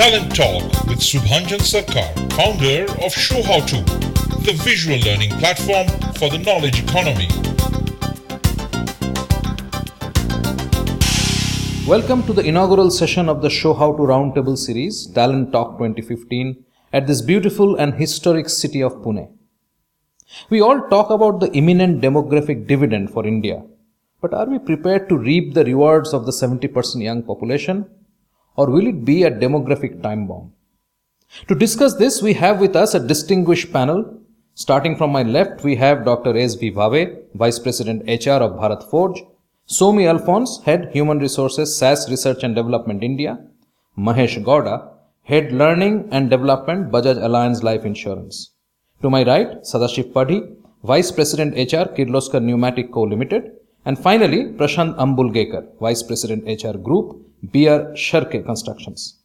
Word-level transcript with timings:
Talent 0.00 0.34
Talk 0.34 0.62
with 0.88 1.00
Subhanjan 1.00 1.60
Sarkar, 1.70 2.10
founder 2.32 2.84
of 3.04 3.12
Showhow2, 3.12 4.44
the 4.46 4.54
visual 4.64 4.98
learning 5.00 5.28
platform 5.32 5.88
for 6.14 6.30
the 6.30 6.38
knowledge 6.38 6.82
economy. 6.84 7.28
Welcome 11.86 12.22
to 12.22 12.32
the 12.32 12.40
inaugural 12.40 12.90
session 12.90 13.28
of 13.28 13.42
the 13.42 13.48
Showhow2 13.48 13.98
Roundtable 13.98 14.56
series, 14.56 15.06
Talent 15.08 15.52
Talk 15.52 15.76
2015, 15.76 16.64
at 16.94 17.06
this 17.06 17.20
beautiful 17.20 17.76
and 17.76 17.92
historic 17.92 18.48
city 18.48 18.82
of 18.82 18.94
Pune. 19.02 19.30
We 20.48 20.62
all 20.62 20.80
talk 20.88 21.10
about 21.10 21.40
the 21.40 21.52
imminent 21.52 22.00
demographic 22.00 22.66
dividend 22.66 23.10
for 23.12 23.26
India, 23.26 23.62
but 24.22 24.32
are 24.32 24.46
we 24.46 24.60
prepared 24.60 25.10
to 25.10 25.18
reap 25.18 25.52
the 25.52 25.66
rewards 25.66 26.14
of 26.14 26.24
the 26.24 26.32
70% 26.32 27.02
young 27.02 27.22
population? 27.22 27.84
Or 28.56 28.68
will 28.70 28.86
it 28.86 29.04
be 29.04 29.24
a 29.24 29.30
demographic 29.30 30.02
time 30.02 30.26
bomb? 30.26 30.52
To 31.48 31.54
discuss 31.54 31.94
this, 31.94 32.20
we 32.22 32.34
have 32.34 32.60
with 32.60 32.74
us 32.76 32.94
a 32.94 33.06
distinguished 33.06 33.72
panel. 33.72 34.20
Starting 34.54 34.96
from 34.96 35.10
my 35.10 35.22
left, 35.22 35.62
we 35.62 35.76
have 35.76 36.04
Dr. 36.04 36.36
S.V. 36.36 36.72
Bhave, 36.72 37.18
Vice 37.34 37.58
President 37.58 38.02
HR 38.06 38.42
of 38.42 38.52
Bharat 38.60 38.88
Forge, 38.90 39.22
Somi 39.68 40.08
Alphonse, 40.08 40.60
Head 40.64 40.90
Human 40.92 41.20
Resources, 41.20 41.76
SAS 41.76 42.10
Research 42.10 42.42
and 42.42 42.56
Development 42.56 43.04
India, 43.04 43.38
Mahesh 43.96 44.42
Gowda, 44.42 44.90
Head 45.22 45.52
Learning 45.52 46.08
and 46.10 46.28
Development, 46.28 46.90
Bajaj 46.90 47.18
Allianz 47.26 47.62
Life 47.62 47.84
Insurance. 47.84 48.50
To 49.02 49.08
my 49.08 49.24
right, 49.24 49.62
Sadashiv 49.62 50.12
Padhi, 50.12 50.56
Vice 50.82 51.12
President 51.12 51.54
HR, 51.54 51.86
Kirloskar 51.96 52.42
Pneumatic 52.42 52.92
Co. 52.92 53.02
Limited, 53.02 53.52
and 53.84 53.98
finally, 53.98 54.46
Prashant 54.46 54.96
Ambulgekar, 54.98 55.66
Vice 55.78 56.02
President 56.02 56.44
HR 56.46 56.76
Group, 56.76 57.29
BG 57.46 57.96
Shirke 57.96 58.44
Constructions. 58.44 59.18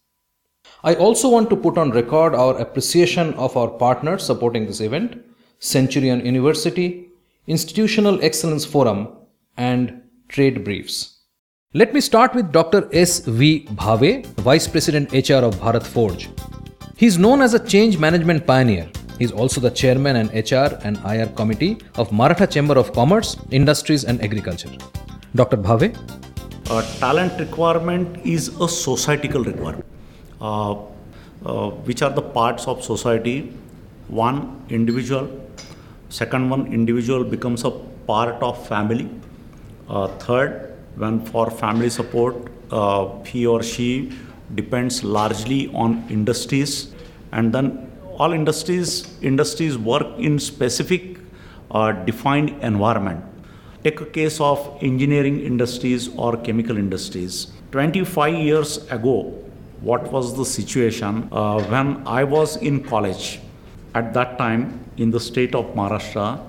I 0.83 0.95
also 0.95 1.29
want 1.29 1.49
to 1.49 1.55
put 1.55 1.77
on 1.77 1.91
record 1.91 2.35
our 2.35 2.57
appreciation 2.57 3.33
of 3.35 3.57
our 3.57 3.67
partners 3.67 4.23
supporting 4.23 4.65
this 4.65 4.81
event 4.81 5.23
Centurion 5.59 6.25
University, 6.25 7.09
Institutional 7.47 8.23
Excellence 8.23 8.65
Forum, 8.65 9.09
and 9.57 10.01
Trade 10.29 10.63
Briefs. 10.63 11.15
Let 11.73 11.93
me 11.93 12.01
start 12.01 12.33
with 12.33 12.51
Dr. 12.51 12.87
S. 12.93 13.19
V. 13.19 13.67
Bhave, 13.71 14.25
Vice 14.37 14.67
President 14.67 15.11
HR 15.11 15.43
of 15.45 15.55
Bharat 15.55 15.85
Forge. 15.85 16.29
He 16.95 17.05
is 17.05 17.17
known 17.17 17.41
as 17.41 17.53
a 17.53 17.65
change 17.67 17.97
management 17.97 18.45
pioneer. 18.47 18.89
He 19.17 19.25
is 19.25 19.31
also 19.31 19.59
the 19.59 19.71
chairman 19.71 20.15
and 20.17 20.29
HR 20.29 20.77
and 20.83 20.97
IR 21.05 21.27
committee 21.35 21.77
of 21.95 22.11
Maratha 22.11 22.47
Chamber 22.47 22.77
of 22.77 22.93
Commerce, 22.93 23.37
Industries 23.51 24.03
and 24.05 24.21
Agriculture. 24.21 24.71
Dr. 25.35 25.57
Bhave, 25.57 25.93
talent 26.65 27.39
requirement 27.39 28.17
is 28.25 28.49
a 28.59 28.67
societal 28.67 29.43
requirement. 29.43 29.85
Uh, 30.41 30.75
uh, 31.45 31.69
which 31.85 32.01
are 32.01 32.09
the 32.09 32.21
parts 32.21 32.67
of 32.67 32.83
society? 32.83 33.53
One, 34.07 34.65
individual. 34.69 35.29
Second 36.09 36.49
one, 36.49 36.73
individual 36.73 37.23
becomes 37.23 37.63
a 37.65 37.71
part 37.71 38.41
of 38.41 38.67
family. 38.67 39.09
Uh, 39.87 40.07
third, 40.17 40.73
when 40.95 41.23
for 41.25 41.51
family 41.51 41.89
support, 41.89 42.35
uh, 42.71 43.23
he 43.23 43.45
or 43.45 43.61
she 43.61 44.11
depends 44.55 45.03
largely 45.03 45.67
on 45.73 46.03
industries, 46.09 46.93
and 47.31 47.53
then 47.53 47.91
all 48.17 48.31
industries 48.31 49.17
industries 49.21 49.77
work 49.77 50.07
in 50.17 50.39
specific 50.39 51.17
uh, 51.71 51.91
defined 51.91 52.49
environment 52.61 53.23
Take 53.85 54.01
a 54.01 54.05
case 54.05 54.41
of 54.41 54.79
engineering 54.81 55.41
industries 55.41 56.09
or 56.17 56.37
chemical 56.37 56.75
industries. 56.75 57.51
25 57.71 58.33
years 58.33 58.77
ago, 58.89 59.31
what 59.81 60.11
was 60.11 60.35
the 60.35 60.43
situation 60.43 61.29
uh, 61.31 61.61
when 61.65 62.01
I 62.07 62.23
was 62.23 62.55
in 62.55 62.83
college? 62.83 63.41
At 63.93 64.11
that 64.15 64.39
time, 64.39 64.83
in 64.97 65.11
the 65.11 65.19
state 65.19 65.53
of 65.53 65.65
Maharashtra, 65.75 66.41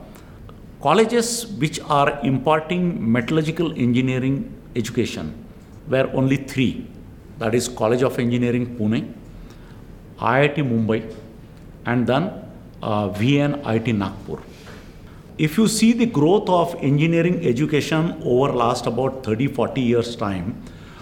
colleges 0.81 1.47
which 1.59 1.79
are 1.81 2.19
imparting 2.23 3.13
metallurgical 3.13 3.71
engineering 3.73 4.51
education 4.75 5.35
were 5.89 6.11
only 6.15 6.39
three. 6.39 6.87
That 7.39 7.55
is 7.55 7.69
College 7.69 8.01
of 8.01 8.19
Engineering 8.19 8.79
Pune, 8.79 9.13
IIT 10.21 10.57
Mumbai, 10.73 11.15
and 11.85 12.07
then 12.07 12.31
uh, 12.83 13.11
VNIT 13.11 13.95
Nagpur 13.95 14.41
if 15.39 15.59
you 15.59 15.69
see 15.69 15.93
the 15.93 16.07
growth 16.07 16.49
of 16.49 16.75
engineering 16.81 17.45
education 17.47 18.19
over 18.25 18.53
last 18.53 18.87
about 18.87 19.23
30 19.23 19.49
40 19.49 19.83
years 19.83 20.17
time 20.17 20.47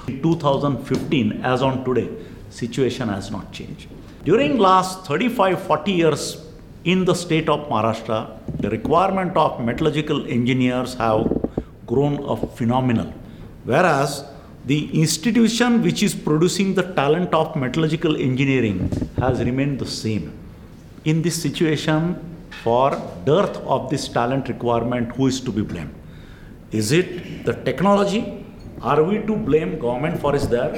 in 0.09 0.21
2015 0.23 1.41
as 1.45 1.63
on 1.63 1.85
today 1.85 2.09
situation 2.51 3.09
has 3.09 3.31
not 3.31 3.53
changed. 3.53 3.89
During 4.25 4.59
last 4.59 5.07
35 5.07 5.63
40 5.63 5.93
years 5.93 6.25
in 6.83 7.05
the 7.05 7.15
state 7.15 7.49
of 7.49 7.69
maharashtra 7.69 8.19
the 8.59 8.71
requirement 8.71 9.37
of 9.37 9.61
metallurgical 9.61 10.27
engineers 10.27 10.95
have 10.95 11.23
grown 11.87 12.19
a 12.25 12.37
phenomenal. 12.37 13.13
Whereas 13.65 14.25
the 14.67 15.01
institution 15.01 15.81
which 15.81 16.03
is 16.03 16.13
producing 16.13 16.75
the 16.75 16.87
talent 16.95 17.33
of 17.35 17.55
metallurgical 17.55 18.17
engineering 18.17 18.91
has 19.19 19.39
remained 19.45 19.79
the 19.79 19.87
same. 19.87 20.33
In 21.05 21.23
this 21.23 21.41
situation 21.41 22.34
for 22.65 22.91
dearth 23.25 23.57
of 23.75 23.91
this 23.91 24.09
talent 24.09 24.49
requirement, 24.49 25.15
who 25.17 25.27
is 25.27 25.41
to 25.41 25.53
be 25.53 25.63
blamed? 25.63 25.95
Is 26.73 26.93
it 26.93 27.45
the 27.45 27.55
technology? 27.69 28.23
Are 28.81 29.03
we 29.03 29.19
to 29.27 29.37
blame 29.37 29.79
government 29.79 30.21
for 30.21 30.35
is 30.35 30.49
there? 30.49 30.73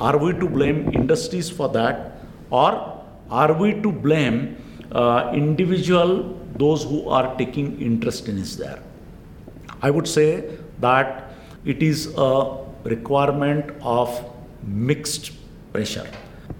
Are 0.00 0.16
we 0.16 0.32
to 0.32 0.48
blame 0.48 0.90
industries 0.94 1.50
for 1.50 1.68
that? 1.70 2.18
Or 2.50 3.02
are 3.30 3.52
we 3.52 3.72
to 3.82 3.92
blame 3.92 4.56
uh, 4.92 5.32
individual, 5.34 6.38
those 6.56 6.84
who 6.84 7.08
are 7.08 7.36
taking 7.36 7.80
interest 7.80 8.28
in 8.28 8.38
is 8.38 8.56
there? 8.56 8.80
I 9.82 9.90
would 9.90 10.08
say 10.08 10.56
that 10.80 11.32
it 11.64 11.82
is 11.82 12.14
a 12.16 12.58
requirement 12.84 13.74
of 13.82 14.24
mixed 14.62 15.32
pressure 15.72 16.08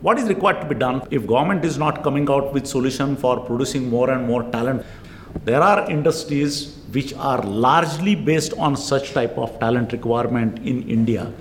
what 0.03 0.19
is 0.19 0.29
required 0.29 0.61
to 0.61 0.67
be 0.67 0.75
done 0.75 1.07
if 1.11 1.27
government 1.27 1.65
is 1.65 1.79
not 1.79 2.03
coming 2.03 2.29
out 2.29 2.53
with 2.53 2.67
solution 2.67 3.17
for 3.17 3.41
producing 3.41 3.89
more 3.89 4.11
and 4.11 4.27
more 4.27 4.43
talent? 4.51 4.85
There 5.45 5.63
are 5.63 5.91
industries 5.91 6.77
which 6.93 7.15
are 7.15 7.43
largely 7.43 8.15
based 8.15 8.53
on 8.55 8.77
such 8.77 9.13
type 9.13 9.37
of 9.39 9.59
talent 9.59 9.93
requirement 9.93 10.59
in 10.59 10.83
india. 10.89 11.33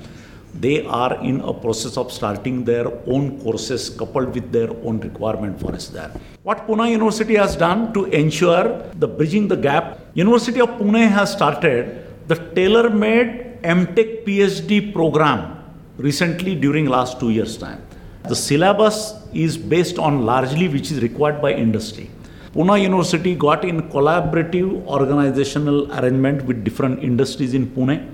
They 0.54 0.86
are 0.86 1.22
in 1.22 1.42
a 1.42 1.54
process 1.54 1.98
of 1.98 2.14
starting 2.14 2.64
their 2.64 2.88
own 3.08 3.42
courses 3.42 3.90
coupled 3.90 4.34
with 4.34 4.52
their 4.54 4.70
own 4.86 5.02
requirement 5.02 5.60
for 5.60 5.74
us 5.74 5.88
there. 5.90 6.12
What 6.44 6.66
pune 6.68 6.90
university 6.90 7.36
has 7.36 7.58
done 7.58 7.94
to 7.94 8.06
ensure 8.06 8.90
the 8.96 9.08
bridging 9.08 9.50
the 9.50 9.58
gap 9.58 10.00
university 10.14 10.62
of 10.62 10.70
pune 10.80 11.10
has 11.10 11.34
started 11.34 12.08
the 12.28 12.36
tailor 12.56 12.90
made 12.90 13.60
mtech 13.64 14.24
phd 14.26 14.94
program 14.94 15.58
recently 15.98 16.56
during 16.56 16.86
last 16.86 17.20
2 17.20 17.32
years 17.32 17.58
time 17.58 17.82
the 18.28 18.36
syllabus 18.36 19.13
is 19.34 19.58
based 19.58 19.97
on 20.00 20.25
largely 20.25 20.68
which 20.68 20.91
is 20.91 21.02
required 21.02 21.41
by 21.41 21.53
industry. 21.53 22.09
Pune 22.53 22.81
University 22.81 23.36
got 23.36 23.66
in 23.66 23.81
collaborative 23.90 24.86
organizational 24.88 25.91
arrangement 26.00 26.44
with 26.46 26.64
different 26.64 27.03
industries 27.03 27.53
in 27.53 27.68
Pune. 27.68 28.09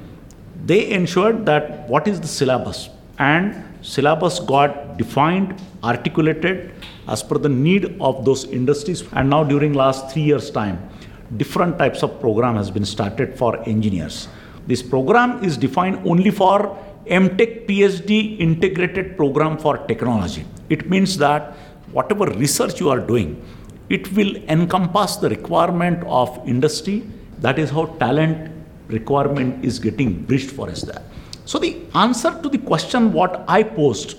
They 0.66 0.92
ensured 0.92 1.46
that 1.46 1.88
what 1.88 2.08
is 2.08 2.20
the 2.20 2.28
syllabus 2.28 2.90
and 3.20 3.64
syllabus 3.82 4.40
got 4.40 4.98
defined, 4.98 5.62
articulated 5.84 6.72
as 7.08 7.22
per 7.24 7.38
the 7.38 7.50
need 7.50 7.98
of 8.00 8.26
those 8.26 8.46
industries. 8.46 9.04
And 9.14 9.30
now 9.30 9.44
during 9.44 9.74
last 9.74 10.12
three 10.12 10.24
years 10.24 10.50
time, 10.50 10.90
different 11.38 11.78
types 11.78 12.04
of 12.04 12.20
program 12.20 12.56
has 12.56 12.72
been 12.72 12.86
started 12.86 13.38
for 13.38 13.58
engineers. 13.68 14.28
This 14.68 14.82
program 14.82 15.44
is 15.44 15.58
defined 15.58 16.02
only 16.06 16.32
for 16.32 16.78
MTech 17.12 17.68
PhD 17.68 18.40
integrated 18.40 19.18
program 19.18 19.58
for 19.58 19.78
technology. 19.80 20.46
It 20.70 20.90
means 20.90 21.18
that 21.18 21.58
whatever 21.92 22.26
research 22.26 22.80
you 22.80 22.90
are 22.90 23.00
doing, 23.00 23.46
it 23.90 24.10
will 24.14 24.38
encompass 24.48 25.18
the 25.18 25.28
requirement 25.28 26.06
of 26.08 26.40
industry. 26.48 27.04
That 27.40 27.60
is 27.60 27.70
how 27.70 27.88
talent 28.00 28.50
requirement 28.88 29.66
is 29.66 29.78
getting 29.78 30.24
bridged 30.24 30.52
for 30.52 30.70
us 30.70 30.84
there. 30.84 31.02
So 31.44 31.60
the 31.60 31.82
answer 31.96 32.32
to 32.42 32.48
the 32.48 32.60
question 32.60 33.12
what 33.12 33.44
I 33.46 33.64
posed, 33.64 34.18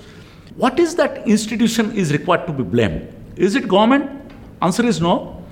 what 0.57 0.79
is 0.79 0.95
that 0.97 1.27
institution 1.27 1.93
is 1.93 2.13
required 2.13 2.47
to 2.47 2.53
be 2.53 2.63
blamed? 2.63 3.09
Is 3.37 3.55
it 3.55 3.69
government? 3.69 4.11
Answer 4.61 4.85
is 4.85 5.01
no. 5.01 5.43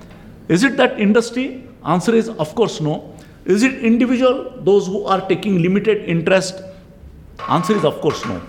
Is 0.47 0.63
it 0.63 0.77
that 0.77 0.99
industry? 0.99 1.67
Answer 1.83 2.13
is 2.13 2.29
of 2.29 2.53
course 2.53 2.79
no. 2.79 3.15
Is 3.45 3.63
it 3.63 3.83
individual, 3.83 4.61
those 4.61 4.85
who 4.85 5.05
are 5.05 5.27
taking 5.27 5.63
limited 5.63 6.07
interest 6.07 6.61
Answer 7.49 7.75
is 7.75 7.85
of 7.85 7.99
course 8.01 8.25
no. 8.25 8.41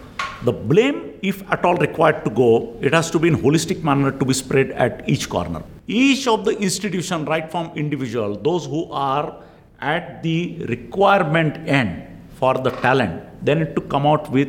The 0.44 0.52
blame, 0.52 1.18
if 1.22 1.42
at 1.52 1.64
all 1.64 1.76
required 1.76 2.24
to 2.24 2.30
go, 2.30 2.76
it 2.80 2.92
has 2.92 3.10
to 3.12 3.18
be 3.18 3.28
in 3.28 3.36
holistic 3.36 3.82
manner 3.84 4.10
to 4.10 4.24
be 4.24 4.34
spread 4.34 4.72
at 4.72 5.08
each 5.08 5.28
corner. 5.28 5.62
Each 5.86 6.26
of 6.26 6.44
the 6.44 6.58
institution, 6.58 7.24
right 7.24 7.50
from 7.50 7.70
individual, 7.76 8.36
those 8.36 8.66
who 8.66 8.90
are 8.90 9.40
at 9.80 10.22
the 10.22 10.64
requirement 10.68 11.68
end 11.68 12.06
for 12.34 12.54
the 12.54 12.70
talent, 12.70 13.22
they 13.44 13.54
need 13.54 13.76
to 13.76 13.82
come 13.82 14.04
out 14.06 14.30
with 14.30 14.48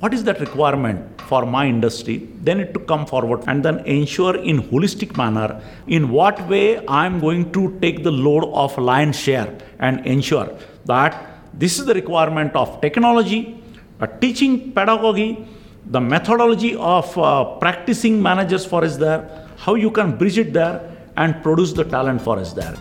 what 0.00 0.12
is 0.12 0.24
that 0.24 0.40
requirement 0.40 1.20
for 1.22 1.46
my 1.46 1.66
industry, 1.66 2.28
then 2.42 2.60
it 2.60 2.74
to 2.74 2.80
come 2.80 3.06
forward 3.06 3.44
and 3.46 3.64
then 3.64 3.78
ensure 3.86 4.36
in 4.36 4.62
holistic 4.62 5.16
manner 5.16 5.62
in 5.86 6.10
what 6.10 6.46
way 6.48 6.86
I'm 6.86 7.20
going 7.20 7.52
to 7.52 7.78
take 7.80 8.02
the 8.02 8.12
load 8.12 8.44
of 8.52 8.76
lion's 8.76 9.18
share 9.18 9.56
and 9.78 10.06
ensure 10.06 10.58
that 10.84 11.40
this 11.54 11.78
is 11.78 11.86
the 11.86 11.94
requirement 11.94 12.54
of 12.54 12.80
technology, 12.80 13.62
a 14.00 14.06
teaching 14.06 14.72
pedagogy, 14.72 15.46
the 15.86 16.00
methodology 16.00 16.74
of 16.76 17.16
uh, 17.18 17.44
practicing 17.58 18.20
managers 18.20 18.64
for 18.64 18.84
us 18.84 18.96
there, 18.96 19.48
how 19.56 19.74
you 19.74 19.90
can 19.90 20.16
bridge 20.16 20.38
it 20.38 20.52
there 20.52 20.90
and 21.16 21.42
produce 21.42 21.72
the 21.72 21.84
talent 21.84 22.20
for 22.20 22.38
us 22.38 22.52
there. 22.52 22.74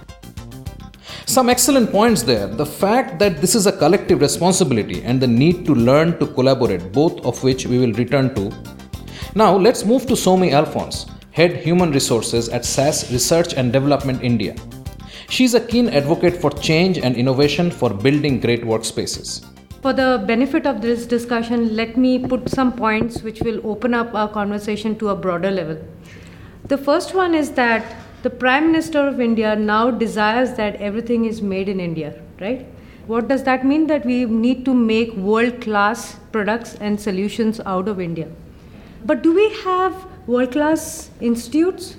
Some 1.25 1.50
excellent 1.50 1.92
points 1.92 2.21
there. 2.21 2.48
The 2.48 2.65
fact 2.65 3.18
that 3.19 3.42
this 3.42 3.56
is 3.56 3.65
a 3.65 3.71
collective 3.71 4.21
responsibility 4.21 5.04
and 5.04 5.21
the 5.21 5.27
need 5.27 5.65
to 5.65 5.74
learn 5.74 6.19
to 6.19 6.27
collaborate, 6.27 6.92
both 6.92 7.25
of 7.25 7.44
which 7.44 7.65
we 7.65 7.80
will 7.80 7.94
return 7.94 8.36
to. 8.36 8.51
Now, 9.36 9.56
let's 9.56 9.83
move 9.83 10.06
to 10.07 10.13
Somi 10.13 10.51
Alphonse, 10.51 11.07
Head 11.31 11.56
Human 11.57 11.92
Resources 11.92 12.50
at 12.50 12.65
SAS 12.65 13.12
Research 13.12 13.54
and 13.54 13.74
Development 13.74 14.21
India. 14.21 14.56
She's 15.30 15.56
a 15.56 15.65
keen 15.65 15.89
advocate 15.89 16.38
for 16.38 16.51
change 16.51 17.00
and 17.00 17.15
innovation 17.15 17.71
for 17.71 17.89
building 17.89 18.39
great 18.39 18.63
workspaces. 18.63 19.44
For 19.83 19.91
the 19.91 20.24
benefit 20.25 20.65
of 20.65 20.80
this 20.81 21.06
discussion, 21.06 21.75
let 21.75 21.97
me 21.97 22.18
put 22.18 22.47
some 22.47 22.71
points 22.71 23.21
which 23.21 23.41
will 23.41 23.59
open 23.69 23.94
up 23.94 24.15
our 24.15 24.30
conversation 24.30 24.97
to 25.00 25.09
a 25.09 25.15
broader 25.18 25.51
level. 25.51 25.77
The 26.69 26.77
first 26.77 27.13
one 27.13 27.35
is 27.35 27.51
that 27.56 27.97
the 28.21 28.30
Prime 28.30 28.68
Minister 28.68 29.06
of 29.06 29.19
India 29.19 29.57
now 29.57 29.91
desires 29.91 30.53
that 30.53 30.77
everything 30.77 31.25
is 31.25 31.41
made 31.41 31.68
in 31.68 31.81
India, 31.81 32.13
right? 32.39 32.65
What 33.07 33.27
does 33.27 33.44
that 33.44 33.65
mean? 33.65 33.88
That 33.88 34.06
we 34.06 34.24
need 34.24 34.63
to 34.63 34.74
make 34.74 35.13
world 35.18 35.59
class 35.59 36.15
products 36.31 36.75
and 36.75 36.97
solutions 36.97 37.59
out 37.65 37.89
of 37.89 38.00
India. 38.00 38.29
But 39.03 39.21
do 39.21 39.36
we 39.36 39.50
have 39.65 40.07
world 40.27 40.53
class 40.53 41.09
institutes, 41.19 41.97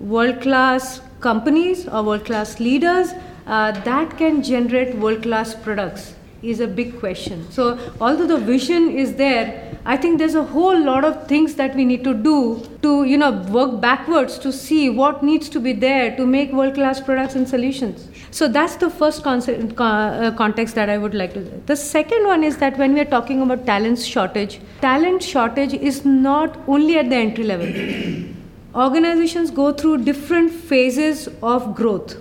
world 0.00 0.40
class 0.40 1.00
companies, 1.20 1.86
or 1.86 2.02
world 2.02 2.24
class 2.24 2.58
leaders 2.58 3.12
uh, 3.46 3.70
that 3.82 4.18
can 4.18 4.42
generate 4.42 4.96
world 4.96 5.22
class 5.22 5.54
products? 5.54 6.16
Is 6.46 6.60
a 6.60 6.66
big 6.68 7.00
question. 7.00 7.50
So, 7.50 7.76
although 8.00 8.26
the 8.28 8.36
vision 8.38 8.88
is 8.88 9.16
there, 9.16 9.76
I 9.84 9.96
think 9.96 10.18
there's 10.18 10.36
a 10.36 10.44
whole 10.44 10.78
lot 10.80 11.04
of 11.04 11.26
things 11.26 11.56
that 11.56 11.74
we 11.74 11.84
need 11.84 12.04
to 12.04 12.14
do 12.14 12.62
to, 12.82 13.02
you 13.02 13.18
know, 13.18 13.32
work 13.56 13.80
backwards 13.80 14.38
to 14.44 14.52
see 14.52 14.88
what 14.88 15.24
needs 15.24 15.48
to 15.48 15.58
be 15.58 15.72
there 15.72 16.16
to 16.16 16.24
make 16.24 16.52
world-class 16.52 17.00
products 17.00 17.34
and 17.34 17.48
solutions. 17.48 18.06
So 18.30 18.46
that's 18.46 18.76
the 18.76 18.90
first 18.90 19.24
concept, 19.24 19.80
uh, 19.80 20.30
context 20.36 20.76
that 20.76 20.88
I 20.88 20.98
would 20.98 21.14
like 21.14 21.34
to. 21.34 21.40
The 21.66 21.74
second 21.74 22.28
one 22.28 22.44
is 22.44 22.58
that 22.58 22.78
when 22.78 22.94
we 22.94 23.00
are 23.00 23.10
talking 23.16 23.42
about 23.42 23.66
talent 23.66 23.98
shortage, 23.98 24.60
talent 24.80 25.24
shortage 25.24 25.74
is 25.74 26.04
not 26.04 26.56
only 26.68 26.96
at 26.96 27.10
the 27.10 27.16
entry 27.16 27.42
level. 27.42 27.72
Organizations 28.86 29.50
go 29.50 29.72
through 29.72 30.04
different 30.04 30.52
phases 30.52 31.28
of 31.42 31.74
growth, 31.74 32.16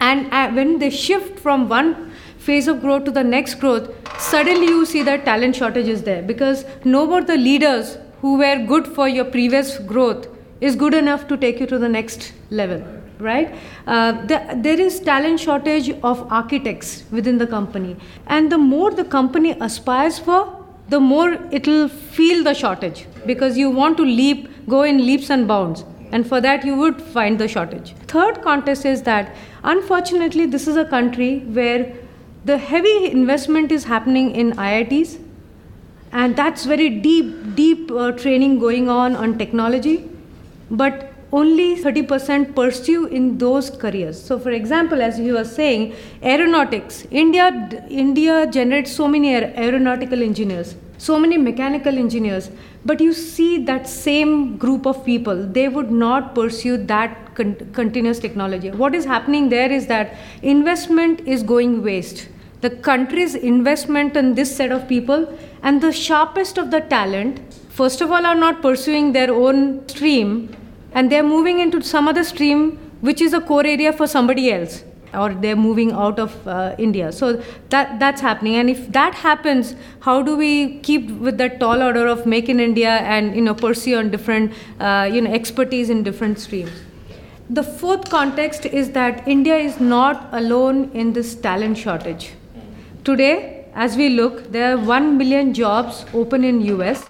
and 0.00 0.32
uh, 0.32 0.50
when 0.50 0.80
they 0.80 0.90
shift 0.90 1.38
from 1.38 1.68
one 1.68 2.07
phase 2.38 2.68
of 2.68 2.80
growth 2.80 3.04
to 3.04 3.10
the 3.10 3.24
next 3.24 3.56
growth, 3.56 3.90
suddenly 4.18 4.66
you 4.66 4.84
see 4.86 5.02
that 5.02 5.24
talent 5.24 5.56
shortage 5.56 5.88
is 5.88 6.02
there 6.02 6.22
because 6.22 6.64
no 6.84 7.06
more 7.06 7.22
the 7.22 7.36
leaders 7.36 7.98
who 8.20 8.38
were 8.38 8.56
good 8.66 8.86
for 8.86 9.08
your 9.08 9.24
previous 9.24 9.78
growth 9.78 10.28
is 10.60 10.74
good 10.76 10.94
enough 10.94 11.28
to 11.28 11.36
take 11.36 11.60
you 11.60 11.66
to 11.66 11.78
the 11.78 11.88
next 11.88 12.32
level 12.50 12.82
right? 13.20 13.54
Uh, 13.86 14.12
the, 14.26 14.58
there 14.62 14.80
is 14.80 15.00
talent 15.00 15.40
shortage 15.40 15.90
of 16.02 16.30
architects 16.32 17.04
within 17.10 17.38
the 17.38 17.46
company. 17.46 17.96
And 18.26 18.50
the 18.52 18.58
more 18.58 18.90
the 18.90 19.04
company 19.04 19.56
aspires 19.60 20.18
for 20.18 20.64
the 20.88 21.00
more 21.00 21.38
it'll 21.50 21.88
feel 21.88 22.42
the 22.42 22.54
shortage 22.54 23.06
because 23.26 23.58
you 23.58 23.70
want 23.70 23.96
to 23.98 24.04
leap 24.04 24.48
go 24.68 24.82
in 24.82 24.98
leaps 24.98 25.30
and 25.30 25.46
bounds. 25.46 25.84
And 26.12 26.26
for 26.26 26.40
that 26.40 26.64
you 26.64 26.74
would 26.76 27.00
find 27.00 27.38
the 27.38 27.48
shortage. 27.48 27.94
Third 28.06 28.40
contest 28.42 28.86
is 28.86 29.02
that 29.02 29.36
unfortunately 29.62 30.46
this 30.46 30.66
is 30.66 30.76
a 30.76 30.84
country 30.84 31.40
where 31.40 31.94
the 32.48 32.56
heavy 32.56 33.10
investment 33.10 33.72
is 33.76 33.84
happening 33.84 34.30
in 34.34 34.52
IITs, 34.52 35.18
and 36.12 36.34
that's 36.34 36.64
very 36.64 36.88
deep, 36.88 37.54
deep 37.54 37.90
uh, 37.90 38.12
training 38.12 38.58
going 38.58 38.88
on 38.88 39.14
on 39.14 39.36
technology, 39.36 40.08
but 40.70 41.12
only 41.30 41.76
30% 41.76 42.54
pursue 42.54 43.06
in 43.06 43.36
those 43.36 43.68
careers. 43.68 44.20
So, 44.20 44.38
for 44.38 44.50
example, 44.50 45.02
as 45.02 45.18
you 45.20 45.34
were 45.34 45.44
saying, 45.44 45.94
aeronautics, 46.22 47.06
India, 47.10 47.50
India 47.90 48.46
generates 48.46 48.92
so 48.92 49.06
many 49.06 49.34
aeronautical 49.34 50.22
engineers, 50.22 50.74
so 50.96 51.18
many 51.18 51.36
mechanical 51.36 51.98
engineers, 51.98 52.50
but 52.86 52.98
you 52.98 53.12
see 53.12 53.62
that 53.64 53.86
same 53.86 54.56
group 54.56 54.86
of 54.86 55.04
people, 55.04 55.46
they 55.58 55.68
would 55.68 55.90
not 55.90 56.34
pursue 56.34 56.78
that 56.78 57.34
con- 57.34 57.70
continuous 57.74 58.18
technology. 58.18 58.70
What 58.70 58.94
is 58.94 59.04
happening 59.04 59.50
there 59.50 59.70
is 59.70 59.86
that 59.88 60.16
investment 60.40 61.20
is 61.20 61.42
going 61.42 61.82
waste 61.82 62.28
the 62.60 62.70
country's 62.70 63.34
investment 63.34 64.16
in 64.16 64.34
this 64.34 64.54
set 64.54 64.72
of 64.72 64.88
people 64.88 65.26
and 65.62 65.80
the 65.80 65.92
sharpest 65.92 66.58
of 66.58 66.70
the 66.70 66.80
talent 66.80 67.40
first 67.70 68.00
of 68.00 68.10
all 68.10 68.26
are 68.26 68.34
not 68.34 68.60
pursuing 68.62 69.12
their 69.12 69.32
own 69.32 69.62
stream 69.88 70.32
and 70.92 71.12
they're 71.12 71.30
moving 71.36 71.60
into 71.60 71.80
some 71.82 72.08
other 72.08 72.24
stream 72.24 72.76
which 73.00 73.20
is 73.20 73.32
a 73.32 73.40
core 73.40 73.66
area 73.66 73.92
for 73.92 74.06
somebody 74.06 74.50
else 74.52 74.84
or 75.14 75.32
they're 75.34 75.56
moving 75.56 75.92
out 75.92 76.18
of 76.18 76.46
uh, 76.46 76.74
India. 76.78 77.12
So 77.12 77.42
that 77.70 77.98
that's 77.98 78.20
happening, 78.20 78.56
and 78.56 78.70
if 78.70 78.92
that 78.92 79.14
happens, 79.14 79.74
how 80.00 80.22
do 80.22 80.36
we 80.36 80.78
keep 80.80 81.10
with 81.10 81.38
that 81.38 81.58
tall 81.60 81.82
order 81.82 82.06
of 82.06 82.26
make 82.26 82.48
in 82.48 82.60
India 82.60 82.90
and 82.90 83.34
you 83.34 83.42
know 83.42 83.54
pursue 83.54 83.96
on 83.96 84.10
different 84.10 84.52
uh, 84.80 85.08
you 85.10 85.20
know 85.20 85.32
expertise 85.32 85.90
in 85.90 86.02
different 86.02 86.38
streams? 86.38 86.70
The 87.50 87.62
fourth 87.62 88.10
context 88.10 88.66
is 88.66 88.90
that 88.90 89.26
India 89.26 89.56
is 89.56 89.80
not 89.80 90.28
alone 90.32 90.90
in 90.92 91.14
this 91.14 91.34
talent 91.34 91.78
shortage. 91.78 92.32
Today, 93.08 93.64
as 93.74 93.96
we 93.96 94.10
look, 94.10 94.52
there 94.52 94.70
are 94.70 94.76
1 94.76 95.16
million 95.16 95.54
jobs 95.54 96.04
open 96.12 96.44
in 96.44 96.60
US 96.60 97.08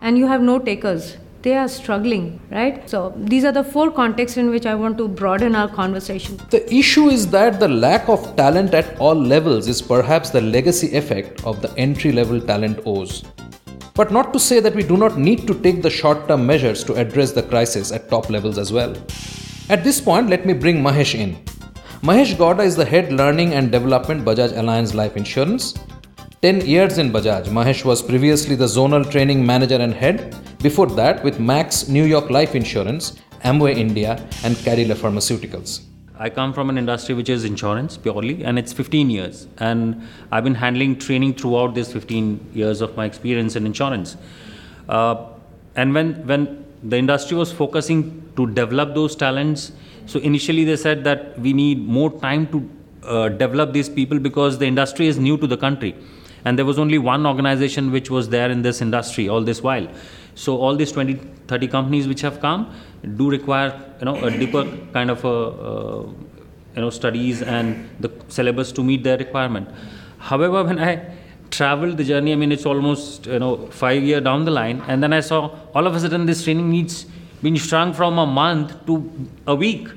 and 0.00 0.16
you 0.16 0.28
have 0.28 0.40
no 0.40 0.60
takers. 0.60 1.16
They 1.42 1.56
are 1.56 1.66
struggling, 1.66 2.38
right? 2.52 2.88
So 2.88 3.12
these 3.16 3.44
are 3.44 3.50
the 3.50 3.64
four 3.64 3.90
contexts 3.90 4.36
in 4.36 4.50
which 4.50 4.64
I 4.64 4.76
want 4.76 4.96
to 4.98 5.08
broaden 5.08 5.56
our 5.56 5.66
conversation. 5.66 6.36
The 6.50 6.62
issue 6.72 7.08
is 7.08 7.26
that 7.32 7.58
the 7.58 7.66
lack 7.66 8.08
of 8.08 8.36
talent 8.36 8.74
at 8.74 8.96
all 9.00 9.16
levels 9.16 9.66
is 9.66 9.82
perhaps 9.82 10.30
the 10.30 10.40
legacy 10.40 10.94
effect 10.96 11.44
of 11.44 11.60
the 11.62 11.76
entry 11.76 12.12
level 12.12 12.40
talent 12.40 12.78
owes. 12.86 13.24
But 13.94 14.12
not 14.12 14.32
to 14.34 14.38
say 14.38 14.60
that 14.60 14.76
we 14.76 14.84
do 14.84 14.96
not 14.96 15.18
need 15.18 15.48
to 15.48 15.60
take 15.62 15.82
the 15.82 15.90
short 15.90 16.28
term 16.28 16.46
measures 16.46 16.84
to 16.84 16.94
address 16.94 17.32
the 17.32 17.42
crisis 17.42 17.90
at 17.90 18.08
top 18.08 18.30
levels 18.30 18.56
as 18.56 18.72
well. 18.72 18.94
At 19.68 19.82
this 19.82 20.00
point, 20.00 20.28
let 20.28 20.46
me 20.46 20.52
bring 20.52 20.80
Mahesh 20.80 21.18
in. 21.18 21.36
Mahesh 22.08 22.34
Gowda 22.36 22.62
is 22.62 22.76
the 22.76 22.84
head 22.84 23.14
learning 23.14 23.54
and 23.54 23.72
development 23.72 24.26
Bajaj 24.26 24.52
Allianz 24.52 24.92
Life 24.92 25.16
Insurance. 25.16 25.72
10 26.42 26.60
years 26.66 26.98
in 26.98 27.10
Bajaj, 27.10 27.46
Mahesh 27.46 27.82
was 27.82 28.02
previously 28.02 28.54
the 28.54 28.66
zonal 28.66 29.10
training 29.10 29.46
manager 29.46 29.76
and 29.76 29.94
head. 29.94 30.36
Before 30.62 30.86
that, 30.86 31.24
with 31.24 31.40
Max 31.40 31.88
New 31.88 32.04
York 32.04 32.28
Life 32.28 32.54
Insurance, 32.54 33.14
Amway 33.42 33.78
India, 33.78 34.16
and 34.44 34.54
Cadila 34.56 34.96
Pharmaceuticals. 34.96 35.80
I 36.18 36.28
come 36.28 36.52
from 36.52 36.68
an 36.68 36.76
industry 36.76 37.14
which 37.14 37.30
is 37.30 37.46
insurance 37.46 37.96
purely, 37.96 38.44
and 38.44 38.58
it's 38.58 38.74
15 38.74 39.08
years. 39.08 39.46
And 39.56 40.06
I've 40.30 40.44
been 40.44 40.56
handling 40.56 40.98
training 40.98 41.36
throughout 41.36 41.74
this 41.74 41.90
15 41.90 42.50
years 42.52 42.82
of 42.82 42.94
my 42.98 43.06
experience 43.06 43.56
in 43.56 43.64
insurance. 43.64 44.18
Uh, 44.90 45.24
and 45.74 45.94
when, 45.94 46.26
when 46.26 46.66
the 46.82 46.98
industry 46.98 47.38
was 47.38 47.50
focusing 47.50 48.30
to 48.36 48.46
develop 48.48 48.94
those 48.94 49.16
talents, 49.16 49.72
so 50.06 50.20
initially 50.20 50.64
they 50.64 50.76
said 50.76 51.04
that 51.04 51.38
we 51.38 51.52
need 51.52 51.86
more 51.86 52.10
time 52.20 52.46
to 52.48 52.68
uh, 53.04 53.28
develop 53.28 53.72
these 53.72 53.88
people 53.88 54.18
because 54.18 54.58
the 54.58 54.66
industry 54.66 55.06
is 55.06 55.18
new 55.18 55.36
to 55.38 55.46
the 55.46 55.56
country. 55.56 55.94
And 56.44 56.58
there 56.58 56.66
was 56.66 56.78
only 56.78 56.98
one 56.98 57.26
organization 57.26 57.90
which 57.90 58.10
was 58.10 58.28
there 58.28 58.50
in 58.50 58.62
this 58.62 58.82
industry 58.82 59.28
all 59.28 59.42
this 59.42 59.62
while. 59.62 59.88
So 60.34 60.58
all 60.58 60.76
these 60.76 60.92
20 60.92 61.14
30 61.46 61.68
companies 61.68 62.08
which 62.08 62.20
have 62.22 62.40
come 62.40 62.74
do 63.16 63.30
require 63.30 63.80
you 63.98 64.04
know 64.06 64.16
a 64.24 64.30
deeper 64.30 64.64
kind 64.92 65.10
of 65.10 65.24
a, 65.24 65.28
uh, 65.28 66.02
you 66.74 66.82
know 66.82 66.90
studies 66.90 67.42
and 67.42 67.88
the 68.00 68.10
syllabus 68.28 68.72
to 68.72 68.82
meet 68.82 69.04
their 69.04 69.16
requirement. 69.16 69.68
However 70.18 70.64
when 70.64 70.78
i 70.78 70.92
traveled 71.50 71.96
the 71.96 72.04
journey 72.04 72.32
i 72.32 72.36
mean 72.36 72.50
it's 72.50 72.66
almost 72.66 73.26
you 73.26 73.38
know 73.38 73.50
5 73.80 74.02
year 74.02 74.20
down 74.20 74.44
the 74.44 74.50
line 74.50 74.82
and 74.88 75.02
then 75.02 75.12
i 75.12 75.20
saw 75.20 75.40
all 75.74 75.86
of 75.86 75.94
a 75.94 76.00
sudden 76.04 76.24
this 76.30 76.42
training 76.44 76.70
needs 76.70 77.06
been 77.44 77.56
shrunk 77.56 77.94
from 77.94 78.18
a 78.18 78.26
month 78.26 78.74
to 78.86 78.94
a 79.46 79.54
week. 79.54 79.88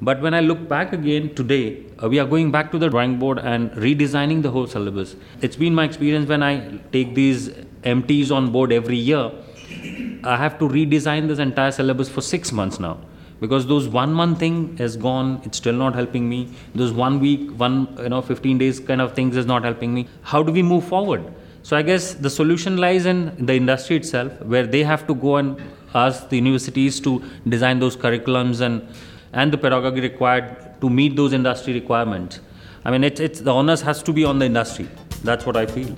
But 0.00 0.20
when 0.20 0.34
I 0.34 0.40
look 0.40 0.68
back 0.68 0.92
again 0.92 1.34
today, 1.34 1.84
uh, 2.02 2.08
we 2.08 2.18
are 2.18 2.26
going 2.26 2.50
back 2.50 2.70
to 2.72 2.78
the 2.78 2.88
drawing 2.88 3.18
board 3.18 3.38
and 3.38 3.70
redesigning 3.72 4.42
the 4.42 4.50
whole 4.50 4.66
syllabus. 4.66 5.14
It's 5.40 5.56
been 5.56 5.74
my 5.74 5.84
experience 5.84 6.28
when 6.28 6.42
I 6.42 6.78
take 6.92 7.14
these 7.14 7.50
MTs 7.84 8.30
on 8.30 8.50
board 8.50 8.72
every 8.72 8.96
year, 8.96 9.30
I 10.24 10.36
have 10.36 10.58
to 10.58 10.68
redesign 10.68 11.28
this 11.28 11.38
entire 11.38 11.70
syllabus 11.70 12.08
for 12.08 12.22
six 12.22 12.50
months 12.52 12.80
now. 12.80 12.98
Because 13.40 13.66
those 13.66 13.88
one 13.88 14.12
month 14.12 14.38
thing 14.38 14.76
has 14.78 14.96
gone, 14.96 15.40
it's 15.44 15.58
still 15.58 15.74
not 15.74 15.94
helping 15.94 16.28
me. 16.28 16.48
Those 16.74 16.92
one 16.92 17.20
week, 17.20 17.50
one 17.58 17.94
you 17.98 18.08
know, 18.08 18.22
15 18.22 18.58
days 18.58 18.80
kind 18.80 19.02
of 19.02 19.14
things 19.14 19.36
is 19.36 19.44
not 19.44 19.64
helping 19.64 19.92
me. 19.92 20.08
How 20.22 20.42
do 20.42 20.52
we 20.52 20.62
move 20.62 20.84
forward? 20.84 21.22
So 21.62 21.76
I 21.76 21.82
guess 21.82 22.14
the 22.14 22.30
solution 22.30 22.78
lies 22.78 23.06
in 23.06 23.46
the 23.46 23.54
industry 23.54 23.96
itself, 23.96 24.40
where 24.42 24.66
they 24.66 24.82
have 24.84 25.06
to 25.06 25.14
go 25.14 25.36
and 25.36 25.60
ask 25.94 26.28
the 26.28 26.36
universities 26.36 27.00
to 27.00 27.22
design 27.48 27.78
those 27.78 27.96
curriculums 27.96 28.60
and 28.60 28.86
and 29.34 29.52
the 29.52 29.58
pedagogy 29.58 30.00
required 30.00 30.80
to 30.80 30.88
meet 30.88 31.16
those 31.16 31.32
industry 31.32 31.72
requirements. 31.74 32.40
I 32.84 32.90
mean, 32.90 33.02
it's, 33.02 33.20
it's 33.20 33.40
the 33.40 33.52
onus 33.52 33.80
has 33.82 34.02
to 34.04 34.12
be 34.12 34.24
on 34.24 34.38
the 34.38 34.46
industry. 34.46 34.88
That's 35.22 35.44
what 35.44 35.56
I 35.56 35.66
feel. 35.66 35.94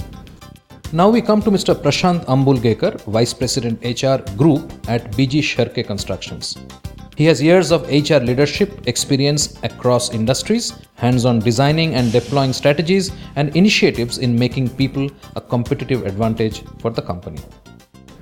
Now 0.93 1.11
we 1.11 1.21
come 1.21 1.43
to 1.43 1.51
Mr. 1.51 1.75
Prashant 1.75 2.25
Ambulgekar, 2.27 3.01
Vice 3.03 3.35
President 3.35 3.83
HR 3.85 4.23
Group 4.37 4.73
at 4.89 5.11
BG 5.13 5.43
Shirke 5.43 5.85
Constructions. 5.87 6.57
He 7.17 7.25
has 7.25 7.43
years 7.43 7.73
of 7.73 7.83
HR 7.89 8.23
leadership 8.23 8.87
experience 8.87 9.59
across 9.63 10.13
industries, 10.13 10.75
hands 10.95 11.25
on 11.25 11.41
designing 11.41 11.95
and 11.95 12.13
deploying 12.13 12.53
strategies 12.53 13.11
and 13.37 13.57
initiatives 13.57 14.19
in 14.19 14.39
making 14.39 14.69
people 14.69 15.11
a 15.35 15.41
competitive 15.41 16.07
advantage 16.07 16.63
for 16.79 16.91
the 16.91 17.03
company. 17.03 17.41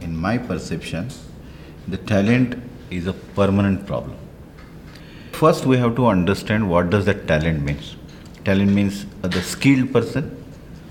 In 0.01 0.17
my 0.17 0.39
perception, 0.39 1.11
the 1.89 1.97
talent 1.97 2.63
is 2.91 3.07
a 3.07 3.13
permanent 3.13 3.87
problem. 3.87 4.17
First, 5.33 5.67
we 5.67 5.77
have 5.79 5.97
to 5.97 6.07
understand 6.07 6.71
what 6.71 6.91
does 6.91 7.05
that 7.07 7.27
talent 7.27 7.63
means. 7.63 7.97
Talent 8.45 8.71
means 8.71 9.07
the 9.23 9.43
skilled 9.43 9.93
person, 9.93 10.45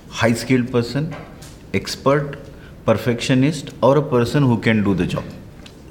high 0.10 0.34
skilled 0.34 0.72
person, 0.72 1.16
expert, 1.74 2.38
perfectionist, 2.86 3.72
or 3.82 3.98
a 3.98 4.02
person 4.02 4.44
who 4.44 4.60
can 4.60 4.84
do 4.84 4.94
the 4.94 5.08
job. 5.08 5.24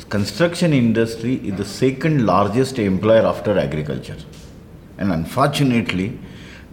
Construction 0.09 0.75
industry 0.75 1.37
is 1.37 1.57
the 1.57 1.65
second 1.65 2.27
largest 2.27 2.79
employer 2.79 3.25
after 3.25 3.59
agriculture. 3.59 4.19
And 4.99 5.11
unfortunately, 5.11 6.19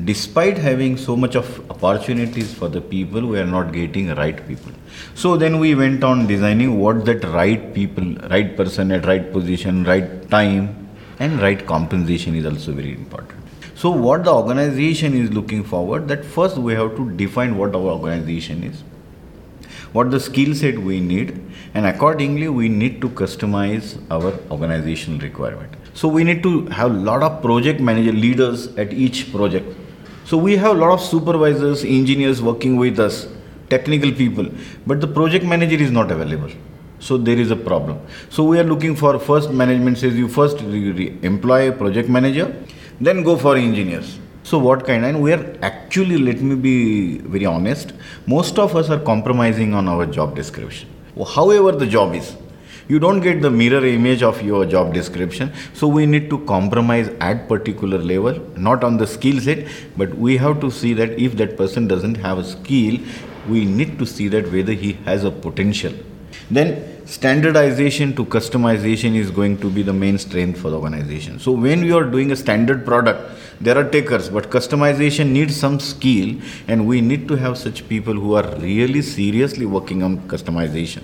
despite 0.06 0.58
having 0.58 0.96
so 0.96 1.16
much 1.16 1.36
of 1.36 1.72
opportunities 1.72 2.54
for 2.54 2.70
the 2.70 2.80
people, 2.80 3.26
we 3.28 3.40
are 3.40 3.46
not 3.46 3.74
getting 3.74 4.14
right 4.16 4.48
people. 4.48 4.72
So 5.14 5.36
then 5.36 5.60
we 5.60 5.76
went 5.76 6.04
on 6.04 6.26
designing 6.28 6.80
what 6.80 7.06
that 7.06 7.24
right 7.26 7.74
people, 7.74 8.16
right 8.30 8.56
person 8.56 8.92
at 8.92 9.06
right 9.06 9.32
position, 9.32 9.84
right 9.84 10.30
time, 10.30 10.88
and 11.20 11.42
right 11.42 11.66
compensation 11.66 12.36
is 12.36 12.46
also 12.46 12.72
very 12.72 12.94
important. 12.94 13.40
So 13.76 13.90
what 13.90 14.24
the 14.24 14.34
organization 14.34 15.14
is 15.14 15.32
looking 15.32 15.64
forward, 15.64 16.08
that 16.08 16.24
first 16.24 16.58
we 16.58 16.74
have 16.74 16.96
to 16.96 17.12
define 17.12 17.58
what 17.58 17.76
our 17.76 17.82
organization 17.82 18.64
is, 18.64 18.84
what 19.92 20.12
the 20.12 20.20
skill 20.20 20.56
set 20.56 20.78
we 20.78 21.00
need, 21.02 21.42
and 21.74 21.86
accordingly 21.86 22.48
we 22.48 22.70
need 22.70 23.02
to 23.02 23.10
customize 23.10 24.02
our 24.10 24.34
organizational 24.50 25.20
requirement. 25.20 25.74
So 25.94 26.08
we 26.08 26.24
need 26.24 26.42
to 26.44 26.66
have 26.68 26.92
a 26.92 26.94
lot 26.94 27.22
of 27.22 27.42
project 27.42 27.82
manager 27.82 28.14
leaders 28.14 28.68
at 28.76 28.94
each 28.94 29.32
project 29.34 29.76
so 30.30 30.38
we 30.38 30.56
have 30.58 30.76
a 30.76 30.80
lot 30.80 30.92
of 30.92 31.02
supervisors, 31.02 31.84
engineers 31.84 32.40
working 32.40 32.76
with 32.78 33.00
us, 33.00 33.28
technical 33.68 34.12
people, 34.12 34.46
but 34.86 35.02
the 35.02 35.08
project 35.08 35.44
manager 35.44 35.78
is 35.78 35.90
not 35.90 36.12
available. 36.12 36.52
So 37.00 37.18
there 37.18 37.40
is 37.40 37.50
a 37.50 37.56
problem. 37.56 38.00
So 38.30 38.44
we 38.44 38.60
are 38.60 38.64
looking 38.64 38.96
for 38.96 39.18
first 39.18 39.50
management 39.50 39.98
says 39.98 40.14
you 40.16 40.28
first 40.28 40.60
employ 40.60 41.70
a 41.70 41.72
project 41.72 42.10
manager, 42.10 42.56
then 43.02 43.24
go 43.24 43.38
for 43.38 43.56
engineers. 43.56 44.20
So 44.44 44.60
what 44.60 44.86
kind? 44.86 45.04
And 45.04 45.20
we 45.20 45.34
are 45.34 45.58
actually, 45.64 46.20
let 46.20 46.42
me 46.42 46.54
be 46.54 47.18
very 47.18 47.48
honest, 47.48 47.94
most 48.28 48.60
of 48.60 48.76
us 48.76 48.92
are 48.92 49.00
compromising 49.00 49.74
on 49.74 49.88
our 49.88 50.06
job 50.06 50.36
description. 50.36 50.90
However 51.36 51.72
the 51.72 51.88
job 51.88 52.14
is, 52.14 52.36
you 52.90 52.98
don't 52.98 53.20
get 53.22 53.42
the 53.44 53.50
mirror 53.52 53.86
image 53.86 54.24
of 54.24 54.42
your 54.42 54.66
job 54.66 54.94
description. 54.96 55.54
So 55.76 55.88
we 55.88 56.08
need 56.08 56.28
to 56.32 56.40
compromise 56.46 57.10
at 57.22 57.48
particular 57.48 58.00
level 58.00 58.40
not 58.58 58.84
on 58.84 58.98
the 58.98 59.06
skill 59.06 59.40
set 59.40 59.68
but 59.96 60.16
we 60.18 60.38
have 60.38 60.60
to 60.62 60.72
see 60.72 60.94
that 60.96 61.12
if 61.20 61.38
that 61.38 61.56
person 61.56 61.88
doesn't 61.88 62.16
have 62.16 62.40
a 62.40 62.44
skill 62.44 62.98
we 63.48 63.66
need 63.66 64.00
to 64.00 64.08
see 64.08 64.28
that 64.30 64.52
whether 64.52 64.74
he 64.74 64.94
has 65.06 65.24
a 65.24 65.30
potential. 65.30 65.94
Then 66.50 67.06
standardization 67.06 68.16
to 68.16 68.26
customization 68.26 69.14
is 69.16 69.30
going 69.30 69.60
to 69.60 69.70
be 69.70 69.84
the 69.84 69.94
main 69.94 70.18
strength 70.18 70.60
for 70.60 70.72
the 70.72 70.80
organization. 70.80 71.40
So 71.40 71.52
when 71.52 71.84
you 71.84 71.96
are 71.96 72.10
doing 72.10 72.32
a 72.32 72.36
standard 72.36 72.86
product 72.86 73.38
there 73.62 73.78
are 73.78 73.88
takers 73.88 74.30
but 74.30 74.50
customization 74.50 75.30
needs 75.30 75.56
some 75.56 75.80
skill 75.80 76.36
and 76.68 76.88
we 76.88 77.02
need 77.02 77.28
to 77.28 77.36
have 77.36 77.56
such 77.60 77.88
people 77.88 78.16
who 78.16 78.34
are 78.34 78.50
really 78.58 79.04
seriously 79.04 79.68
working 79.68 80.02
on 80.02 80.18
customization 80.28 81.04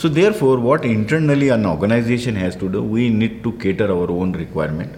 so 0.00 0.08
therefore, 0.08 0.60
what 0.60 0.84
internally 0.84 1.48
an 1.48 1.66
organization 1.66 2.36
has 2.36 2.54
to 2.54 2.68
do, 2.68 2.80
we 2.80 3.10
need 3.10 3.42
to 3.42 3.50
cater 3.62 3.90
our 3.90 4.08
own 4.08 4.30
requirement. 4.32 4.94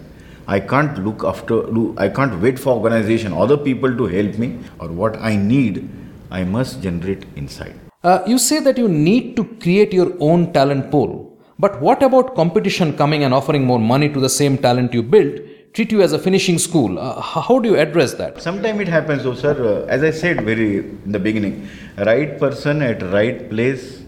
I 0.47 0.59
can't 0.59 1.03
look 1.03 1.23
after, 1.23 1.55
I 1.99 2.07
can't 2.07 2.39
wait 2.39 2.59
for 2.59 2.75
organization, 2.75 3.33
other 3.33 3.57
people 3.57 3.97
to 3.97 4.05
help 4.05 4.37
me, 4.37 4.59
or 4.79 4.89
what 4.89 5.17
I 5.17 5.35
need, 5.35 5.89
I 6.29 6.43
must 6.43 6.83
generate 6.83 7.25
inside. 7.35 7.73
Uh, 8.03 8.21
you 8.27 8.37
say 8.37 8.59
that 8.59 8.77
you 8.77 8.87
need 8.87 9.35
to 9.37 9.43
create 9.63 9.91
your 9.91 10.13
own 10.19 10.53
talent 10.53 10.91
pool. 10.91 11.35
But 11.57 11.81
what 11.81 12.03
about 12.03 12.35
competition 12.35 12.95
coming 12.95 13.23
and 13.23 13.33
offering 13.33 13.65
more 13.65 13.79
money 13.79 14.07
to 14.09 14.19
the 14.19 14.29
same 14.29 14.55
talent 14.55 14.93
you 14.93 15.01
built? 15.01 15.33
Treat 15.73 15.91
you 15.91 16.03
as 16.03 16.13
a 16.13 16.19
finishing 16.19 16.59
school. 16.59 16.99
Uh, 16.99 17.19
how 17.19 17.57
do 17.57 17.69
you 17.69 17.77
address 17.77 18.13
that? 18.15 18.39
Sometimes 18.39 18.79
it 18.81 18.87
happens, 18.87 19.23
though, 19.23 19.33
sir. 19.33 19.55
Uh, 19.63 19.87
as 19.87 20.03
I 20.03 20.11
said 20.11 20.41
very 20.41 20.77
in 20.79 21.11
the 21.11 21.19
beginning, 21.19 21.67
right 21.97 22.37
person 22.37 22.83
at 22.83 23.01
right 23.01 23.49
place 23.49 24.01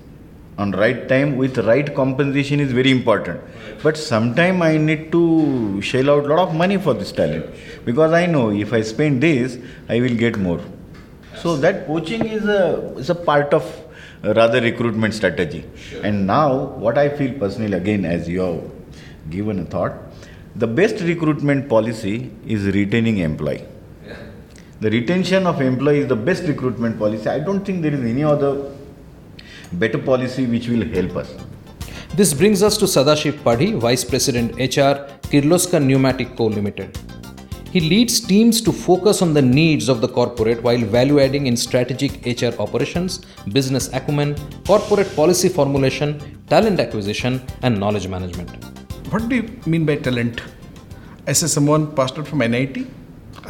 on 0.57 0.71
right 0.71 1.07
time 1.07 1.37
with 1.37 1.57
right 1.57 1.93
compensation 1.95 2.59
is 2.59 2.71
very 2.71 2.91
important. 2.91 3.41
But 3.81 3.97
sometime 3.97 4.61
i 4.61 4.77
need 4.77 5.11
to 5.11 5.81
shell 5.81 6.09
out 6.09 6.25
a 6.25 6.27
lot 6.27 6.47
of 6.47 6.55
money 6.55 6.77
for 6.77 6.93
this 6.93 7.11
talent. 7.11 7.45
Because 7.85 8.11
i 8.11 8.25
know 8.25 8.51
if 8.51 8.73
i 8.73 8.81
spend 8.81 9.21
this 9.21 9.57
i 9.89 9.99
will 9.99 10.15
get 10.15 10.37
more. 10.37 10.61
So 11.37 11.55
that 11.57 11.87
poaching 11.87 12.25
is 12.25 12.45
a 12.45 12.93
is 12.97 13.09
a 13.09 13.15
part 13.15 13.53
of 13.53 13.65
rather 14.23 14.61
recruitment 14.61 15.13
strategy. 15.13 15.65
And 16.01 16.27
now 16.27 16.65
what 16.85 16.97
i 16.97 17.09
feel 17.09 17.33
personally 17.39 17.77
again 17.77 18.05
as 18.05 18.29
you 18.29 18.41
have 18.41 18.61
given 19.29 19.59
a 19.59 19.65
thought 19.65 19.93
the 20.55 20.67
best 20.67 20.99
recruitment 21.01 21.67
policy 21.67 22.31
is 22.45 22.65
retaining 22.65 23.17
employee. 23.17 23.65
The 24.81 24.89
retention 24.91 25.47
of 25.47 25.61
employee 25.61 25.99
is 25.99 26.07
the 26.07 26.15
best 26.15 26.43
recruitment 26.43 26.99
policy. 26.99 27.27
I 27.27 27.39
don't 27.39 27.65
think 27.65 27.81
there 27.81 27.93
is 27.93 28.01
any 28.01 28.23
other 28.23 28.71
better 29.73 29.97
policy 29.97 30.45
which 30.45 30.67
will 30.67 30.85
help 30.85 31.15
us. 31.15 31.33
This 32.15 32.33
brings 32.33 32.61
us 32.61 32.77
to 32.77 32.85
Sadashiv 32.85 33.33
Padhi, 33.43 33.77
Vice 33.79 34.03
President 34.03 34.53
HR, 34.55 34.93
Kirloskar 35.31 35.83
Pneumatic 35.83 36.35
Co. 36.35 36.45
Limited. 36.45 36.97
He 37.71 37.79
leads 37.79 38.19
teams 38.19 38.61
to 38.61 38.71
focus 38.71 39.23
on 39.23 39.33
the 39.33 39.41
needs 39.41 39.89
of 39.89 39.99
the 39.99 40.07
corporate 40.07 40.61
while 40.61 40.77
value 40.77 41.19
adding 41.19 41.47
in 41.47 41.57
strategic 41.57 42.23
HR 42.23 42.53
operations, 42.61 43.25
business 43.51 43.91
acumen, 43.93 44.35
corporate 44.67 45.15
policy 45.15 45.49
formulation, 45.49 46.19
talent 46.49 46.79
acquisition, 46.79 47.41
and 47.63 47.79
knowledge 47.79 48.07
management. 48.07 48.63
What 49.11 49.27
do 49.27 49.37
you 49.37 49.59
mean 49.65 49.87
by 49.87 49.95
talent? 49.95 50.43
As 51.25 51.41
a 51.41 51.49
someone 51.49 51.95
passed 51.95 52.19
out 52.19 52.27
from 52.27 52.39
NIT, 52.39 52.75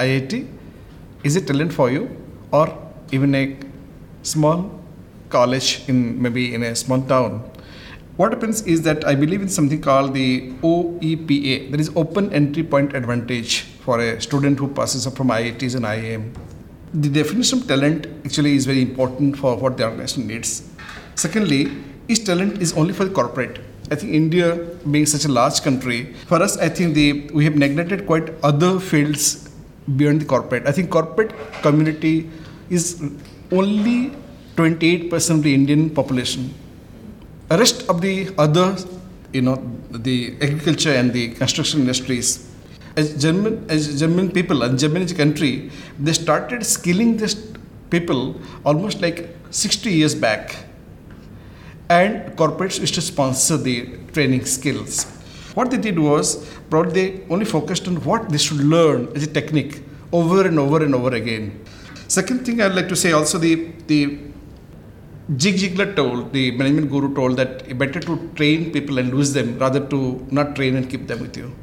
IIT, 0.05 0.47
is 1.25 1.35
it 1.35 1.45
talent 1.45 1.73
for 1.73 1.91
you 1.91 2.09
or 2.51 2.77
even 3.11 3.35
a 3.35 3.57
small 4.21 4.82
college 5.35 5.69
in 5.87 6.21
maybe 6.21 6.53
in 6.55 6.63
a 6.63 6.75
small 6.75 7.01
town. 7.13 7.43
What 8.17 8.31
happens 8.33 8.61
is 8.73 8.83
that 8.83 9.05
I 9.11 9.15
believe 9.15 9.41
in 9.41 9.49
something 9.49 9.81
called 9.81 10.13
the 10.13 10.51
OEPA, 10.71 11.71
that 11.71 11.79
is 11.79 11.89
Open 11.95 12.31
Entry 12.31 12.63
Point 12.63 12.95
Advantage 12.95 13.61
for 13.85 13.99
a 13.99 14.21
student 14.21 14.59
who 14.59 14.67
passes 14.79 15.07
up 15.07 15.15
from 15.17 15.29
IITs 15.29 15.75
and 15.75 15.85
IIM. 15.85 16.31
The 16.93 17.09
definition 17.09 17.59
of 17.59 17.67
talent 17.67 18.05
actually 18.23 18.55
is 18.55 18.67
very 18.67 18.83
important 18.83 19.37
for 19.37 19.55
what 19.57 19.77
the 19.77 19.85
organization 19.85 20.27
needs. 20.27 20.69
Secondly, 21.15 21.61
is 22.07 22.19
talent 22.19 22.61
is 22.61 22.73
only 22.73 22.93
for 22.93 23.05
the 23.05 23.13
corporate. 23.19 23.59
I 23.91 23.95
think 23.95 24.13
India 24.13 24.55
being 24.91 25.07
such 25.07 25.25
a 25.25 25.31
large 25.39 25.61
country, 25.63 26.13
for 26.27 26.41
us, 26.41 26.57
I 26.57 26.69
think 26.69 26.93
the 26.93 27.29
we 27.33 27.43
have 27.45 27.55
neglected 27.55 28.05
quite 28.05 28.29
other 28.43 28.79
fields 28.79 29.49
beyond 29.97 30.21
the 30.21 30.25
corporate. 30.25 30.67
I 30.67 30.71
think 30.71 30.91
corporate 30.91 31.33
community 31.61 32.29
is 32.69 33.01
only 33.51 34.11
28% 34.55 35.29
of 35.31 35.43
the 35.43 35.53
Indian 35.53 35.89
population. 35.89 36.53
The 37.49 37.57
rest 37.57 37.87
of 37.89 38.01
the 38.01 38.33
other, 38.37 38.77
you 39.31 39.41
know, 39.41 39.55
the 39.89 40.35
agriculture 40.41 40.93
and 40.93 41.11
the 41.11 41.33
construction 41.33 41.81
industries, 41.81 42.49
as 42.95 43.19
German, 43.21 43.65
as 43.69 43.99
German 43.99 44.31
people 44.31 44.63
and 44.63 44.77
German 44.77 45.07
country, 45.07 45.71
they 45.99 46.13
started 46.13 46.65
skilling 46.65 47.17
these 47.17 47.35
people 47.89 48.39
almost 48.65 49.01
like 49.01 49.29
60 49.49 49.91
years 49.91 50.15
back. 50.15 50.55
And 51.89 52.35
corporates 52.37 52.79
used 52.79 52.95
to 52.95 53.01
sponsor 53.01 53.57
the 53.57 53.97
training 54.13 54.45
skills. 54.45 55.05
What 55.53 55.69
they 55.69 55.77
did 55.77 55.99
was, 55.99 56.47
probably 56.69 56.93
they 56.93 57.23
only 57.29 57.45
focused 57.45 57.87
on 57.87 58.03
what 58.03 58.29
they 58.29 58.37
should 58.37 58.57
learn 58.57 59.09
as 59.15 59.23
a 59.23 59.27
technique 59.27 59.83
over 60.11 60.47
and 60.47 60.57
over 60.57 60.83
and 60.83 60.95
over 60.95 61.13
again. 61.13 61.59
Second 62.07 62.45
thing 62.45 62.61
I'd 62.61 62.73
like 62.73 62.87
to 62.89 62.95
say 62.95 63.11
also 63.11 63.37
the, 63.37 63.71
the 63.87 64.17
Zig 65.39 65.77
told, 65.95 66.33
the 66.33 66.51
management 66.51 66.91
guru 66.91 67.13
told 67.15 67.37
that 67.37 67.77
better 67.77 67.99
to 68.01 68.29
train 68.35 68.71
people 68.71 68.97
and 68.97 69.13
lose 69.13 69.31
them 69.31 69.57
rather 69.57 69.79
to 69.87 70.25
not 70.31 70.55
train 70.55 70.75
and 70.75 70.89
keep 70.89 71.07
them 71.07 71.21
with 71.21 71.37
you. 71.37 71.53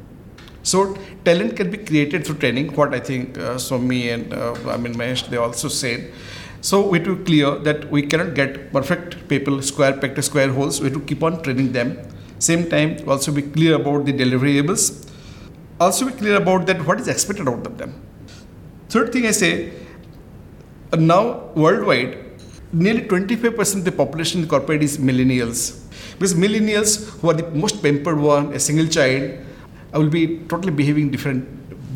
So 0.63 0.97
talent 1.25 1.55
can 1.55 1.69
be 1.69 1.77
created 1.77 2.25
through 2.25 2.37
training. 2.37 2.73
What 2.75 2.93
I 2.93 2.99
think 2.99 3.37
uh, 3.37 3.55
Somi 3.55 4.13
and 4.13 4.33
uh, 4.33 4.55
I 4.67 4.77
mean 4.77 4.95
Mahesh 4.95 5.29
they 5.29 5.37
also 5.37 5.67
said. 5.67 6.11
So 6.61 6.91
to 6.91 7.15
be 7.15 7.23
clear 7.23 7.55
that 7.59 7.89
we 7.91 8.03
cannot 8.03 8.33
get 8.33 8.71
perfect 8.71 9.27
people, 9.27 9.61
square 9.61 9.93
peg 9.93 10.15
to 10.15 10.21
square 10.21 10.51
holes. 10.51 10.79
We 10.79 10.89
have 10.89 10.99
to 10.99 11.05
keep 11.05 11.23
on 11.23 11.41
training 11.41 11.71
them. 11.71 11.97
Same 12.39 12.69
time, 12.69 12.97
also 13.07 13.31
be 13.31 13.43
clear 13.43 13.75
about 13.75 14.05
the 14.05 14.13
deliverables. 14.13 15.07
Also 15.79 16.05
be 16.05 16.13
clear 16.13 16.35
about 16.37 16.67
that 16.67 16.85
what 16.85 16.99
is 16.99 17.07
expected 17.07 17.47
out 17.47 17.65
of 17.65 17.77
them. 17.77 17.99
Third 18.89 19.11
thing 19.13 19.25
I 19.25 19.31
say, 19.31 19.71
uh, 20.91 20.97
now 20.97 21.51
worldwide, 21.55 22.30
nearly 22.73 23.01
25% 23.01 23.75
of 23.75 23.85
the 23.85 23.91
population 23.91 24.39
in 24.39 24.47
the 24.47 24.49
corporate 24.49 24.83
is 24.83 24.97
millennials. 24.97 25.79
Because 26.13 26.33
millennials, 26.33 27.09
who 27.19 27.29
are 27.29 27.33
the 27.33 27.49
most 27.51 27.81
pampered 27.81 28.19
one, 28.19 28.53
a 28.53 28.59
single 28.59 28.87
child, 28.87 29.39
will 29.93 30.09
be 30.09 30.39
totally 30.47 30.71
behaving 30.71 31.11
different, 31.11 31.43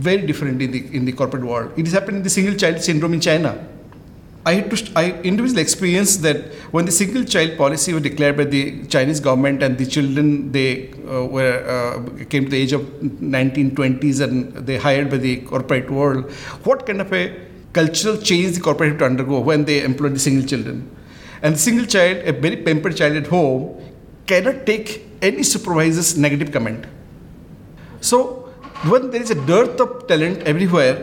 very 0.07 0.25
different 0.25 0.61
in 0.61 0.71
the 0.71 0.95
in 0.95 1.05
the 1.05 1.11
corporate 1.11 1.43
world. 1.43 1.71
It 1.77 1.87
is 1.87 1.93
happening 1.93 2.17
in 2.17 2.23
the 2.23 2.29
single 2.29 2.55
child 2.55 2.81
syndrome 2.81 3.13
in 3.13 3.21
China. 3.21 3.67
I 4.47 4.53
had 4.53 4.69
to, 4.69 4.91
I 4.95 5.11
individually 5.21 5.61
experienced 5.63 6.21
that 6.21 6.53
when 6.71 6.85
the 6.85 6.91
single 6.91 7.23
child 7.23 7.57
policy 7.57 7.93
was 7.93 8.03
declared 8.03 8.37
by 8.37 8.43
the 8.43 8.85
Chinese 8.85 9.19
government 9.19 9.63
and 9.63 9.75
the 9.75 9.87
children 9.87 10.51
they 10.51 10.91
uh, 11.07 11.25
were 11.25 11.55
uh, 11.75 12.25
came 12.25 12.45
to 12.45 12.51
the 12.51 12.57
age 12.57 12.71
of 12.71 12.81
1920s 12.81 14.21
and 14.21 14.53
they 14.67 14.77
hired 14.77 15.09
by 15.09 15.17
the 15.17 15.37
corporate 15.37 15.89
world, 15.89 16.31
what 16.63 16.85
kind 16.85 17.01
of 17.01 17.11
a 17.11 17.44
cultural 17.77 18.17
change 18.29 18.55
the 18.57 18.61
corporate 18.67 18.91
had 18.91 18.99
to 18.99 19.05
undergo 19.11 19.39
when 19.49 19.65
they 19.69 19.77
employ 19.83 20.09
the 20.17 20.23
single 20.27 20.47
children? 20.51 20.77
And 21.41 21.59
single 21.59 21.85
child, 21.85 22.17
a 22.31 22.33
very 22.45 22.57
pampered 22.67 22.95
child 22.99 23.15
at 23.21 23.27
home, 23.27 23.59
cannot 24.27 24.65
take 24.65 24.87
any 25.21 25.43
supervisor's 25.43 26.17
negative 26.17 26.51
comment. 26.51 26.85
So 28.01 28.17
when 28.91 29.11
there 29.11 29.21
is 29.21 29.31
a 29.31 29.39
dearth 29.51 29.79
of 29.85 30.07
talent 30.07 30.43
everywhere, 30.43 30.95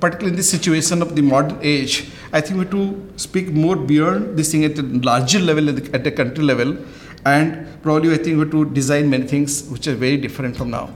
particularly 0.00 0.32
in 0.32 0.36
this 0.36 0.50
situation 0.50 1.02
of 1.02 1.14
the 1.16 1.22
modern 1.22 1.58
age, 1.62 2.10
I 2.32 2.40
think 2.40 2.58
we 2.58 2.64
have 2.64 2.70
to 2.70 2.84
speak 3.16 3.48
more 3.48 3.76
beyond 3.76 4.36
this 4.38 4.52
thing 4.52 4.64
at 4.64 4.78
a 4.78 4.82
larger 4.82 5.40
level, 5.40 5.68
at 5.68 6.04
the 6.04 6.12
country 6.12 6.44
level, 6.44 6.76
and 7.24 7.66
probably 7.82 8.12
I 8.14 8.16
think 8.16 8.34
we 8.36 8.40
have 8.40 8.50
to 8.52 8.64
design 8.80 9.10
many 9.10 9.26
things 9.26 9.68
which 9.68 9.86
are 9.88 9.94
very 9.94 10.16
different 10.16 10.56
from 10.56 10.70
now. 10.70 10.90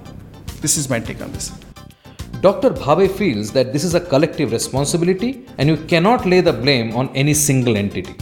This 0.61 0.77
is 0.77 0.89
my 0.89 1.01
take 1.01 1.21
on 1.21 1.33
this. 1.33 1.53
Dr. 2.45 2.69
Bhave 2.69 3.11
feels 3.11 3.53
that 3.53 3.73
this 3.73 3.85
is 3.85 3.95
a 3.95 4.01
collective 4.01 4.53
responsibility 4.53 5.47
and 5.57 5.67
you 5.67 5.79
cannot 5.93 6.27
lay 6.27 6.43
the 6.43 6.53
blame 6.53 6.95
on 6.95 7.09
any 7.17 7.33
single 7.33 7.75
entity. 7.75 8.15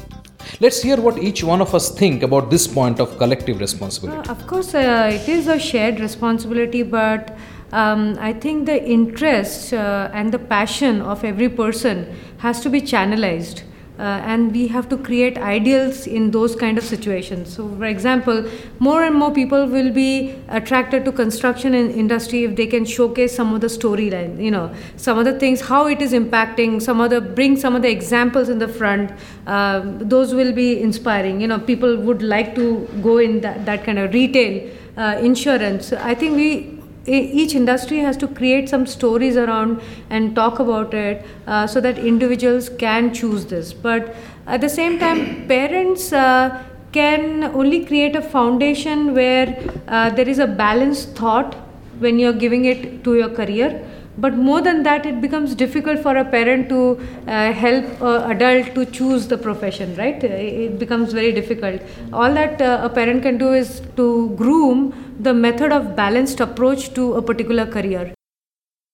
Let's 0.60 0.80
hear 0.80 0.96
what 1.00 1.18
each 1.18 1.42
one 1.42 1.60
of 1.60 1.74
us 1.74 1.90
think 1.90 2.22
about 2.22 2.48
this 2.48 2.68
point 2.68 3.00
of 3.00 3.18
collective 3.18 3.58
responsibility. 3.58 4.28
Uh, 4.28 4.32
of 4.32 4.46
course, 4.46 4.76
uh, 4.76 5.10
it 5.12 5.28
is 5.28 5.48
a 5.48 5.58
shared 5.58 5.98
responsibility, 5.98 6.84
but 6.84 7.36
um, 7.72 8.16
I 8.20 8.32
think 8.32 8.66
the 8.66 8.80
interest 8.80 9.72
uh, 9.72 10.08
and 10.12 10.30
the 10.30 10.38
passion 10.38 11.00
of 11.00 11.24
every 11.24 11.48
person 11.48 12.06
has 12.38 12.60
to 12.60 12.70
be 12.70 12.80
channelized. 12.80 13.64
Uh, 13.98 14.20
and 14.24 14.52
we 14.52 14.66
have 14.68 14.88
to 14.88 14.96
create 14.96 15.36
ideals 15.36 16.06
in 16.06 16.30
those 16.30 16.56
kind 16.56 16.78
of 16.78 16.82
situations. 16.82 17.54
So, 17.54 17.68
for 17.76 17.84
example, 17.84 18.44
more 18.78 19.04
and 19.04 19.14
more 19.14 19.30
people 19.30 19.66
will 19.66 19.92
be 19.92 20.34
attracted 20.48 21.04
to 21.04 21.12
construction 21.12 21.74
in 21.74 21.90
industry 21.90 22.44
if 22.44 22.56
they 22.56 22.66
can 22.66 22.86
showcase 22.86 23.36
some 23.36 23.54
of 23.54 23.60
the 23.60 23.66
storyline, 23.66 24.42
you 24.42 24.50
know, 24.50 24.74
some 24.96 25.18
of 25.18 25.26
the 25.26 25.38
things, 25.38 25.60
how 25.60 25.86
it 25.86 26.00
is 26.00 26.12
impacting, 26.12 26.80
some 26.80 27.00
of 27.00 27.10
the 27.10 27.20
bring 27.20 27.56
some 27.56 27.76
of 27.76 27.82
the 27.82 27.90
examples 27.90 28.48
in 28.48 28.58
the 28.58 28.68
front. 28.68 29.12
Uh, 29.46 29.82
those 29.84 30.34
will 30.34 30.52
be 30.52 30.80
inspiring. 30.80 31.40
You 31.40 31.48
know, 31.48 31.58
people 31.58 31.96
would 31.98 32.22
like 32.22 32.54
to 32.54 32.88
go 33.02 33.18
in 33.18 33.42
that, 33.42 33.66
that 33.66 33.84
kind 33.84 33.98
of 33.98 34.14
retail 34.14 34.70
uh, 34.96 35.18
insurance. 35.20 35.92
I 35.92 36.14
think 36.14 36.36
we 36.36 36.81
each 37.06 37.54
industry 37.54 37.98
has 37.98 38.16
to 38.18 38.28
create 38.28 38.68
some 38.68 38.86
stories 38.86 39.36
around 39.36 39.80
and 40.10 40.34
talk 40.34 40.58
about 40.60 40.94
it 40.94 41.24
uh, 41.46 41.66
so 41.66 41.80
that 41.80 41.98
individuals 41.98 42.68
can 42.68 43.12
choose 43.12 43.46
this. 43.46 43.72
But 43.72 44.14
at 44.46 44.60
the 44.60 44.68
same 44.68 44.98
time 44.98 45.48
parents 45.48 46.12
uh, 46.12 46.62
can 46.92 47.44
only 47.44 47.84
create 47.84 48.14
a 48.14 48.22
foundation 48.22 49.14
where 49.14 49.58
uh, 49.88 50.10
there 50.10 50.28
is 50.28 50.38
a 50.38 50.46
balanced 50.46 51.16
thought 51.16 51.54
when 51.98 52.18
you're 52.18 52.32
giving 52.32 52.66
it 52.66 53.02
to 53.04 53.16
your 53.16 53.30
career 53.30 53.84
but 54.18 54.34
more 54.34 54.60
than 54.60 54.82
that 54.82 55.06
it 55.06 55.20
becomes 55.20 55.54
difficult 55.54 56.00
for 56.00 56.16
a 56.16 56.24
parent 56.24 56.68
to 56.68 57.00
uh, 57.26 57.52
help 57.52 57.84
an 58.02 58.30
adult 58.30 58.74
to 58.74 58.84
choose 58.86 59.26
the 59.26 59.38
profession 59.38 59.94
right? 59.96 60.22
It 60.22 60.78
becomes 60.78 61.12
very 61.12 61.32
difficult. 61.32 61.80
All 62.12 62.32
that 62.34 62.60
uh, 62.60 62.80
a 62.82 62.90
parent 62.90 63.22
can 63.22 63.38
do 63.38 63.52
is 63.52 63.80
to 63.96 64.30
groom 64.36 65.16
the 65.20 65.32
method 65.32 65.72
of 65.72 65.96
balanced 65.96 66.40
approach 66.40 66.92
to 66.94 67.14
a 67.14 67.22
particular 67.22 67.66
career. 67.66 68.12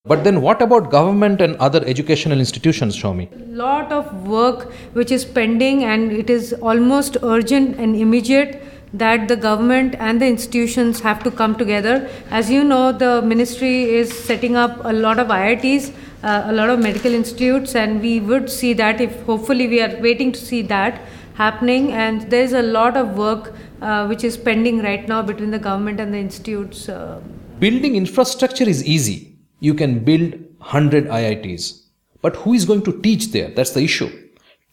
But 0.05 0.23
then 0.23 0.41
what 0.41 0.61
about 0.61 0.89
government 0.89 1.41
and 1.41 1.57
other 1.57 1.83
educational 1.85 2.39
institutions, 2.39 2.99
Somi? 2.99 3.27
Lot 3.49 3.91
of 3.91 4.27
work 4.27 4.71
which 4.93 5.11
is 5.11 5.25
pending 5.25 5.83
and 5.83 6.11
it 6.11 6.29
is 6.29 6.53
almost 6.53 7.17
urgent 7.21 7.77
and 7.77 7.95
immediate 7.95 8.63
that 8.93 9.27
the 9.27 9.35
government 9.35 9.95
and 9.99 10.21
the 10.21 10.25
institutions 10.25 10.99
have 11.01 11.23
to 11.23 11.31
come 11.31 11.55
together. 11.55 12.09
As 12.31 12.49
you 12.49 12.63
know, 12.63 12.91
the 12.91 13.21
ministry 13.21 13.83
is 13.83 14.11
setting 14.11 14.55
up 14.55 14.83
a 14.83 14.93
lot 14.93 15.19
of 15.19 15.27
IITs, 15.27 15.93
uh, 16.23 16.43
a 16.45 16.53
lot 16.53 16.69
of 16.69 16.79
medical 16.79 17.13
institutes, 17.13 17.75
and 17.75 18.01
we 18.01 18.19
would 18.19 18.49
see 18.49 18.73
that 18.73 18.99
if 18.99 19.21
hopefully 19.23 19.67
we 19.67 19.81
are 19.81 19.95
waiting 20.01 20.31
to 20.31 20.39
see 20.39 20.61
that 20.63 21.01
happening. 21.35 21.91
And 21.91 22.29
there 22.31 22.43
is 22.43 22.53
a 22.53 22.61
lot 22.61 22.97
of 22.97 23.15
work 23.15 23.53
uh, 23.81 24.07
which 24.07 24.23
is 24.23 24.37
pending 24.37 24.81
right 24.81 25.07
now 25.07 25.21
between 25.21 25.51
the 25.51 25.59
government 25.59 25.99
and 25.99 26.13
the 26.13 26.17
institutes. 26.17 26.89
Uh. 26.89 27.21
Building 27.59 27.95
infrastructure 27.95 28.67
is 28.67 28.83
easy. 28.85 29.37
You 29.59 29.73
can 29.73 29.99
build 30.03 30.33
100 30.57 31.05
IITs. 31.05 31.83
But 32.21 32.35
who 32.37 32.53
is 32.53 32.65
going 32.65 32.81
to 32.83 33.01
teach 33.01 33.31
there? 33.31 33.49
That's 33.49 33.71
the 33.71 33.81
issue. 33.81 34.09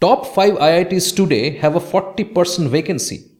Top 0.01 0.27
5 0.27 0.55
IITs 0.55 1.15
today 1.15 1.51
have 1.59 1.77
a 1.77 1.81
40% 1.81 2.69
vacancy 2.69 3.31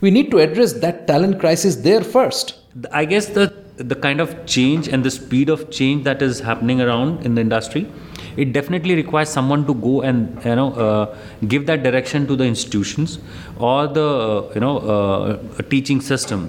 we 0.00 0.10
need 0.10 0.30
to 0.30 0.38
address 0.38 0.72
that 0.74 1.06
talent 1.06 1.40
crisis 1.40 1.76
there 1.76 2.02
first. 2.02 2.58
I 2.92 3.04
guess 3.04 3.26
the 3.26 3.52
the 3.76 3.96
kind 3.96 4.20
of 4.20 4.46
change 4.46 4.86
and 4.86 5.04
the 5.04 5.10
speed 5.10 5.48
of 5.48 5.68
change 5.68 6.04
that 6.04 6.22
is 6.22 6.38
happening 6.40 6.80
around 6.80 7.26
in 7.26 7.34
the 7.34 7.40
industry, 7.40 7.90
it 8.36 8.52
definitely 8.52 8.94
requires 8.94 9.28
someone 9.28 9.66
to 9.66 9.74
go 9.74 10.02
and 10.02 10.44
you 10.44 10.54
know 10.54 10.72
uh, 10.74 11.16
give 11.48 11.66
that 11.66 11.82
direction 11.82 12.26
to 12.26 12.36
the 12.36 12.44
institutions 12.44 13.18
or 13.58 13.86
the 13.88 14.50
you 14.54 14.60
know 14.60 14.78
uh, 14.78 15.62
teaching 15.70 16.00
system, 16.00 16.48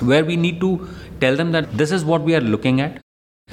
where 0.00 0.24
we 0.24 0.36
need 0.36 0.60
to 0.60 0.88
tell 1.20 1.36
them 1.36 1.52
that 1.52 1.76
this 1.76 1.90
is 1.90 2.04
what 2.04 2.22
we 2.22 2.34
are 2.34 2.40
looking 2.40 2.80
at 2.80 3.00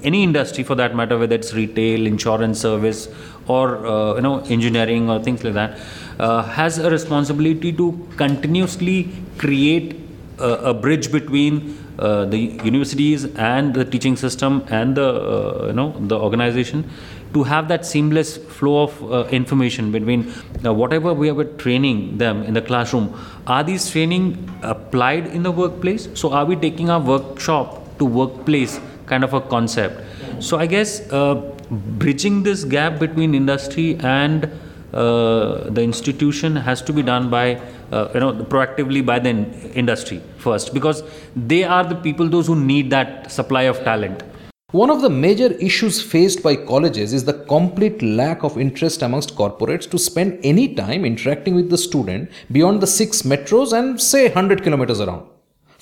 any 0.03 0.23
industry 0.23 0.63
for 0.63 0.75
that 0.75 0.95
matter 0.95 1.17
whether 1.17 1.36
it's 1.36 1.53
retail 1.53 2.05
insurance 2.05 2.60
service 2.60 3.07
or 3.47 3.86
uh, 3.86 4.15
you 4.15 4.21
know 4.21 4.39
engineering 4.57 5.10
or 5.10 5.21
things 5.21 5.43
like 5.43 5.53
that 5.53 5.79
uh, 6.19 6.43
has 6.43 6.77
a 6.77 6.89
responsibility 6.89 7.71
to 7.71 8.07
continuously 8.15 9.10
create 9.38 9.99
a, 10.39 10.51
a 10.71 10.73
bridge 10.73 11.12
between 11.12 11.77
uh, 11.99 12.25
the 12.25 12.38
universities 12.38 13.25
and 13.36 13.73
the 13.73 13.83
teaching 13.83 14.15
system 14.15 14.63
and 14.69 14.95
the 14.95 15.07
uh, 15.07 15.67
you 15.67 15.73
know 15.73 15.95
the 16.07 16.17
organization 16.17 16.89
to 17.33 17.43
have 17.43 17.67
that 17.67 17.86
seamless 17.86 18.38
flow 18.38 18.83
of 18.83 19.12
uh, 19.12 19.25
information 19.29 19.91
between 19.91 20.31
uh, 20.65 20.73
whatever 20.73 21.13
we 21.13 21.29
are 21.29 21.43
training 21.43 22.17
them 22.17 22.43
in 22.43 22.53
the 22.53 22.62
classroom. 22.62 23.13
Are 23.47 23.63
these 23.63 23.89
training 23.89 24.49
applied 24.62 25.27
in 25.27 25.43
the 25.43 25.51
workplace? 25.51 26.07
So 26.13 26.31
are 26.31 26.45
we 26.45 26.55
taking 26.55 26.89
our 26.89 26.99
workshop 26.99 27.97
to 27.99 28.05
workplace 28.05 28.79
kind 29.07 29.23
of 29.23 29.33
a 29.33 29.41
concept. 29.41 30.01
So 30.39 30.59
I 30.59 30.67
guess 30.67 31.11
uh, 31.11 31.35
bridging 31.71 32.43
this 32.43 32.63
gap 32.63 32.99
between 32.99 33.33
industry 33.33 33.97
and 33.99 34.51
uh, 34.93 35.69
the 35.69 35.81
institution 35.81 36.55
has 36.55 36.81
to 36.81 36.93
be 36.93 37.01
done 37.01 37.29
by 37.29 37.61
uh, 37.91 38.09
you 38.13 38.19
know 38.21 38.33
proactively 38.33 39.05
by 39.05 39.19
the 39.19 39.29
industry 39.75 40.21
first 40.37 40.73
because 40.73 41.03
they 41.35 41.63
are 41.63 41.83
the 41.83 41.95
people 41.95 42.29
those 42.29 42.47
who 42.47 42.55
need 42.55 42.89
that 42.89 43.29
supply 43.29 43.63
of 43.63 43.83
talent 43.83 44.23
one 44.71 44.89
of 44.89 45.01
the 45.01 45.09
major 45.09 45.51
issues 45.69 46.01
faced 46.01 46.41
by 46.41 46.55
colleges 46.55 47.13
is 47.13 47.23
the 47.25 47.33
complete 47.45 48.01
lack 48.01 48.43
of 48.43 48.57
interest 48.57 49.01
amongst 49.01 49.35
corporates 49.35 49.89
to 49.89 49.97
spend 49.97 50.39
any 50.43 50.73
time 50.73 51.05
interacting 51.05 51.55
with 51.55 51.69
the 51.69 51.77
student 51.77 52.29
beyond 52.51 52.81
the 52.81 52.87
six 52.87 53.21
metros 53.21 53.71
and 53.71 54.01
say 54.01 54.25
100 54.25 54.63
kilometers 54.63 54.99
around 54.99 55.25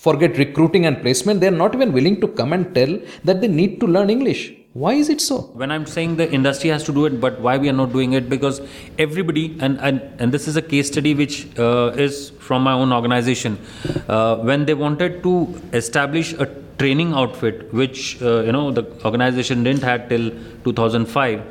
forget 0.05 0.37
recruiting 0.43 0.85
and 0.89 1.01
placement, 1.03 1.39
they 1.41 1.49
are 1.53 1.59
not 1.63 1.73
even 1.77 1.91
willing 1.97 2.19
to 2.23 2.27
come 2.39 2.53
and 2.53 2.73
tell 2.77 2.93
that 3.27 3.41
they 3.41 3.47
need 3.61 3.79
to 3.81 3.87
learn 3.95 4.09
English. 4.09 4.43
Why 4.83 4.93
is 5.01 5.07
it 5.13 5.21
so? 5.21 5.35
When 5.59 5.71
I'm 5.71 5.85
saying 5.85 6.17
the 6.17 6.29
industry 6.37 6.69
has 6.69 6.83
to 6.87 6.93
do 6.97 7.05
it, 7.09 7.21
but 7.25 7.39
why 7.39 7.57
we 7.57 7.69
are 7.69 7.77
not 7.81 7.93
doing 7.93 8.11
it? 8.11 8.29
Because 8.33 8.59
everybody, 8.99 9.45
and, 9.61 9.79
and, 9.79 10.01
and 10.19 10.33
this 10.33 10.49
is 10.49 10.57
a 10.57 10.61
case 10.61 10.87
study 10.87 11.13
which 11.21 11.35
uh, 11.57 12.05
is 12.05 12.31
from 12.47 12.61
my 12.63 12.73
own 12.73 12.91
organization, 12.91 13.57
uh, 14.09 14.35
when 14.49 14.65
they 14.65 14.73
wanted 14.73 15.23
to 15.23 15.33
establish 15.71 16.33
a 16.33 16.47
training 16.77 17.13
outfit, 17.13 17.73
which 17.73 18.21
uh, 18.21 18.41
you 18.47 18.51
know 18.51 18.69
the 18.69 18.83
organization 19.05 19.63
didn't 19.63 19.83
have 19.83 20.09
till 20.09 20.29
2005, 20.65 21.41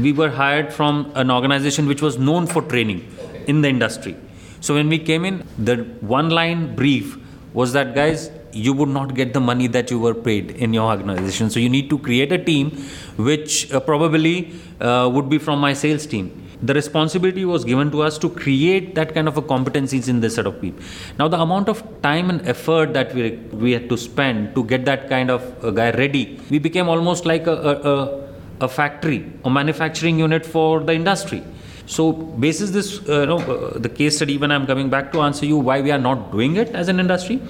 we 0.00 0.12
were 0.14 0.30
hired 0.30 0.72
from 0.72 1.12
an 1.14 1.30
organization 1.30 1.86
which 1.86 2.00
was 2.00 2.18
known 2.18 2.46
for 2.46 2.62
training 2.62 3.06
in 3.48 3.60
the 3.60 3.68
industry. 3.68 4.16
So 4.60 4.74
when 4.74 4.88
we 4.88 4.98
came 4.98 5.26
in, 5.26 5.46
the 5.58 5.76
one 6.00 6.30
line 6.30 6.74
brief 6.74 7.18
was 7.54 7.72
that 7.72 7.94
guys 7.94 8.30
you 8.52 8.72
would 8.72 8.88
not 8.88 9.14
get 9.14 9.32
the 9.32 9.40
money 9.40 9.66
that 9.66 9.90
you 9.90 9.98
were 9.98 10.14
paid 10.14 10.50
in 10.52 10.72
your 10.74 10.90
organization. 10.90 11.50
So 11.50 11.58
you 11.58 11.68
need 11.68 11.88
to 11.90 11.98
create 11.98 12.32
a 12.32 12.38
team 12.38 12.70
which 13.16 13.72
uh, 13.72 13.80
probably 13.80 14.52
uh, 14.80 15.10
would 15.12 15.28
be 15.28 15.38
from 15.38 15.58
my 15.58 15.72
sales 15.72 16.06
team. 16.06 16.38
The 16.62 16.74
responsibility 16.74 17.44
was 17.44 17.64
given 17.64 17.90
to 17.90 18.02
us 18.02 18.18
to 18.18 18.30
create 18.30 18.94
that 18.94 19.14
kind 19.14 19.26
of 19.26 19.36
a 19.36 19.42
competencies 19.42 20.08
in 20.08 20.20
this 20.20 20.36
set 20.36 20.46
of 20.46 20.60
people. 20.60 20.82
Now 21.18 21.26
the 21.26 21.40
amount 21.40 21.68
of 21.68 21.82
time 22.02 22.30
and 22.30 22.46
effort 22.46 22.92
that 22.92 23.12
we 23.14 23.30
we 23.52 23.72
had 23.72 23.88
to 23.88 23.96
spend 23.96 24.54
to 24.54 24.64
get 24.64 24.84
that 24.84 25.08
kind 25.08 25.30
of 25.30 25.42
a 25.64 25.72
guy 25.72 25.90
ready 25.90 26.40
we 26.50 26.58
became 26.58 26.88
almost 26.88 27.26
like 27.26 27.48
a, 27.48 27.56
a, 27.72 27.74
a, 27.94 28.28
a 28.60 28.68
factory 28.68 29.24
a 29.44 29.50
manufacturing 29.50 30.18
unit 30.18 30.46
for 30.46 30.80
the 30.80 30.92
industry 30.92 31.42
so, 31.86 32.12
basis 32.12 32.70
this, 32.70 33.00
uh, 33.08 33.20
you 33.20 33.26
know, 33.26 33.38
uh, 33.38 33.78
the 33.78 33.88
case 33.88 34.16
study. 34.16 34.38
When 34.38 34.52
I'm 34.52 34.66
coming 34.66 34.88
back 34.88 35.12
to 35.12 35.20
answer 35.20 35.46
you 35.46 35.58
why 35.58 35.80
we 35.80 35.90
are 35.90 35.98
not 35.98 36.30
doing 36.32 36.56
it 36.56 36.68
as 36.70 36.88
an 36.88 37.00
industry, 37.00 37.40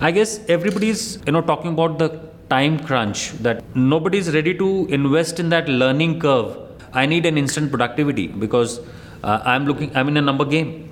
I 0.00 0.10
guess 0.10 0.40
everybody's, 0.48 1.18
you 1.26 1.32
know, 1.32 1.40
talking 1.40 1.72
about 1.72 1.98
the 1.98 2.20
time 2.50 2.78
crunch 2.78 3.32
that 3.42 3.64
nobody 3.74 4.18
is 4.18 4.32
ready 4.34 4.56
to 4.58 4.86
invest 4.86 5.40
in 5.40 5.48
that 5.50 5.68
learning 5.68 6.20
curve. 6.20 6.56
I 6.92 7.06
need 7.06 7.26
an 7.26 7.38
instant 7.38 7.70
productivity 7.70 8.26
because 8.26 8.80
uh, 9.22 9.40
I'm 9.44 9.66
looking. 9.66 9.94
I'm 9.96 10.08
in 10.08 10.16
a 10.16 10.22
number 10.22 10.44
game. 10.44 10.85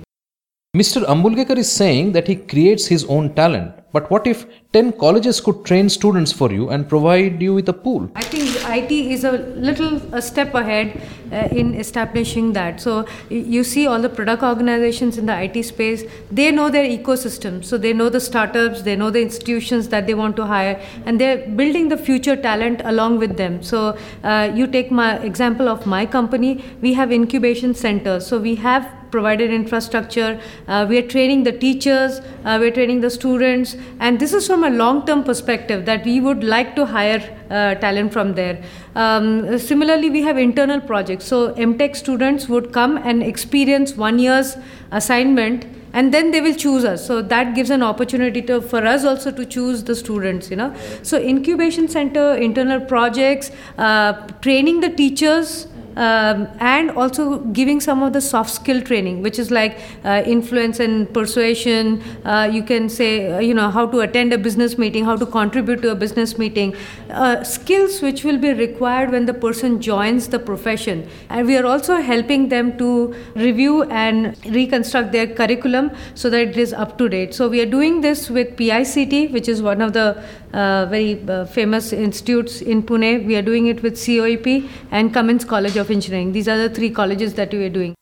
Mr. 0.79 1.05
Ambulgekar 1.07 1.57
is 1.57 1.71
saying 1.71 2.11
that 2.11 2.27
he 2.27 2.35
creates 2.35 2.85
his 2.85 3.05
own 3.05 3.33
talent. 3.33 3.71
But 3.93 4.11
what 4.11 4.27
if 4.27 4.45
10 4.73 4.91
colleges 5.03 5.39
could 5.39 5.63
train 5.63 5.87
students 5.87 6.33
for 6.33 6.51
you 6.51 6.69
and 6.69 6.89
provide 6.89 7.41
you 7.41 7.53
with 7.53 7.69
a 7.69 7.71
pool? 7.83 8.11
I 8.13 8.23
think 8.23 8.49
IT 8.77 8.91
is 8.91 9.23
a 9.23 9.31
little 9.67 10.01
a 10.13 10.21
step 10.21 10.53
ahead 10.53 11.01
uh, 11.31 11.47
in 11.59 11.75
establishing 11.75 12.51
that. 12.53 12.81
So 12.81 13.07
you 13.29 13.63
see 13.63 13.87
all 13.87 14.01
the 14.01 14.09
product 14.09 14.43
organizations 14.43 15.17
in 15.17 15.27
the 15.27 15.37
IT 15.43 15.63
space, 15.63 16.03
they 16.29 16.51
know 16.51 16.69
their 16.69 16.83
ecosystem. 16.83 17.63
So 17.63 17.77
they 17.77 17.93
know 17.93 18.09
the 18.09 18.19
startups, 18.19 18.81
they 18.81 18.97
know 18.97 19.09
the 19.11 19.21
institutions 19.21 19.87
that 19.95 20.07
they 20.07 20.13
want 20.13 20.35
to 20.35 20.45
hire, 20.45 20.81
and 21.05 21.21
they're 21.21 21.47
building 21.61 21.87
the 21.87 21.97
future 21.97 22.35
talent 22.35 22.81
along 22.83 23.19
with 23.19 23.37
them. 23.37 23.63
So 23.63 23.97
uh, 24.25 24.51
you 24.53 24.67
take 24.67 24.91
my 24.91 25.19
example 25.19 25.69
of 25.69 25.85
my 25.85 26.05
company, 26.05 26.65
we 26.81 26.93
have 26.95 27.13
incubation 27.13 27.73
centers. 27.73 28.27
So 28.27 28.39
we 28.39 28.55
have 28.55 28.91
provided 29.15 29.51
infrastructure. 29.57 30.31
Uh, 30.67 30.85
we 30.89 30.97
are 31.01 31.07
training 31.15 31.43
the 31.43 31.53
teachers, 31.65 32.19
uh, 32.43 32.57
we 32.61 32.67
are 32.69 32.75
training 32.79 32.99
the 33.05 33.09
students, 33.09 33.75
and 33.99 34.19
this 34.19 34.33
is 34.39 34.47
from 34.47 34.65
a 34.69 34.71
long 34.81 35.05
term 35.05 35.23
perspective 35.29 35.85
that 35.91 36.09
we 36.09 36.19
would 36.25 36.43
like 36.55 36.75
to 36.79 36.85
hire 36.95 37.21
uh, 37.49 37.75
talent 37.85 38.11
from 38.17 38.33
there. 38.33 38.57
Um, 38.95 39.57
similarly, 39.57 40.09
we 40.09 40.23
have 40.23 40.37
internal 40.37 40.81
projects. 40.81 41.25
So, 41.25 41.53
MTech 41.53 41.95
students 41.95 42.49
would 42.49 42.73
come 42.73 42.97
and 42.97 43.23
experience 43.23 43.95
one 43.95 44.19
year's 44.19 44.57
assignment 44.91 45.65
and 45.93 46.13
then 46.13 46.31
they 46.31 46.41
will 46.45 46.55
choose 46.61 46.85
us 46.87 47.05
so 47.09 47.21
that 47.33 47.55
gives 47.55 47.69
an 47.69 47.81
opportunity 47.81 48.41
to, 48.41 48.61
for 48.61 48.85
us 48.85 49.05
also 49.05 49.31
to 49.31 49.45
choose 49.45 49.83
the 49.89 49.95
students 49.95 50.49
you 50.51 50.57
know 50.61 50.73
so 51.03 51.17
incubation 51.17 51.87
center 51.87 52.25
internal 52.47 52.81
projects 52.81 53.51
uh, 53.77 54.11
training 54.47 54.81
the 54.81 54.89
teachers 54.89 55.67
um, 55.95 56.47
and 56.59 56.91
also 56.91 57.39
giving 57.39 57.79
some 57.79 58.03
of 58.03 58.13
the 58.13 58.21
soft 58.21 58.49
skill 58.49 58.81
training, 58.81 59.21
which 59.21 59.39
is 59.39 59.51
like 59.51 59.79
uh, 60.03 60.23
influence 60.25 60.79
and 60.79 61.13
persuasion. 61.13 62.01
Uh, 62.23 62.49
you 62.51 62.63
can 62.63 62.89
say, 62.89 63.31
uh, 63.31 63.39
you 63.39 63.53
know, 63.53 63.69
how 63.69 63.85
to 63.85 63.99
attend 64.01 64.33
a 64.33 64.37
business 64.37 64.77
meeting, 64.77 65.05
how 65.05 65.15
to 65.15 65.25
contribute 65.25 65.81
to 65.81 65.91
a 65.91 65.95
business 65.95 66.37
meeting, 66.37 66.75
uh, 67.09 67.43
skills 67.43 68.01
which 68.01 68.23
will 68.23 68.37
be 68.37 68.53
required 68.53 69.11
when 69.11 69.25
the 69.25 69.33
person 69.33 69.81
joins 69.81 70.27
the 70.27 70.39
profession. 70.39 71.07
And 71.29 71.47
we 71.47 71.57
are 71.57 71.65
also 71.65 71.95
helping 71.97 72.49
them 72.49 72.77
to 72.77 73.15
review 73.35 73.83
and 73.83 74.35
reconstruct 74.47 75.11
their 75.11 75.27
curriculum 75.27 75.91
so 76.13 76.29
that 76.29 76.41
it 76.41 76.57
is 76.57 76.73
up 76.73 76.97
to 76.97 77.09
date. 77.09 77.33
So 77.33 77.47
we 77.47 77.61
are 77.61 77.65
doing 77.65 78.01
this 78.01 78.29
with 78.29 78.55
PICT, 78.57 79.31
which 79.31 79.47
is 79.47 79.61
one 79.61 79.81
of 79.81 79.93
the 79.93 80.23
uh, 80.53 80.85
very 80.85 81.21
uh, 81.27 81.45
famous 81.45 81.91
institutes 81.91 82.61
in 82.61 82.81
Pune. 82.81 83.25
We 83.25 83.35
are 83.35 83.41
doing 83.41 83.67
it 83.67 83.83
with 83.83 83.95
COEP 83.95 84.69
and 84.91 85.13
Cummins 85.13 85.43
College 85.43 85.75
of 85.75 85.84
Engineering. 85.89 86.31
These 86.31 86.47
are 86.47 86.57
the 86.57 86.69
three 86.69 86.89
colleges 86.89 87.33
that 87.35 87.53
we 87.53 87.65
are 87.65 87.69
doing. 87.69 87.95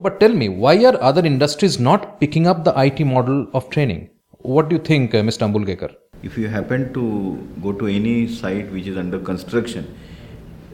But 0.00 0.18
tell 0.18 0.32
me, 0.32 0.48
why 0.48 0.84
are 0.84 1.00
other 1.00 1.24
industries 1.24 1.78
not 1.78 2.20
picking 2.20 2.46
up 2.46 2.64
the 2.64 2.72
IT 2.76 3.04
model 3.04 3.46
of 3.54 3.70
training? 3.70 4.10
What 4.38 4.68
do 4.68 4.76
you 4.76 4.82
think, 4.82 5.14
uh, 5.14 5.22
Mr. 5.22 5.42
Ambulgekar? 5.48 5.94
If 6.22 6.36
you 6.36 6.48
happen 6.48 6.92
to 6.94 7.48
go 7.62 7.72
to 7.72 7.86
any 7.86 8.28
site 8.28 8.70
which 8.72 8.86
is 8.86 8.96
under 8.96 9.18
construction, 9.18 9.94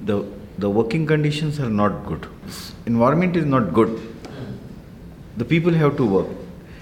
the 0.04 0.24
the 0.58 0.68
working 0.68 1.06
conditions 1.06 1.60
are 1.60 1.70
not 1.70 2.04
good. 2.04 2.26
Environment 2.86 3.36
is 3.36 3.44
not 3.44 3.72
good. 3.72 3.90
The 5.36 5.44
people 5.44 5.72
have 5.72 5.96
to 5.98 6.04
work. 6.04 6.28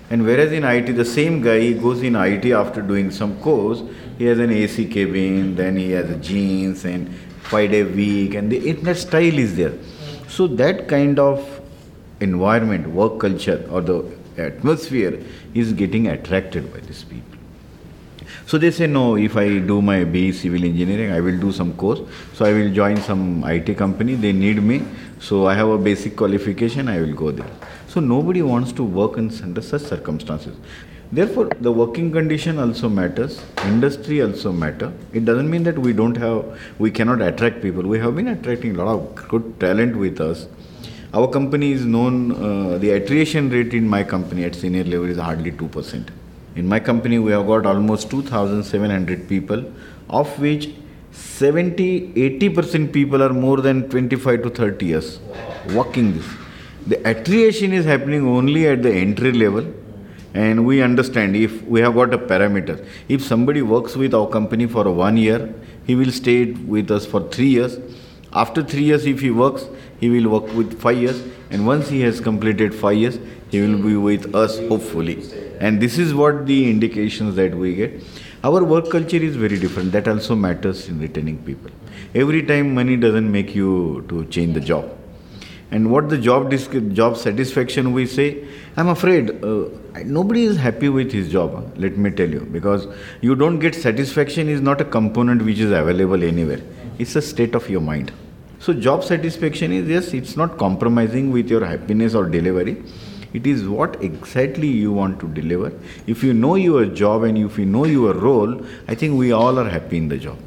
And 0.09 0.25
whereas 0.25 0.53
in 0.53 0.65
IT, 0.65 0.93
the 0.97 1.05
same 1.05 1.43
guy 1.43 1.61
he 1.61 1.75
goes 1.75 2.03
in 2.03 2.17
IT 2.17 2.47
after 2.53 2.81
doing 2.81 3.11
some 3.11 3.39
course, 3.41 3.83
he 4.19 4.25
has 4.27 4.39
an 4.39 4.51
AC 4.51 4.87
cabin, 4.87 5.57
then 5.57 5.77
he 5.77 5.91
has 5.91 6.09
a 6.09 6.17
jeans 6.17 6.85
and 6.85 7.13
five 7.51 7.71
day 7.71 7.85
week, 7.85 8.35
and 8.35 8.51
the 8.51 8.59
internet 8.69 8.97
style 8.97 9.39
is 9.39 9.57
there. 9.57 9.75
So 10.29 10.47
that 10.47 10.89
kind 10.89 11.19
of 11.19 11.61
environment, 12.21 12.87
work 12.89 13.21
culture, 13.21 13.67
or 13.71 13.81
the 13.81 14.05
atmosphere 14.37 15.23
is 15.55 15.73
getting 15.73 16.09
attracted 16.09 16.73
by 16.73 16.81
these 16.81 17.05
people. 17.05 17.39
So 18.47 18.59
they 18.59 18.71
say, 18.71 18.87
no, 18.87 19.17
if 19.17 19.37
I 19.37 19.59
do 19.59 19.83
my 19.83 20.05
BE 20.05 20.33
civil 20.33 20.63
engineering, 20.65 21.13
I 21.13 21.21
will 21.21 21.39
do 21.39 21.51
some 21.51 21.73
course. 21.75 22.01
So 22.33 22.45
I 22.45 22.53
will 22.53 22.73
join 22.73 22.97
some 22.99 23.43
IT 23.45 23.77
company, 23.77 24.15
they 24.15 24.33
need 24.33 24.63
me. 24.63 24.83
So 25.19 25.47
I 25.47 25.55
have 25.55 25.69
a 25.69 25.79
basic 25.79 26.17
qualification, 26.17 26.89
I 26.89 27.01
will 27.01 27.15
go 27.15 27.31
there. 27.31 27.51
So 27.89 28.01
nobody 28.01 28.43
wants 28.43 28.73
to 28.73 28.85
work 28.85 29.17
in 29.17 29.33
under 29.43 29.63
such 29.63 29.83
circumstances. 29.83 30.57
Therefore, 31.13 31.51
the 31.61 31.71
working 31.71 32.11
condition 32.11 32.59
also 32.59 32.89
matters, 32.89 33.41
industry 33.65 34.23
also 34.23 34.51
matter. 34.51 34.93
It 35.13 35.25
doesn't 35.25 35.49
mean 35.49 35.63
that 35.63 35.79
we 35.79 35.93
don't 35.93 36.17
have, 36.17 36.59
we 36.81 36.91
cannot 36.91 37.23
attract 37.23 37.63
people. 37.63 37.85
We 37.85 38.01
have 38.01 38.17
been 38.17 38.29
attracting 38.29 38.77
a 38.77 38.85
lot 38.85 38.89
of 38.89 39.29
good 39.29 39.61
talent 39.61 39.97
with 39.97 40.21
us. 40.21 40.49
Our 41.15 41.29
company 41.29 41.71
is 41.71 41.85
known, 41.85 42.33
uh, 42.33 42.79
the 42.79 42.91
attrition 42.91 43.51
rate 43.51 43.73
in 43.73 43.89
my 43.89 44.03
company 44.03 44.45
at 44.45 44.57
senior 44.57 44.83
level 44.83 45.09
is 45.09 45.19
hardly 45.19 45.53
2%. 45.53 46.09
In 46.57 46.67
my 46.67 46.81
company, 46.81 47.21
we 47.21 47.31
have 47.31 47.47
got 47.47 47.67
almost 47.67 48.11
2,700 48.11 49.29
people, 49.29 49.65
of 50.11 50.39
which 50.41 50.71
70 51.13 52.13
80% 52.15 52.93
people 52.93 53.23
are 53.23 53.33
more 53.33 53.61
than 53.61 53.89
25 53.89 54.43
to 54.43 54.51
30 54.51 54.87
years 54.87 55.21
working 55.73 56.17
this. 56.17 56.27
The 56.87 56.99
attrition 57.09 57.73
is 57.73 57.85
happening 57.85 58.27
only 58.27 58.67
at 58.69 58.83
the 58.83 58.93
entry 58.93 59.33
level 59.33 59.73
and 60.45 60.67
we 60.69 60.83
understand 60.87 61.37
if 61.37 61.53
we 61.75 61.81
have 61.81 61.95
got 61.99 62.13
a 62.17 62.19
parameter 62.31 62.75
if 63.09 63.23
somebody 63.23 63.63
works 63.63 63.97
with 64.03 64.15
our 64.19 64.29
company 64.35 64.67
for 64.75 64.85
one 64.91 65.17
year 65.17 65.39
he 65.87 65.95
will 65.95 66.13
stay 66.13 66.53
with 66.75 66.91
us 66.91 67.07
for 67.07 67.21
3 67.37 67.47
years. 67.47 67.79
After 68.33 68.63
3 68.63 68.83
years 68.83 69.07
if 69.07 69.21
he 69.21 69.31
works 69.31 69.67
he 70.01 70.11
will 70.11 70.29
work 70.29 70.53
with 70.55 70.79
5 70.81 70.99
years. 70.99 71.23
And 71.51 71.67
once 71.67 71.89
he 71.89 72.01
has 72.01 72.21
completed 72.21 72.75
5 72.75 72.97
years 73.03 73.19
he 73.51 73.61
will 73.63 73.79
be 73.83 73.97
with 73.97 74.35
us 74.35 74.59
hopefully. 74.69 75.17
And 75.61 75.81
this 75.81 75.99
is 75.99 76.13
what 76.13 76.45
the 76.47 76.59
indications 76.71 77.37
that 77.37 77.55
we 77.55 77.75
get. 77.75 78.03
Our 78.45 78.63
work 78.65 78.91
culture 78.91 79.23
is 79.31 79.37
very 79.37 79.59
different. 79.59 79.93
That 79.93 80.09
also 80.09 80.35
matters 80.35 80.89
in 80.89 81.01
retaining 81.01 81.39
people. 81.49 81.71
Every 82.15 82.43
time 82.43 82.75
money 82.75 82.97
doesn't 82.97 83.31
make 83.31 83.55
you 83.55 84.05
to 84.09 84.25
change 84.27 84.55
the 84.55 84.61
job 84.61 84.91
and 85.71 85.91
what 85.91 86.09
the 86.09 86.19
job 86.19 86.53
job 86.95 87.17
satisfaction 87.17 87.93
we 87.93 88.07
say 88.07 88.47
i'm 88.77 88.89
afraid 88.89 89.31
uh, 89.45 89.69
nobody 90.05 90.45
is 90.45 90.57
happy 90.57 90.89
with 90.89 91.11
his 91.11 91.31
job 91.31 91.77
let 91.77 91.97
me 91.97 92.11
tell 92.11 92.29
you. 92.29 92.41
Because 92.41 92.87
you 93.21 93.35
don't 93.35 93.59
get 93.59 93.75
satisfaction 93.75 94.49
is 94.49 94.61
not 94.61 94.81
a 94.81 94.85
component 94.85 95.43
which 95.43 95.59
is 95.59 95.71
available 95.71 96.23
anywhere. 96.23 96.61
It's 96.99 97.17
a 97.17 97.23
state 97.23 97.55
of 97.55 97.69
your 97.69 97.81
mind. 97.81 98.13
So 98.59 98.73
job 98.73 99.05
satisfaction 99.05 99.73
is 99.73 99.89
yes 99.89 100.13
it's 100.15 100.37
not 100.37 100.59
compromising 100.59 101.31
with 101.31 101.49
your 101.49 101.65
happiness 101.65 102.15
or 102.15 102.29
delivery. 102.29 102.83
It 103.33 103.47
is 103.47 103.69
what 103.69 104.03
exactly 104.03 104.69
you 104.69 104.93
want 104.93 105.21
to 105.21 105.29
deliver. 105.29 105.73
If 106.07 106.23
you 106.23 106.33
know 106.33 106.55
your 106.55 106.87
job 106.87 107.25
and 107.25 107.37
if 107.37 107.59
you 107.59 107.67
know 107.67 107.85
your 107.85 108.15
role 108.15 108.61
i 108.89 108.95
think 108.95 109.19
we 109.19 109.33
all 109.33 109.59
are 109.59 109.69
happy 109.69 109.97
in 109.99 110.09
the 110.09 110.17
job 110.17 110.39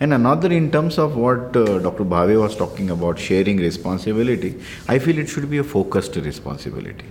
and 0.00 0.14
another, 0.14 0.52
in 0.52 0.70
terms 0.70 0.96
of 0.96 1.16
what 1.16 1.56
uh, 1.56 1.78
Dr. 1.80 2.04
Bhave 2.04 2.40
was 2.40 2.54
talking 2.54 2.90
about, 2.90 3.18
sharing 3.18 3.56
responsibility, 3.56 4.60
I 4.86 4.98
feel 5.00 5.18
it 5.18 5.28
should 5.28 5.50
be 5.50 5.58
a 5.58 5.64
focused 5.64 6.14
responsibility. 6.14 7.06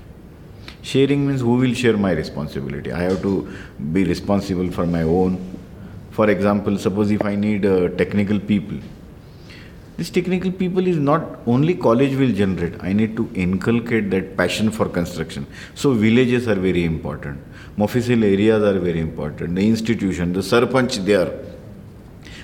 Sharing 0.83 1.27
means 1.27 1.41
who 1.41 1.55
will 1.55 1.73
share 1.73 1.97
my 1.97 2.11
responsibility. 2.11 2.93
I 2.93 3.01
have 3.01 3.21
to 3.23 3.53
be 3.91 4.05
responsible 4.05 4.71
for 4.71 4.85
my 4.85 5.01
own. 5.01 5.37
For 6.11 6.29
example, 6.29 6.77
suppose 6.77 7.11
if 7.11 7.25
I 7.25 7.35
need 7.35 7.65
uh, 7.65 7.89
technical 7.89 8.39
people, 8.39 8.77
this 9.97 10.09
technical 10.09 10.51
people 10.51 10.87
is 10.87 10.97
not 10.97 11.39
only 11.45 11.73
college 11.73 12.15
will 12.15 12.31
generate. 12.31 12.81
I 12.81 12.93
need 12.93 13.17
to 13.17 13.29
inculcate 13.33 14.09
that 14.11 14.37
passion 14.37 14.71
for 14.71 14.87
construction. 14.87 15.45
So 15.75 15.91
villages 15.91 16.47
are 16.47 16.55
very 16.55 16.85
important. 16.85 17.39
Mofussil 17.77 18.23
areas 18.23 18.63
are 18.63 18.79
very 18.79 19.01
important. 19.01 19.55
The 19.55 19.67
institution, 19.67 20.31
the 20.33 20.39
sarpanch 20.39 21.03
there 21.03 21.46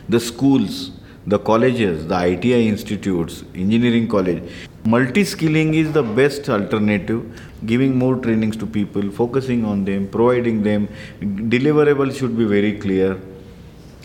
the 0.10 0.20
schools, 0.20 0.92
the 1.26 1.40
colleges, 1.40 2.08
the 2.08 2.28
ITI 2.28 2.68
institutes, 2.68 3.44
engineering 3.56 4.08
college. 4.08 4.44
Multi 4.86 5.24
skilling 5.24 5.74
is 5.74 5.92
the 5.94 6.04
best 6.04 6.50
alternative 6.50 7.42
giving 7.66 7.98
more 7.98 8.18
trainings 8.18 8.58
to 8.58 8.66
people, 8.66 9.10
focusing 9.12 9.64
on 9.64 9.86
them, 9.86 10.08
providing 10.08 10.64
them. 10.64 10.90
Deliverables 11.22 12.18
should 12.18 12.38
be 12.38 12.44
very 12.44 12.78
clear. 12.78 13.20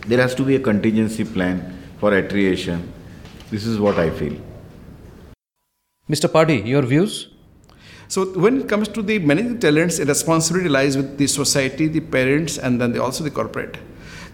There 0.06 0.20
has 0.20 0.34
to 0.36 0.44
be 0.44 0.54
a 0.54 0.60
contingency 0.60 1.24
plan 1.24 1.76
for 1.98 2.14
attrition. 2.14 2.92
This 3.50 3.66
is 3.66 3.80
what 3.80 3.98
I 3.98 4.10
feel. 4.10 4.36
Mr. 6.08 6.28
Padhi, 6.28 6.66
your 6.66 6.82
views? 6.82 7.28
So 8.06 8.24
when 8.38 8.60
it 8.60 8.68
comes 8.68 8.88
to 8.88 9.02
the 9.02 9.18
managing 9.18 9.58
talents, 9.58 9.98
the 9.98 10.06
responsibility 10.06 10.68
lies 10.68 10.96
with 10.96 11.18
the 11.18 11.26
society, 11.26 11.88
the 11.88 12.00
parents, 12.00 12.56
and 12.56 12.80
then 12.80 12.92
the, 12.92 13.02
also 13.02 13.22
the 13.22 13.30
corporate. 13.30 13.76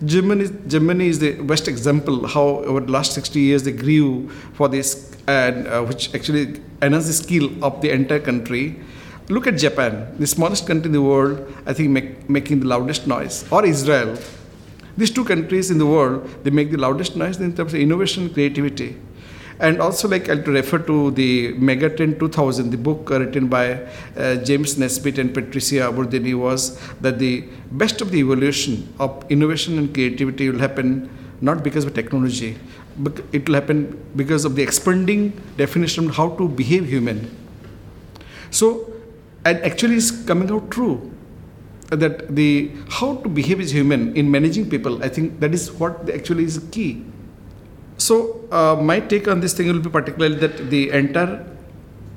Germany, 0.04 0.50
Germany 0.66 1.09
is 1.09 1.18
the 1.18 1.33
best 1.42 1.68
example 1.68 2.26
how 2.26 2.42
over 2.42 2.80
the 2.80 2.90
last 2.90 3.12
60 3.12 3.38
years 3.38 3.62
they 3.62 3.72
grew 3.72 4.28
for 4.54 4.68
this, 4.68 5.14
and 5.26 5.66
uh, 5.68 5.83
which 5.83 6.14
actually 6.14 6.61
enhanced 6.83 7.07
the 7.07 7.12
skill 7.12 7.50
of 7.64 7.80
the 7.80 7.90
entire 7.90 8.20
country. 8.20 8.76
Look 9.28 9.46
at 9.46 9.57
Japan, 9.57 10.14
the 10.18 10.26
smallest 10.26 10.66
country 10.66 10.87
in 10.87 10.92
the 10.92 11.02
world, 11.02 11.52
I 11.64 11.72
think 11.72 11.90
make, 11.90 12.28
making 12.28 12.61
the 12.61 12.66
loudest 12.66 13.07
noise, 13.07 13.44
or 13.50 13.64
Israel. 13.64 14.18
These 14.96 15.11
two 15.12 15.24
countries 15.24 15.70
in 15.70 15.78
the 15.78 15.87
world, 15.87 16.28
they 16.44 16.50
make 16.50 16.70
the 16.70 16.76
loudest 16.76 17.16
noise 17.16 17.38
in 17.38 17.54
terms 17.54 17.72
of 17.72 17.80
innovation, 17.80 18.33
creativity. 18.33 18.96
And 19.61 19.81
also, 19.81 20.09
like 20.09 20.29
I'll 20.29 20.43
refer 20.43 20.79
to 20.79 21.12
the 21.12 21.53
Megatrend 21.55 22.19
2000, 22.19 22.71
the 22.71 22.77
book 22.77 23.11
uh, 23.11 23.21
written 23.21 23.47
by 23.47 23.75
uh, 24.17 24.37
James 24.37 24.75
Naisbitt 24.75 25.19
and 25.19 25.33
Patricia 25.33 25.88
Aburdene 25.88 26.35
was 26.35 26.79
that 27.01 27.19
the 27.19 27.45
best 27.71 28.01
of 28.01 28.11
the 28.11 28.19
evolution 28.19 28.93
of 28.99 29.25
innovation 29.31 29.79
and 29.79 29.95
creativity 29.95 30.51
will 30.51 30.59
happen 30.59 31.09
not 31.40 31.62
because 31.62 31.85
of 31.85 31.95
technology, 31.95 32.59
but 32.99 33.23
it 33.33 33.49
will 33.49 33.55
happen 33.55 34.05
because 34.17 34.45
of 34.45 34.57
the 34.57 34.62
expanding 34.62 35.40
definition 35.57 36.09
of 36.09 36.17
how 36.17 36.31
to 36.31 36.49
behave 36.49 36.88
human. 36.88 37.31
So, 38.51 38.93
and 39.45 39.59
actually, 39.59 39.97
it's 39.97 40.11
coming 40.11 40.51
out 40.51 40.71
true 40.71 41.12
that 41.90 42.35
the 42.35 42.73
how 42.88 43.17
to 43.17 43.29
behave 43.29 43.61
as 43.61 43.71
human 43.73 44.17
in 44.17 44.31
managing 44.31 44.69
people. 44.69 45.03
I 45.03 45.09
think 45.09 45.38
that 45.40 45.55
is 45.55 45.71
what 45.71 46.11
actually 46.11 46.45
is 46.45 46.59
key 46.73 47.05
so, 47.96 48.46
uh, 48.50 48.76
my 48.80 49.00
take 49.00 49.28
on 49.28 49.40
this 49.40 49.54
thing 49.54 49.68
will 49.68 49.80
be 49.80 49.90
particularly 49.90 50.37
that 50.37 50.70
the 50.70 50.90
entire 50.90 51.46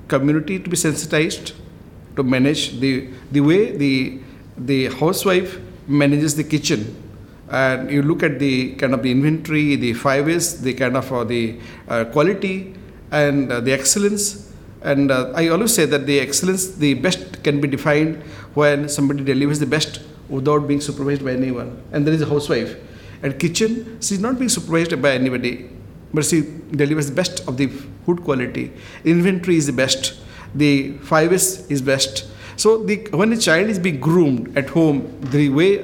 community 0.08 0.60
to 0.60 0.70
be 0.70 0.76
sensitized 0.76 1.54
to 2.16 2.24
manage 2.24 2.80
the 2.80 3.10
the 3.32 3.42
way 3.42 3.78
the 3.78 4.20
the 4.58 4.88
housewife 4.96 5.60
manages 5.88 6.36
the 6.36 6.44
kitchen. 6.44 6.96
And 7.50 7.92
you 7.92 8.02
look 8.02 8.24
at 8.24 8.40
the 8.40 8.74
kind 8.76 8.94
of 8.94 9.04
the 9.04 9.12
inventory 9.12 9.76
the 9.76 9.94
five 9.94 10.28
is 10.28 10.62
the 10.62 10.74
kind 10.74 10.98
of 10.98 11.12
uh, 11.14 11.24
the 11.24 11.60
uh, 11.88 12.06
quality 12.06 12.74
and 13.12 13.52
uh, 13.52 13.62
the 13.62 13.72
excellence. 13.72 14.52
And 14.82 15.12
uh, 15.12 15.32
i 15.36 15.48
always 15.50 15.74
say 15.74 15.86
that 15.86 16.06
the 16.06 16.20
excellence 16.20 16.68
the 16.76 16.94
best 16.96 17.44
can 17.44 17.62
be 17.62 17.68
defined 17.68 18.18
when 18.54 18.90
somebody 18.90 19.24
delivers 19.24 19.60
the 19.60 19.66
best 19.66 20.02
without 20.30 20.68
being 20.68 20.82
supervised 20.82 21.24
by 21.24 21.32
anyone. 21.32 21.82
And 21.92 22.06
there 22.06 22.14
is 22.14 22.22
a 22.22 22.26
housewife 22.26 22.76
and 23.22 23.40
kitchen, 23.40 24.00
she's 24.02 24.20
not 24.20 24.38
being 24.38 24.50
supervised 24.50 25.02
by 25.02 25.12
anybody, 25.12 25.70
but 26.14 26.26
she 26.26 26.42
delivers 26.72 27.10
the 27.10 27.16
best 27.16 27.48
of 27.48 27.58
the 27.58 27.68
food 28.06 28.24
quality. 28.24 28.72
Inventory 29.04 29.58
is 29.58 29.68
the 29.68 29.74
best. 29.74 30.20
The 30.56 30.94
5S 31.00 31.70
is 31.70 31.82
best. 31.82 32.28
So 32.56 32.84
the, 32.84 33.08
when 33.12 33.34
a 33.34 33.38
child 33.38 33.70
is 33.70 33.80
being 33.80 34.00
groomed 34.00 34.58
at 34.58 34.70
home, 34.70 35.20
the 35.32 35.50
way 35.50 35.84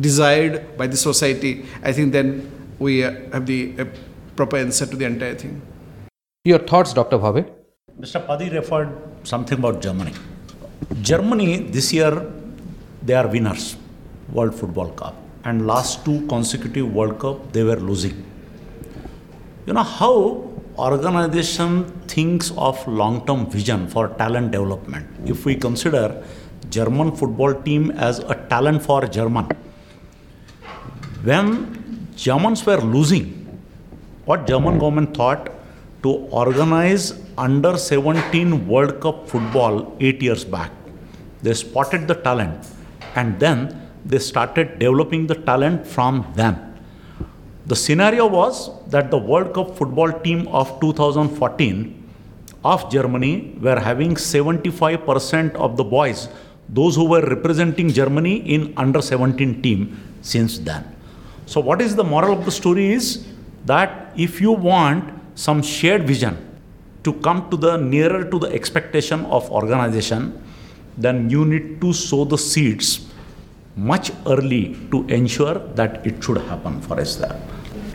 desired 0.00 0.76
by 0.76 0.86
the 0.86 0.96
society, 0.96 1.64
I 1.82 1.92
think 1.92 2.12
then 2.12 2.50
we 2.78 2.98
have 2.98 3.46
the 3.46 3.74
uh, 3.78 3.84
proper 4.36 4.56
answer 4.56 4.86
to 4.86 4.96
the 4.96 5.06
entire 5.06 5.34
thing. 5.34 5.62
Your 6.44 6.58
thoughts, 6.58 6.92
Dr. 6.92 7.18
Bhave? 7.18 7.50
Mr. 8.00 8.26
Padhi 8.26 8.52
referred 8.52 8.92
something 9.22 9.58
about 9.58 9.80
Germany. 9.80 10.12
Germany 11.00 11.58
this 11.70 11.92
year 11.92 12.30
they 13.02 13.14
are 13.14 13.28
winners, 13.28 13.76
World 14.32 14.54
Football 14.54 14.90
Cup 14.90 15.21
and 15.44 15.66
last 15.66 16.04
two 16.04 16.26
consecutive 16.26 16.92
World 16.92 17.18
Cup 17.18 17.52
they 17.52 17.62
were 17.62 17.76
losing. 17.76 18.24
You 19.66 19.72
know 19.72 19.82
how 19.82 20.48
organization 20.78 21.84
thinks 22.08 22.52
of 22.56 22.86
long-term 22.88 23.50
vision 23.50 23.86
for 23.88 24.08
talent 24.08 24.52
development. 24.52 25.06
If 25.26 25.44
we 25.44 25.54
consider 25.54 26.24
German 26.70 27.12
football 27.12 27.54
team 27.54 27.90
as 27.92 28.18
a 28.20 28.34
talent 28.48 28.82
for 28.82 29.06
German, 29.06 29.48
when 31.22 32.08
Germans 32.16 32.64
were 32.64 32.80
losing, 32.80 33.26
what 34.24 34.46
German 34.46 34.78
government 34.78 35.16
thought 35.16 35.50
to 36.02 36.10
organize 36.42 37.20
under 37.38 37.76
17 37.76 38.66
World 38.66 39.00
Cup 39.00 39.28
football 39.28 39.96
8 40.00 40.22
years 40.22 40.44
back. 40.44 40.70
They 41.42 41.54
spotted 41.54 42.08
the 42.08 42.14
talent 42.14 42.66
and 43.14 43.38
then 43.38 43.81
they 44.04 44.18
started 44.18 44.78
developing 44.78 45.26
the 45.26 45.34
talent 45.34 45.86
from 45.86 46.26
them. 46.34 46.72
The 47.66 47.76
scenario 47.76 48.26
was 48.26 48.70
that 48.88 49.10
the 49.10 49.18
World 49.18 49.54
Cup 49.54 49.76
football 49.76 50.12
team 50.12 50.48
of 50.48 50.80
2014 50.80 51.98
of 52.64 52.90
Germany 52.90 53.56
were 53.60 53.78
having 53.78 54.14
75% 54.14 55.54
of 55.54 55.76
the 55.76 55.84
boys, 55.84 56.28
those 56.68 56.96
who 56.96 57.04
were 57.04 57.22
representing 57.22 57.88
Germany 57.88 58.36
in 58.54 58.74
under 58.76 59.00
17 59.00 59.62
team 59.62 60.00
since 60.22 60.58
then. 60.58 60.84
So 61.46 61.60
what 61.60 61.80
is 61.80 61.94
the 61.94 62.04
moral 62.04 62.32
of 62.32 62.44
the 62.44 62.50
story 62.50 62.92
is 62.92 63.26
that 63.66 64.12
if 64.16 64.40
you 64.40 64.52
want 64.52 65.20
some 65.34 65.62
shared 65.62 66.06
vision 66.06 66.36
to 67.04 67.12
come 67.14 67.48
to 67.50 67.56
the 67.56 67.76
nearer 67.76 68.28
to 68.28 68.38
the 68.38 68.48
expectation 68.48 69.24
of 69.26 69.50
organization, 69.50 70.40
then 70.96 71.30
you 71.30 71.44
need 71.44 71.80
to 71.80 71.92
sow 71.92 72.24
the 72.24 72.38
seeds 72.38 73.11
much 73.76 74.12
early 74.26 74.76
to 74.90 75.06
ensure 75.06 75.54
that 75.74 76.06
it 76.06 76.22
should 76.22 76.38
happen 76.38 76.80
for 76.82 77.00
us 77.00 77.16
there. 77.16 77.40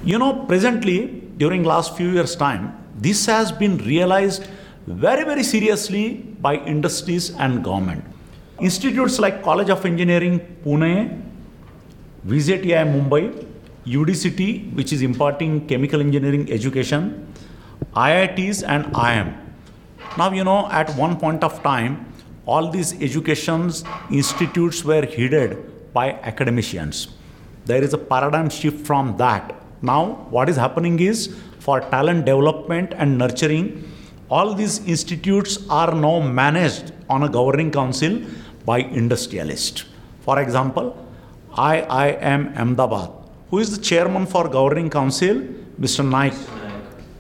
You 0.04 0.18
know, 0.18 0.46
presently, 0.46 1.24
during 1.38 1.64
last 1.64 1.96
few 1.96 2.10
years' 2.10 2.36
time, 2.36 2.76
this 2.96 3.26
has 3.26 3.52
been 3.52 3.78
realized 3.80 4.48
very, 4.88 5.24
very 5.24 5.44
seriously 5.44 6.16
by 6.42 6.56
industries 6.56 7.36
and 7.36 7.64
government. 7.64 8.04
Institutes 8.60 9.20
like 9.20 9.44
College 9.44 9.70
of 9.70 9.86
Engineering, 9.86 10.40
Pune, 10.66 11.22
VJTI 12.26 12.86
Mumbai, 12.86 13.46
UDCT, 13.86 14.74
which 14.74 14.92
is 14.92 15.02
imparting 15.02 15.68
chemical 15.68 16.00
engineering 16.02 16.52
education, 16.52 17.34
IITs 17.94 18.64
and 18.68 18.86
IIM. 18.94 19.38
Now, 20.18 20.32
you 20.32 20.44
know, 20.44 20.68
at 20.72 20.90
one 20.96 21.18
point 21.18 21.44
of 21.44 21.62
time, 21.62 22.06
all 22.54 22.70
these 22.76 22.92
education 23.08 23.62
institutes 24.20 24.84
were 24.90 25.06
headed 25.16 25.52
by 25.94 26.06
academicians. 26.32 27.10
There 27.66 27.84
is 27.84 27.94
a 27.94 27.98
paradigm 27.98 28.50
shift 28.50 28.86
from 28.88 29.18
that. 29.18 29.54
Now, 29.82 30.02
what 30.36 30.48
is 30.50 30.56
happening 30.56 31.00
is 31.00 31.36
for 31.60 31.82
talent 31.96 32.26
development 32.26 32.94
and 32.96 33.18
nurturing, 33.18 33.66
all 34.30 34.54
these 34.54 34.76
institutes 34.88 35.54
are 35.70 35.94
now 35.94 36.20
managed 36.20 36.94
on 37.10 37.24
a 37.24 37.30
governing 37.30 37.72
council 37.72 38.22
by 38.66 38.80
industrialists. 38.80 39.84
For 40.22 40.40
example, 40.42 40.88
IIM 41.52 42.58
Ahmedabad, 42.58 43.10
who 43.50 43.60
is 43.60 43.76
the 43.76 43.82
chairman 43.82 44.26
for 44.26 44.48
governing 44.48 44.90
council, 44.90 45.36
Mr. 45.80 46.08
Naik, 46.16 46.34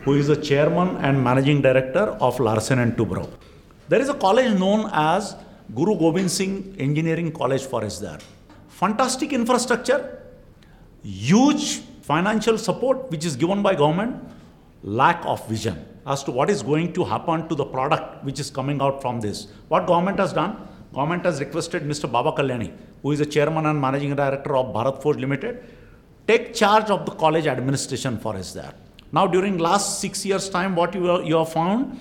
who 0.04 0.14
is 0.14 0.28
the 0.28 0.38
chairman 0.50 0.96
and 0.98 1.22
managing 1.22 1.62
director 1.62 2.06
of 2.28 2.40
Larsen 2.40 2.80
and 2.80 2.96
Toubro. 2.98 3.28
There 3.90 4.02
is 4.02 4.10
a 4.10 4.14
college 4.14 4.60
known 4.60 4.90
as 4.92 5.36
Guru 5.74 5.98
Gobind 5.98 6.30
Singh 6.30 6.76
Engineering 6.78 7.32
College 7.32 7.66
for 7.66 7.82
there. 7.82 8.20
Fantastic 8.68 9.32
infrastructure, 9.32 10.22
huge 11.04 11.80
financial 12.02 12.58
support 12.58 13.10
which 13.10 13.24
is 13.24 13.38
given 13.38 13.62
by 13.64 13.76
government, 13.76 14.22
lack 14.84 15.26
of 15.26 15.48
vision 15.48 15.86
as 16.06 16.22
to 16.26 16.32
what 16.32 16.50
is 16.50 16.62
going 16.62 16.92
to 16.94 17.06
happen 17.06 17.48
to 17.48 17.56
the 17.56 17.64
product 17.64 18.26
which 18.26 18.42
is 18.42 18.50
coming 18.50 18.82
out 18.82 19.02
from 19.02 19.22
this. 19.22 19.48
What 19.70 19.88
government 19.88 20.20
has 20.20 20.34
done? 20.34 20.68
Government 20.94 21.24
has 21.24 21.40
requested 21.40 21.84
Mr. 21.84 22.12
Baba 22.12 22.34
Kalyani, 22.34 22.74
who 23.02 23.12
is 23.12 23.20
the 23.20 23.26
chairman 23.26 23.66
and 23.68 23.80
managing 23.80 24.14
director 24.16 24.58
of 24.58 24.74
Bharat 24.74 25.02
Forge 25.02 25.18
Limited, 25.18 25.64
take 26.28 26.54
charge 26.54 26.90
of 26.90 27.06
the 27.06 27.12
college 27.12 27.48
administration 27.48 28.18
for 28.18 28.36
us 28.36 28.52
there. 28.52 28.74
Now, 29.14 29.28
during 29.28 29.58
last 29.58 30.02
six 30.02 30.26
years' 30.26 30.50
time, 30.50 30.76
what 30.76 30.94
you, 30.94 31.24
you 31.24 31.38
have 31.38 31.54
found, 31.54 31.98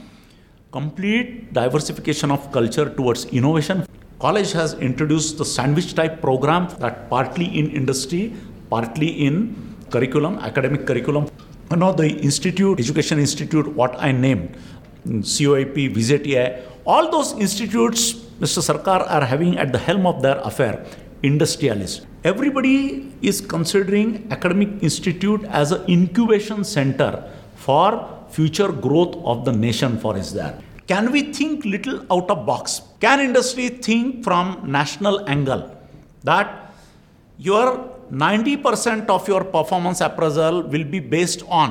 complete 0.77 1.29
diversification 1.59 2.31
of 2.37 2.41
culture 2.57 2.89
towards 2.97 3.25
innovation. 3.39 3.87
College 4.25 4.53
has 4.53 4.75
introduced 4.89 5.39
the 5.41 5.47
sandwich 5.57 5.95
type 5.99 6.21
program 6.27 6.69
that 6.83 7.09
partly 7.09 7.47
in 7.61 7.71
industry, 7.81 8.23
partly 8.69 9.09
in 9.27 9.37
curriculum, 9.91 10.39
academic 10.51 10.87
curriculum. 10.87 11.31
You 11.71 11.79
know, 11.83 11.93
the 11.93 12.09
institute, 12.29 12.79
education 12.79 13.19
institute, 13.19 13.67
what 13.81 13.95
I 14.09 14.13
named, 14.13 14.57
COEP, 15.07 15.95
VJTI, 15.95 16.47
all 16.85 17.11
those 17.11 17.33
institutes, 17.47 18.03
Mr. 18.45 18.61
Sarkar 18.69 19.01
are 19.17 19.25
having 19.25 19.57
at 19.57 19.73
the 19.73 19.79
helm 19.79 20.07
of 20.07 20.21
their 20.21 20.39
affair, 20.51 20.85
industrialists. 21.23 22.07
Everybody 22.25 22.77
is 23.23 23.41
considering 23.41 24.29
academic 24.31 24.83
institute 24.83 25.43
as 25.63 25.73
an 25.73 25.89
incubation 25.89 26.65
center 26.65 27.13
for 27.55 27.89
future 28.29 28.71
growth 28.87 29.17
of 29.25 29.45
the 29.47 29.53
nation 29.53 29.99
for 29.99 30.17
is 30.17 30.33
there. 30.33 30.57
Can 30.87 31.11
we 31.11 31.33
think 31.33 31.65
little 31.65 32.01
out 32.13 32.31
of 32.31 32.47
box? 32.47 32.83
Can 33.01 33.21
industry 33.21 33.69
think 33.69 34.23
from 34.25 34.71
national 34.71 35.29
angle 35.29 35.77
that 36.23 36.73
your 37.39 37.93
90% 38.11 39.09
of 39.09 39.27
your 39.27 39.43
performance 39.45 40.01
appraisal 40.01 40.63
will 40.63 40.85
be 40.85 41.01
based 41.01 41.43
on 41.49 41.71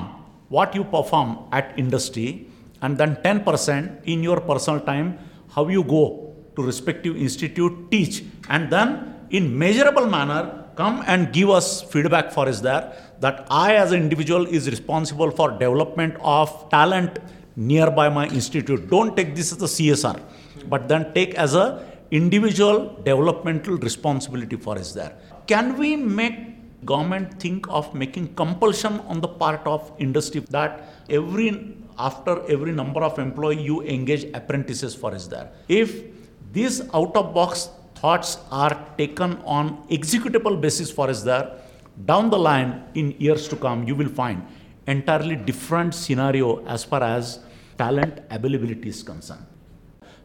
what 0.50 0.76
you 0.76 0.84
perform 0.84 1.40
at 1.52 1.74
industry 1.78 2.48
and 2.82 2.98
then 2.98 3.16
10% 3.18 4.04
in 4.04 4.22
your 4.22 4.42
personal 4.42 4.80
time 4.82 5.18
how 5.56 5.68
you 5.68 5.84
go 5.84 6.34
to 6.56 6.62
respective 6.62 7.16
institute 7.16 7.74
teach 7.90 8.24
and 8.50 8.70
then 8.70 9.16
in 9.30 9.58
measurable 9.58 10.06
manner 10.06 10.66
come 10.76 11.04
and 11.08 11.32
give 11.32 11.50
us 11.50 11.82
feedback 11.82 12.32
for 12.32 12.48
us 12.48 12.60
there 12.60 12.94
that 13.22 13.48
I 13.50 13.76
as 13.76 13.94
an 13.94 14.02
individual 14.02 14.46
is 14.46 14.70
responsible 14.70 15.32
for 15.32 15.52
development 15.52 16.16
of 16.20 16.70
talent 16.70 17.20
nearby 17.56 18.10
my 18.10 18.28
institute. 18.28 18.90
Don't 18.90 19.16
take 19.16 19.36
this 19.36 19.52
as 19.52 19.62
a 19.62 19.66
CSR, 19.66 20.20
but 20.68 20.88
then 20.88 21.14
take 21.14 21.36
as 21.36 21.56
a 21.56 21.86
individual 22.12 23.00
developmental 23.04 23.78
responsibility 23.78 24.56
for 24.56 24.78
us 24.78 24.94
there. 24.94 25.18
Can 25.48 25.78
we 25.78 25.96
make 25.96 26.86
government 26.86 27.40
think 27.40 27.68
of 27.70 27.94
making 27.96 28.34
compulsion 28.36 29.00
on 29.02 29.22
the 29.22 29.28
part 29.28 29.66
of 29.66 29.92
industry 30.00 30.42
that 30.50 30.84
every 31.10 31.76
after 31.98 32.44
every 32.52 32.72
number 32.72 33.02
of 33.02 33.18
employee 33.18 33.62
you 33.62 33.82
engage 33.84 34.26
apprentices 34.34 34.94
for 34.94 35.14
us 35.14 35.28
there? 35.28 35.52
If 35.68 36.04
these 36.52 36.82
out 36.94 37.16
of 37.16 37.34
box 37.34 37.70
thoughts 37.96 38.38
are 38.52 38.86
taken 38.98 39.38
on 39.46 39.88
executable 39.88 40.60
basis 40.60 40.92
for 40.92 41.10
us 41.10 41.24
there, 41.24 41.60
down 42.06 42.30
the 42.30 42.38
line 42.38 42.84
in 42.94 43.16
years 43.20 43.48
to 43.48 43.56
come 43.56 43.88
you 43.88 43.96
will 43.96 44.10
find 44.10 44.46
entirely 44.88 45.36
different 45.36 45.94
scenario 45.94 46.66
as 46.66 46.84
far 46.84 47.04
as 47.04 47.40
talent 47.78 48.20
availability 48.30 48.90
is 48.90 49.04
concerned. 49.04 49.46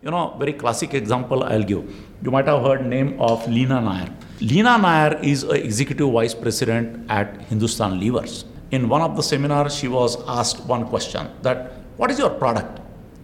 You 0.02 0.10
know, 0.10 0.34
very 0.38 0.54
classic 0.54 0.94
example 0.94 1.44
I'll 1.44 1.62
give. 1.62 1.84
You 2.22 2.30
might 2.30 2.46
have 2.46 2.62
heard 2.62 2.86
name 2.86 3.20
of 3.20 3.46
Leena 3.48 3.80
Nair. 3.80 4.08
Leena 4.40 4.78
Nair 4.78 5.18
is 5.22 5.44
a 5.44 5.62
executive 5.62 6.10
vice 6.10 6.34
president 6.34 7.10
at 7.10 7.42
Hindustan 7.42 8.00
Levers. 8.00 8.46
In 8.70 8.88
one 8.88 9.02
of 9.02 9.16
the 9.16 9.22
seminars, 9.22 9.74
she 9.74 9.88
was 9.88 10.16
asked 10.26 10.64
one 10.64 10.86
question 10.86 11.28
that, 11.42 11.72
what 11.96 12.10
is 12.10 12.18
your 12.18 12.30
product? 12.30 12.80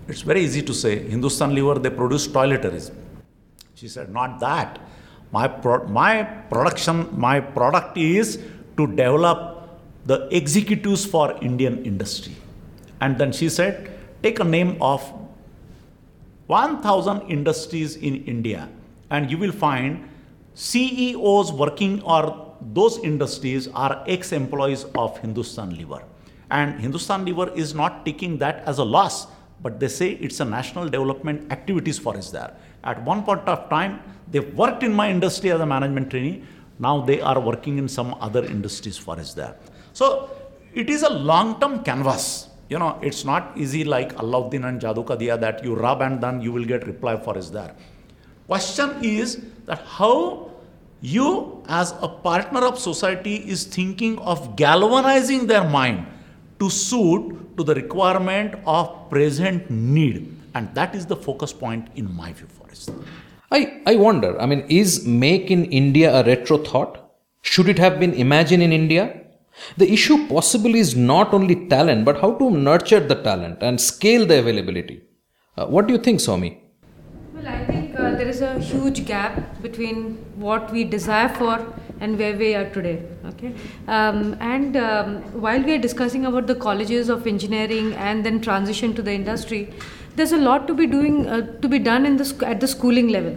It's 0.09 0.21
very 0.21 0.41
easy 0.43 0.63
to 0.63 0.75
say, 0.75 1.09
Hindustan 1.09 1.55
Lever, 1.55 1.79
they 1.79 1.91
produce 1.91 2.29
toiletries. 2.29 2.93
She 3.75 3.89
said, 3.89 4.13
not 4.13 4.39
that. 4.41 4.79
My, 5.33 5.49
pro- 5.49 5.87
my 5.87 6.25
production, 6.25 7.09
my 7.19 7.41
product 7.41 7.97
is 7.97 8.39
to 8.77 8.87
develop 8.87 9.56
the 10.07 10.29
executives 10.35 11.05
for 11.05 11.37
Indian 11.43 11.85
industry. 11.85 12.35
And 13.01 13.19
then 13.19 13.33
she 13.33 13.49
said, 13.49 13.91
take 14.23 14.41
a 14.41 14.45
name 14.45 14.79
of 14.81 15.03
1000 16.47 17.23
industries 17.29 17.97
in 17.97 18.25
India, 18.25 18.69
and 19.11 19.31
you 19.31 19.37
will 19.37 19.53
find 19.53 20.09
CEOs 20.55 21.53
working 21.53 22.01
or 22.03 22.55
those 22.73 22.99
industries 22.99 23.69
are 23.69 24.03
ex 24.07 24.33
employees 24.33 24.87
of 24.95 25.19
Hindustan 25.19 25.77
Lever. 25.77 26.03
And 26.51 26.81
Hindustan 26.81 27.25
Lever 27.25 27.53
is 27.55 27.75
not 27.75 28.07
taking 28.07 28.39
that 28.39 28.63
as 28.65 28.79
a 28.79 28.85
loss, 28.85 29.27
but 29.61 29.81
they 29.81 29.89
say 29.89 30.13
it's 30.13 30.41
a 30.41 30.45
national 30.45 30.89
development 30.89 31.53
activities 31.53 31.99
for 31.99 32.17
us 32.17 32.31
there. 32.31 32.55
At 32.85 33.03
one 33.03 33.25
point 33.25 33.47
of 33.49 33.69
time, 33.69 34.01
they 34.31 34.41
worked 34.41 34.83
in 34.83 34.93
my 34.93 35.11
industry 35.11 35.51
as 35.51 35.61
a 35.61 35.67
management 35.67 36.11
trainee. 36.11 36.45
Now 36.79 37.01
they 37.01 37.21
are 37.21 37.41
working 37.41 37.79
in 37.79 37.89
some 37.89 38.15
other 38.21 38.45
industries 38.45 38.97
for 38.97 39.19
us 39.19 39.35
there. 39.35 39.57
So 40.01 40.31
it 40.75 40.91
is 40.91 41.03
a 41.03 41.13
long 41.31 41.59
term 41.61 41.83
canvas 41.83 42.27
you 42.69 42.79
know, 42.79 42.99
it's 43.01 43.25
not 43.25 43.57
easy 43.57 43.85
like 43.85 44.15
Alauddin 44.17 44.69
and 44.69 44.81
Jadu 44.81 45.07
Ka 45.07 45.17
Diya 45.17 45.39
that 45.41 45.63
you 45.63 45.75
rub 45.75 46.01
and 46.03 46.21
then 46.21 46.41
you 46.41 46.53
will 46.53 46.65
get 46.65 46.87
reply 46.87 47.17
for 47.17 47.39
is 47.39 47.51
there. 47.51 47.75
Question 48.47 49.05
is 49.05 49.41
that 49.67 49.83
how 49.87 50.51
you 51.01 51.63
as 51.69 51.95
a 52.01 52.09
partner 52.09 52.65
of 52.65 52.79
society 52.79 53.37
is 53.37 53.65
thinking 53.65 54.19
of 54.19 54.57
galvanizing 54.57 55.47
their 55.47 55.69
mind 55.69 56.07
to 56.59 56.71
suit 56.71 57.57
to 57.57 57.63
the 57.63 57.75
requirement 57.75 58.55
of 58.67 59.11
present 59.11 59.71
need. 59.71 60.37
And 60.55 60.75
that 60.75 60.95
is 60.95 61.07
the 61.07 61.17
focus 61.17 61.53
point 61.53 61.89
in 61.95 62.13
my 62.17 62.33
view 62.33 62.49
for 62.49 62.69
us. 62.71 62.91
I, 63.53 63.83
I 63.87 63.95
wonder, 63.95 64.41
I 64.41 64.47
mean, 64.47 64.65
is 64.69 65.07
make 65.07 65.51
in 65.51 65.67
India 65.67 66.13
a 66.13 66.25
retro 66.25 66.59
thought? 66.59 67.03
Should 67.43 67.69
it 67.69 67.79
have 67.79 68.01
been 68.01 68.13
imagined 68.15 68.63
in 68.63 68.73
India? 68.73 69.26
The 69.77 69.91
issue 69.93 70.27
possibly 70.29 70.79
is 70.81 70.95
not 70.97 71.33
only 71.33 71.69
talent, 71.69 72.05
but 72.05 72.21
how 72.21 72.33
to 72.35 72.51
nurture 72.51 73.01
the 73.01 73.17
talent 73.17 73.63
and 73.63 73.81
scale 73.81 74.27
the 74.27 74.39
availability. 74.39 75.03
Uh, 75.57 75.67
what 75.67 75.87
do 75.87 75.95
you 75.95 75.99
think, 75.99 76.21
Swami? 76.21 76.63
Well, 77.35 77.49
I 77.49 77.65
think 77.65 77.99
uh, 77.99 78.13
there 78.13 78.29
is 78.29 78.41
a 78.41 78.59
huge 78.59 79.05
gap 79.07 79.63
between 79.63 80.17
what 80.37 80.73
we 80.73 80.85
desire 80.85 81.29
for 81.29 81.67
and 82.01 82.19
where 82.19 82.37
we 82.37 82.55
are 82.55 82.69
today. 82.71 83.03
Okay, 83.27 83.55
um, 83.89 84.37
and 84.41 84.77
um, 84.77 85.23
while 85.41 85.63
we 85.63 85.75
are 85.75 85.79
discussing 85.79 86.27
about 86.27 86.47
the 86.47 86.55
colleges 86.55 87.09
of 87.09 87.27
engineering 87.27 87.93
and 87.95 88.25
then 88.25 88.41
transition 88.41 88.95
to 88.95 89.03
the 89.03 89.13
industry, 89.13 89.73
there's 90.15 90.33
a 90.33 90.39
lot 90.39 90.67
to 90.67 90.75
be 90.75 90.87
doing 90.87 91.27
uh, 91.27 91.43
to 91.61 91.69
be 91.69 91.79
done 91.79 92.07
in 92.07 92.17
the 92.17 92.25
sc- 92.25 92.43
at 92.43 92.61
the 92.61 92.69
schooling 92.69 93.09
level. 93.09 93.37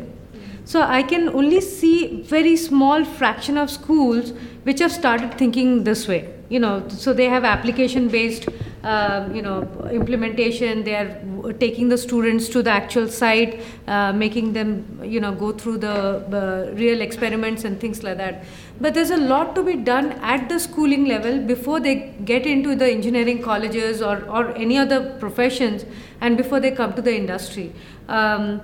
So 0.66 0.82
I 0.82 1.04
can 1.04 1.30
only 1.30 1.62
see 1.62 2.22
very 2.22 2.56
small 2.56 3.04
fraction 3.04 3.58
of 3.58 3.70
schools 3.70 4.34
which 4.64 4.80
have 4.80 4.92
started 4.92 5.36
thinking 5.36 5.84
this 5.84 6.08
way. 6.08 6.34
You 6.50 6.60
know, 6.60 6.88
so 6.90 7.14
they 7.14 7.26
have 7.26 7.44
application-based, 7.46 8.48
uh, 8.84 9.30
you 9.32 9.44
know, 9.44 9.68
implementation. 9.92 10.84
They 10.84 10.96
are 10.96 11.54
taking 11.60 11.90
the 11.90 11.98
students 11.98 12.50
to 12.50 12.64
the 12.64 12.72
actual 12.72 13.08
site, 13.08 13.62
uh, 13.88 14.14
making 14.14 14.54
them, 14.54 15.00
you 15.04 15.20
know, 15.20 15.32
go 15.32 15.52
through 15.52 15.78
the 15.78 15.92
uh, 15.92 16.72
real 16.74 17.02
experiments 17.02 17.66
and 17.66 17.80
things 17.80 18.02
like 18.02 18.18
that. 18.18 18.46
But 18.82 18.96
there's 18.96 19.12
a 19.12 19.18
lot 19.18 19.54
to 19.56 19.64
be 19.64 19.76
done 19.76 20.14
at 20.24 20.50
the 20.50 20.60
schooling 20.60 21.06
level 21.06 21.38
before 21.38 21.80
they 21.80 22.16
get 22.26 22.48
into 22.48 22.76
the 22.76 22.90
engineering 22.90 23.44
colleges 23.44 24.02
or, 24.02 24.24
or 24.28 24.56
any 24.56 24.80
other 24.80 25.18
professions, 25.20 25.86
and 26.20 26.36
before 26.36 26.60
they 26.60 26.72
come 26.72 26.94
to 26.94 27.02
the 27.04 27.16
industry. 27.16 27.74
Um, 28.08 28.62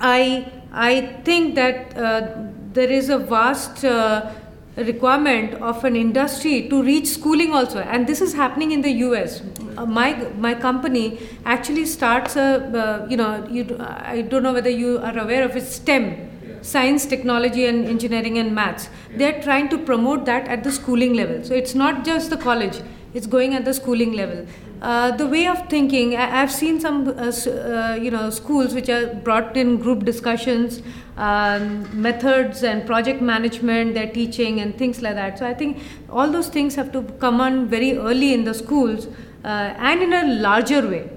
I 0.00 0.52
I 0.76 1.20
think 1.24 1.54
that 1.54 1.96
uh, 1.96 2.28
there 2.74 2.90
is 2.90 3.08
a 3.08 3.18
vast 3.18 3.82
uh, 3.82 4.30
requirement 4.76 5.54
of 5.54 5.82
an 5.84 5.96
industry 5.96 6.68
to 6.68 6.82
reach 6.82 7.08
schooling 7.08 7.54
also, 7.54 7.78
and 7.78 8.06
this 8.06 8.20
is 8.20 8.34
happening 8.34 8.72
in 8.72 8.82
the 8.82 8.90
U.S. 9.06 9.40
Uh, 9.78 9.86
my 9.86 10.12
my 10.36 10.54
company 10.54 11.18
actually 11.46 11.86
starts 11.86 12.36
a 12.36 12.48
uh, 12.82 13.06
you 13.08 13.16
know 13.16 13.46
you, 13.50 13.64
I 13.80 14.20
don't 14.20 14.42
know 14.42 14.52
whether 14.52 14.68
you 14.68 14.98
are 14.98 15.18
aware 15.18 15.44
of 15.44 15.56
it 15.56 15.64
STEM. 15.64 16.32
Science, 16.60 17.06
technology, 17.06 17.64
and 17.66 17.86
engineering 17.86 18.38
and 18.38 18.52
maths. 18.52 18.88
They're 19.14 19.40
trying 19.40 19.68
to 19.68 19.78
promote 19.78 20.24
that 20.24 20.48
at 20.48 20.64
the 20.64 20.72
schooling 20.72 21.14
level. 21.14 21.44
So 21.44 21.54
it's 21.54 21.76
not 21.76 22.04
just 22.04 22.28
the 22.28 22.36
college; 22.36 22.80
it's 23.16 23.26
going 23.26 23.54
at 23.54 23.64
the 23.64 23.72
schooling 23.72 24.12
level. 24.12 24.46
Uh, 24.82 25.10
the 25.16 25.26
way 25.26 25.46
of 25.46 25.68
thinking, 25.70 26.14
I, 26.16 26.26
have 26.26 26.52
seen 26.52 26.80
some, 26.80 27.08
uh, 27.08 27.32
uh, 27.32 27.98
you 28.00 28.10
know, 28.10 28.28
schools 28.28 28.74
which 28.74 28.90
are 28.90 29.06
brought 29.14 29.56
in 29.56 29.78
group 29.78 30.04
discussions, 30.04 30.82
um, 31.16 31.88
methods 32.00 32.62
and 32.62 32.86
project 32.86 33.22
management, 33.22 33.94
their 33.94 34.12
teaching 34.12 34.60
and 34.60 34.76
things 34.76 35.00
like 35.00 35.14
that. 35.14 35.38
So 35.38 35.46
I 35.46 35.54
think 35.54 35.78
all 36.10 36.30
those 36.30 36.48
things 36.48 36.74
have 36.74 36.92
to 36.92 37.02
come 37.24 37.40
on 37.40 37.68
very 37.68 37.96
early 37.96 38.34
in 38.34 38.44
the 38.44 38.52
schools 38.52 39.06
uh, 39.44 39.48
and 39.48 40.02
in 40.02 40.12
a 40.12 40.26
larger 40.34 40.86
way. 40.86 41.08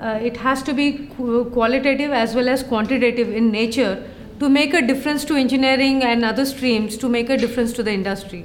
Uh, 0.00 0.18
it 0.20 0.36
has 0.38 0.64
to 0.64 0.74
be 0.74 1.06
qualitative 1.52 2.10
as 2.10 2.34
well 2.34 2.48
as 2.48 2.64
quantitative 2.64 3.32
in 3.32 3.52
nature 3.52 4.04
to 4.40 4.48
make 4.48 4.74
a 4.74 4.84
difference 4.84 5.24
to 5.24 5.36
engineering 5.36 6.02
and 6.02 6.24
other 6.24 6.44
streams, 6.44 6.96
to 6.98 7.08
make 7.08 7.30
a 7.30 7.36
difference 7.36 7.72
to 7.72 7.84
the 7.84 7.92
industry. 7.92 8.44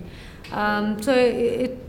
Um, 0.51 1.01
so 1.01 1.13
it, 1.15 1.88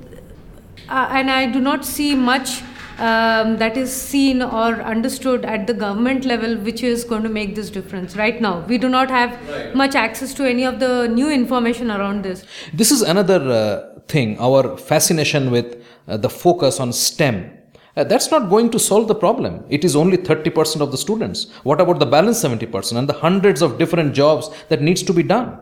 and 0.91 1.31
I 1.31 1.47
do 1.47 1.61
not 1.61 1.85
see 1.85 2.15
much 2.15 2.63
um, 2.99 3.57
that 3.57 3.77
is 3.77 3.91
seen 3.93 4.43
or 4.43 4.75
understood 4.83 5.45
at 5.45 5.67
the 5.67 5.75
government 5.75 6.25
level 6.25 6.57
which 6.57 6.83
is 6.83 7.05
going 7.05 7.23
to 7.23 7.29
make 7.29 7.55
this 7.55 7.71
difference 7.71 8.17
right 8.17 8.41
now 8.41 8.61
we 8.67 8.77
do 8.77 8.89
not 8.89 9.11
have 9.11 9.31
right. 9.49 9.75
much 9.75 9.95
access 9.95 10.35
to 10.35 10.49
any 10.49 10.65
of 10.65 10.81
the 10.81 11.09
new 11.09 11.31
information 11.31 11.91
around 11.91 12.23
this 12.23 12.45
this 12.75 12.91
is 12.91 13.01
another 13.01 13.41
uh, 13.51 14.01
thing 14.09 14.39
our 14.39 14.77
fascination 14.77 15.51
with 15.51 15.83
uh, 16.09 16.17
the 16.17 16.29
focus 16.29 16.79
on 16.79 16.93
stem 16.93 17.51
uh, 17.97 18.05
that's 18.05 18.31
not 18.31 18.49
going 18.49 18.71
to 18.71 18.79
solve 18.79 19.09
the 19.09 19.15
problem. 19.15 19.65
It 19.69 19.85
is 19.85 19.97
only 19.97 20.17
30% 20.17 20.81
of 20.81 20.93
the 20.93 20.97
students. 20.97 21.51
What 21.65 21.81
about 21.81 21.99
the 21.99 22.07
balance 22.07 22.43
70% 22.43 22.97
and 22.97 23.09
the 23.09 23.15
hundreds 23.15 23.63
of 23.63 23.79
different 23.79 24.15
jobs 24.15 24.49
that 24.69 24.81
needs 24.81 25.03
to 25.03 25.13
be 25.13 25.25
done? 25.25 25.59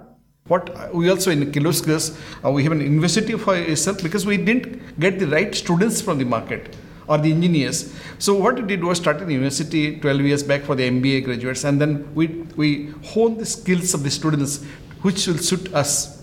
What 0.49 0.95
we 0.95 1.11
also 1.11 1.31
in 1.31 1.53
Kirloskar, 1.53 2.19
uh, 2.45 2.51
we 2.51 2.63
have 2.65 2.73
an 2.73 2.81
university 2.81 3.37
for 3.37 3.55
itself 3.55 4.03
because 4.03 4.25
we 4.25 4.39
didn't 4.39 4.99
get 4.99 5.19
the 5.19 5.27
right 5.27 5.55
students 5.55 6.01
from 6.01 6.19
the 6.19 6.25
market 6.25 6.75
or 7.07 7.19
the 7.19 7.31
engineers. 7.31 7.95
So 8.19 8.35
what 8.35 8.57
we 8.57 8.63
did 8.63 8.83
was 8.83 8.99
start 8.99 9.21
an 9.21 9.31
university 9.31 9.99
12 9.99 10.21
years 10.23 10.43
back 10.43 10.63
for 10.63 10.75
the 10.75 10.89
MBA 10.91 11.25
graduates 11.25 11.65
and 11.65 11.81
then 11.81 12.15
we, 12.15 12.29
we 12.57 12.95
hone 13.05 13.37
the 13.37 13.47
skills 13.47 13.95
of 13.95 14.03
the 14.03 14.11
students 14.11 14.65
which 15.03 15.27
will 15.27 15.39
suit 15.39 15.73
us 15.75 16.19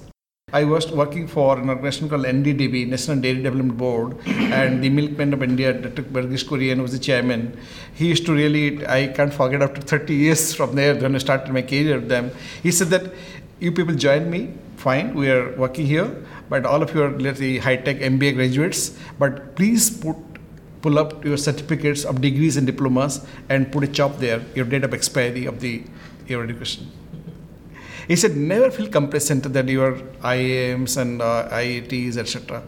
I 0.53 0.63
was 0.63 0.89
working 0.91 1.27
for 1.27 1.57
an 1.57 1.69
organization 1.69 2.07
called 2.07 2.23
NDDB, 2.23 2.87
National 2.87 3.19
Dairy 3.19 3.41
Development 3.41 3.77
Board, 3.77 4.15
and 4.27 4.81
the 4.81 4.89
Milkman 4.89 5.33
of 5.33 5.41
India, 5.41 5.73
Dr. 5.73 6.03
Verghese 6.03 6.45
Kurien 6.45 6.81
was 6.81 6.91
the 6.91 6.99
chairman. 6.99 7.57
He 7.95 8.07
used 8.07 8.25
to 8.27 8.33
really, 8.33 8.85
I 8.87 9.07
can't 9.07 9.33
forget 9.33 9.63
after 9.63 9.81
30 9.81 10.13
years 10.13 10.53
from 10.53 10.75
there 10.75 10.95
when 10.95 11.15
I 11.15 11.17
started 11.17 11.51
my 11.51 11.63
career 11.63 11.95
with 11.95 12.09
them, 12.09 12.31
he 12.61 12.71
said 12.71 12.87
that 12.89 13.11
you 13.59 13.71
people 13.71 13.95
join 13.95 14.29
me, 14.29 14.53
fine, 14.77 15.13
we 15.13 15.29
are 15.29 15.55
working 15.57 15.85
here, 15.85 16.23
but 16.49 16.65
all 16.65 16.83
of 16.83 16.93
you 16.93 17.03
are 17.03 17.11
let's 17.19 17.39
say 17.39 17.57
high-tech 17.57 17.97
MBA 17.97 18.35
graduates, 18.35 18.97
but 19.17 19.55
please 19.55 19.89
put 19.89 20.17
pull 20.81 20.99
up 20.99 21.25
your 21.25 21.35
certificates 21.35 22.05
of 22.05 22.21
degrees 22.21 22.57
and 22.57 22.67
diplomas 22.67 23.25
and 23.49 23.71
put 23.71 23.83
a 23.83 23.87
chop 23.87 24.19
there, 24.19 24.41
your 24.53 24.65
date 24.65 24.83
of 24.83 24.93
expiry 24.93 25.45
of 25.45 25.59
the 25.59 25.83
your 26.27 26.43
education. 26.43 26.91
He 28.07 28.15
said, 28.15 28.37
never 28.37 28.69
feel 28.69 28.87
complacent 28.87 29.51
that 29.51 29.67
your 29.67 29.93
IIMs 30.21 30.97
and 30.97 31.23
uh, 31.23 31.49
IITs, 31.51 32.17
etc. 32.17 32.61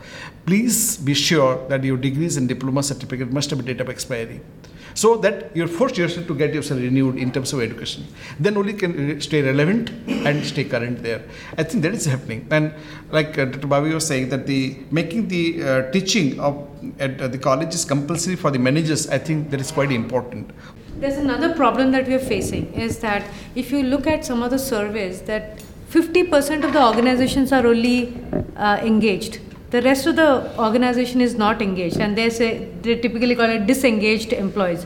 Please 0.47 0.97
be 0.97 1.13
sure 1.13 1.67
that 1.67 1.83
your 1.83 1.97
degrees 1.97 2.38
and 2.38 2.47
diploma 2.47 2.81
certificate 2.81 3.31
must 3.31 3.51
have 3.51 3.59
a 3.59 3.61
date 3.61 3.79
of 3.79 3.89
expiry. 3.89 4.41
So 5.02 5.16
that 5.18 5.56
you're 5.56 5.68
forced 5.80 5.98
yourself 6.02 6.26
to 6.28 6.34
get 6.34 6.56
yourself 6.56 6.80
renewed 6.82 7.18
in 7.18 7.32
terms 7.32 7.54
of 7.54 7.62
education. 7.62 8.08
Then 8.39 8.58
only 8.58 8.74
can 8.74 9.22
stay 9.22 9.41
relevant 9.43 9.91
and 10.08 10.43
stay 10.43 10.64
current 10.64 11.04
there. 11.04 11.22
I 11.56 11.64
think 11.64 11.84
that 11.84 11.93
is 11.93 12.06
happening. 12.06 12.48
And 12.50 12.74
like 13.12 13.38
uh, 13.38 13.45
Dr. 13.45 13.68
Babi 13.68 13.93
was 13.93 14.08
saying, 14.08 14.30
that 14.30 14.48
the 14.48 14.76
making 14.89 15.28
the 15.28 15.43
uh, 15.64 15.91
teaching 15.91 16.39
of 16.39 16.68
at 17.00 17.22
uh, 17.22 17.28
the 17.28 17.68
is 17.70 17.86
compulsory 17.86 18.36
for 18.36 18.50
the 18.50 18.58
managers, 18.58 19.08
I 19.08 19.20
think 19.20 19.52
that 19.52 19.62
is 19.62 19.72
quite 19.72 19.91
important. 19.91 20.50
There's 21.00 21.18
another 21.18 21.54
problem 21.54 21.91
that 21.91 22.08
we 22.08 22.16
are 22.16 22.28
facing 22.34 22.74
is 22.74 22.98
that 23.00 23.24
if 23.54 23.72
you 23.72 23.84
look 23.84 24.08
at 24.08 24.26
some 24.26 24.41
of 24.41 24.50
the 24.50 24.58
surveys, 24.58 25.22
that 25.34 25.62
50% 25.91 26.64
of 26.64 26.74
the 26.74 26.84
organizations 26.84 27.52
are 27.52 27.68
only 27.68 28.20
uh, 28.56 28.78
engaged. 28.82 29.39
The 29.70 29.82
rest 29.82 30.05
of 30.07 30.15
the 30.15 30.57
organization 30.57 31.20
is 31.20 31.36
not 31.36 31.61
engaged, 31.61 31.97
and 31.97 32.18
they 32.18 32.30
say 32.30 32.70
they 32.82 32.95
typically 32.95 33.36
call 33.36 33.49
it 33.49 33.68
disengaged 33.68 34.32
employees. 34.32 34.86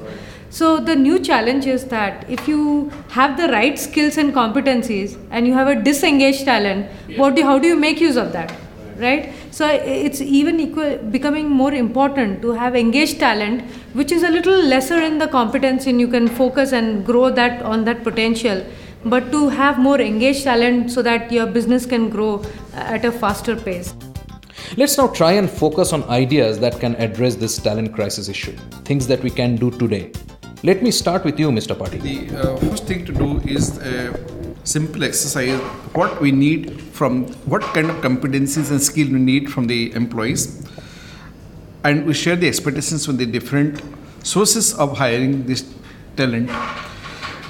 So 0.49 0.79
the 0.79 0.95
new 0.95 1.19
challenge 1.19 1.67
is 1.67 1.86
that 1.86 2.29
if 2.29 2.47
you 2.47 2.91
have 3.09 3.38
the 3.38 3.47
right 3.49 3.77
skills 3.77 4.17
and 4.17 4.34
competencies, 4.34 5.17
and 5.29 5.45
you 5.45 5.53
have 5.53 5.67
a 5.67 5.75
disengaged 5.75 6.45
talent, 6.45 6.89
what 7.15 7.36
do, 7.36 7.43
how 7.43 7.59
do 7.59 7.67
you 7.67 7.75
make 7.75 8.01
use 8.01 8.15
of 8.15 8.34
that? 8.34 8.53
right. 9.01 9.34
So 9.51 9.67
it's 9.67 10.21
even 10.21 10.59
equal 10.59 10.97
becoming 10.97 11.49
more 11.49 11.73
important 11.73 12.41
to 12.43 12.51
have 12.51 12.75
engaged 12.75 13.19
talent 13.19 13.63
which 13.93 14.11
is 14.11 14.23
a 14.23 14.29
little 14.29 14.61
lesser 14.73 15.01
in 15.01 15.17
the 15.17 15.27
competence 15.27 15.88
and 15.88 15.99
you 15.99 16.07
can 16.07 16.27
focus 16.27 16.71
and 16.71 17.05
grow 17.05 17.32
that 17.32 17.61
on 17.63 17.84
that 17.86 18.03
potential. 18.03 18.63
But 19.03 19.32
to 19.32 19.49
have 19.49 19.79
more 19.79 19.99
engaged 19.99 20.43
talent 20.43 20.91
so 20.91 21.01
that 21.01 21.32
your 21.32 21.47
business 21.47 21.86
can 21.86 22.09
grow 22.09 22.43
at 22.73 23.03
a 23.03 23.11
faster 23.11 23.55
pace 23.55 23.95
Let's 24.78 24.97
now 24.97 25.07
try 25.07 25.34
and 25.34 25.49
focus 25.49 25.93
on 25.93 26.03
ideas 26.05 26.59
that 26.59 26.80
can 26.80 26.95
address 26.95 27.36
this 27.36 27.57
talent 27.57 27.93
crisis 27.93 28.30
issue, 28.30 28.55
things 28.86 29.07
that 29.07 29.22
we 29.22 29.30
can 29.30 29.55
do 29.55 29.72
today. 29.72 30.12
Let 30.64 30.84
me 30.84 30.91
start 30.91 31.26
with 31.26 31.39
you, 31.39 31.49
Mr. 31.49 31.76
Patil. 31.76 32.01
The 32.01 32.38
uh, 32.38 32.57
first 32.57 32.86
thing 32.86 33.05
to 33.05 33.12
do 33.12 33.39
is 33.41 33.78
a 33.80 34.14
simple 34.64 35.03
exercise 35.03 35.59
what 35.95 36.22
we 36.22 36.32
need 36.32 36.80
from 36.80 37.26
what 37.53 37.62
kind 37.74 37.89
of 37.89 37.95
competencies 37.97 38.70
and 38.70 38.82
skill 38.82 39.07
we 39.12 39.20
need 39.20 39.51
from 39.51 39.66
the 39.66 39.91
employees 39.93 40.68
and 41.84 42.05
we 42.05 42.14
share 42.14 42.36
the 42.36 42.47
expectations 42.47 43.05
from 43.05 43.18
the 43.18 43.26
different 43.26 43.82
sources 44.24 44.74
of 44.76 44.95
hiring 44.97 45.43
this 45.47 45.66
talent 46.16 46.47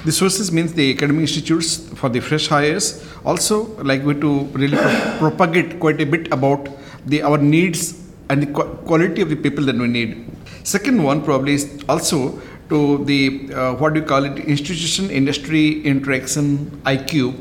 the 0.06 0.12
sources 0.12 0.50
means 0.50 0.72
the 0.72 0.90
academic 0.94 1.22
institutes 1.22 1.76
for 2.00 2.08
the 2.08 2.18
fresh 2.18 2.48
hires 2.48 3.06
also 3.26 3.64
like 3.82 4.02
we 4.04 4.14
to 4.14 4.44
really 4.62 4.76
pro- 4.76 5.18
propagate 5.18 5.78
quite 5.78 6.00
a 6.00 6.06
bit 6.06 6.32
about 6.32 6.66
the 7.06 7.22
our 7.22 7.38
needs 7.38 8.00
and 8.28 8.42
the 8.42 8.46
quality 8.46 9.20
of 9.22 9.28
the 9.28 9.36
people 9.36 9.64
that 9.64 9.76
we 9.76 9.86
need. 9.86 10.26
Second 10.64 11.02
one 11.02 11.22
probably 11.22 11.54
is 11.54 11.82
also 11.88 12.40
to 12.68 13.04
the 13.04 13.52
uh, 13.52 13.74
what 13.74 13.94
do 13.94 14.00
you 14.00 14.06
call 14.06 14.24
it 14.24 14.38
institution 14.38 15.10
industry 15.10 15.82
interaction 15.82 16.70
IQ 16.84 17.34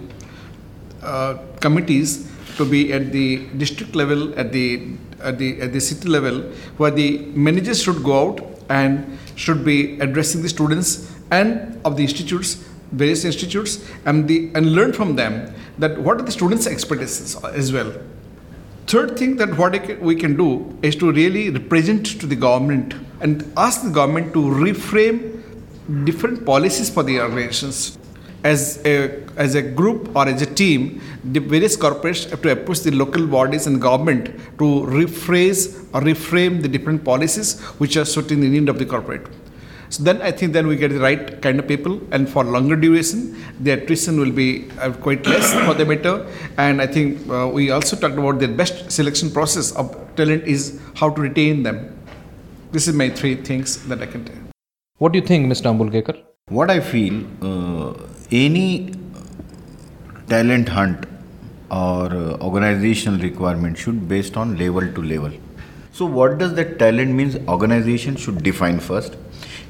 uh, 1.04 1.38
committees 1.60 2.30
to 2.58 2.66
be 2.66 2.92
at 2.94 3.12
the 3.12 3.46
district 3.64 3.96
level 3.96 4.38
at 4.38 4.52
the 4.52 4.66
at 5.22 5.38
the 5.38 5.62
at 5.62 5.72
the 5.74 5.80
city 5.80 6.10
level 6.10 6.42
where 6.78 6.92
the 6.92 7.20
managers 7.48 7.82
should 7.84 8.04
go 8.04 8.18
out 8.28 8.42
and 8.70 9.18
should 9.36 9.64
be 9.64 10.00
addressing 10.00 10.42
the 10.42 10.50
students 10.50 11.16
and 11.32 11.80
of 11.86 11.96
the 11.98 12.04
institutes 12.04 12.56
various 12.92 13.24
institutes 13.24 13.80
and 14.06 14.28
the 14.28 14.52
and 14.56 14.74
learn 14.78 14.92
from 14.92 15.16
them 15.16 15.54
that 15.78 15.98
what 15.98 16.20
are 16.20 16.24
the 16.24 16.36
students 16.40 16.68
expectations 16.68 17.36
as 17.62 17.72
well 17.72 17.94
Third 18.92 19.18
thing 19.18 19.38
that 19.38 19.58
what 19.58 20.02
we 20.02 20.16
can 20.18 20.36
do 20.36 20.78
is 20.82 20.98
to 20.98 21.14
really 21.14 21.50
represent 21.50 22.06
to 22.20 22.26
the 22.28 22.36
government 22.36 22.94
and 23.22 23.50
ask 23.56 23.84
the 23.84 23.90
government 23.90 24.34
to 24.34 24.40
reframe 24.40 25.22
different 26.04 26.46
policies 26.46 26.90
for 26.90 27.02
the 27.02 27.22
organizations. 27.22 27.98
As 28.44 28.82
a, 28.84 29.24
as 29.38 29.56
a 29.56 29.62
group 29.62 30.14
or 30.14 30.28
as 30.28 30.42
a 30.42 30.46
team, 30.46 31.02
the 31.24 31.40
various 31.40 31.78
corporations 31.78 32.32
have 32.32 32.42
to 32.42 32.52
approach 32.52 32.82
the 32.82 32.92
local 32.92 33.26
bodies 33.26 33.66
and 33.66 33.82
government 33.82 34.26
to 34.60 34.68
rephrase 34.98 35.86
or 35.94 36.02
reframe 36.02 36.62
the 36.62 36.68
different 36.68 37.06
policies 37.06 37.62
which 37.80 37.96
are 37.96 38.04
suiting 38.04 38.42
the 38.42 38.50
need 38.50 38.68
of 38.68 38.78
the 38.78 38.86
corporate. 38.86 39.26
So 39.92 40.04
then 40.04 40.22
I 40.22 40.32
think 40.32 40.54
then 40.54 40.68
we 40.68 40.78
get 40.78 40.92
the 40.92 41.02
right 41.02 41.42
kind 41.42 41.60
of 41.60 41.68
people, 41.68 42.00
and 42.12 42.30
for 42.34 42.46
longer 42.46 42.78
duration, 42.78 43.36
the 43.60 43.72
attrition 43.72 44.18
will 44.18 44.32
be 44.32 44.70
uh, 44.80 44.94
quite 44.94 45.26
less 45.26 45.54
for 45.66 45.74
the 45.74 45.86
better. 45.86 46.26
And 46.58 46.82
I 46.82 46.88
think 46.88 47.30
uh, 47.30 47.50
we 47.54 47.72
also 47.72 47.98
talked 47.98 48.18
about 48.18 48.40
the 48.40 48.48
best 48.48 48.90
selection 48.90 49.30
process 49.30 49.74
of 49.74 49.94
talent 50.16 50.46
is 50.46 50.80
how 50.96 51.10
to 51.10 51.22
retain 51.22 51.64
them. 51.64 51.94
This 52.72 52.88
is 52.88 52.96
my 52.96 53.10
three 53.10 53.36
things 53.36 53.86
that 53.90 54.02
I 54.02 54.06
can 54.06 54.24
tell. 54.24 54.38
What 55.00 55.12
do 55.12 55.20
you 55.20 55.26
think, 55.26 55.52
Mr. 55.52 55.66
Ambulkekar? 55.74 56.18
What 56.48 56.72
I 56.72 56.80
feel, 56.80 57.26
uh, 57.42 57.94
any 58.32 58.94
talent 60.30 60.70
hunt 60.70 61.06
or 61.70 62.06
uh, 62.06 62.38
organizational 62.40 63.20
requirement 63.20 63.78
should 63.78 64.08
based 64.08 64.38
on 64.38 64.58
level 64.58 64.90
to 64.94 65.04
level. 65.04 65.34
So 65.92 66.06
what 66.06 66.38
does 66.38 66.54
that 66.54 66.80
talent 66.80 67.12
means? 67.12 67.36
Organization 67.50 68.16
should 68.16 68.42
define 68.42 68.80
first 68.80 69.18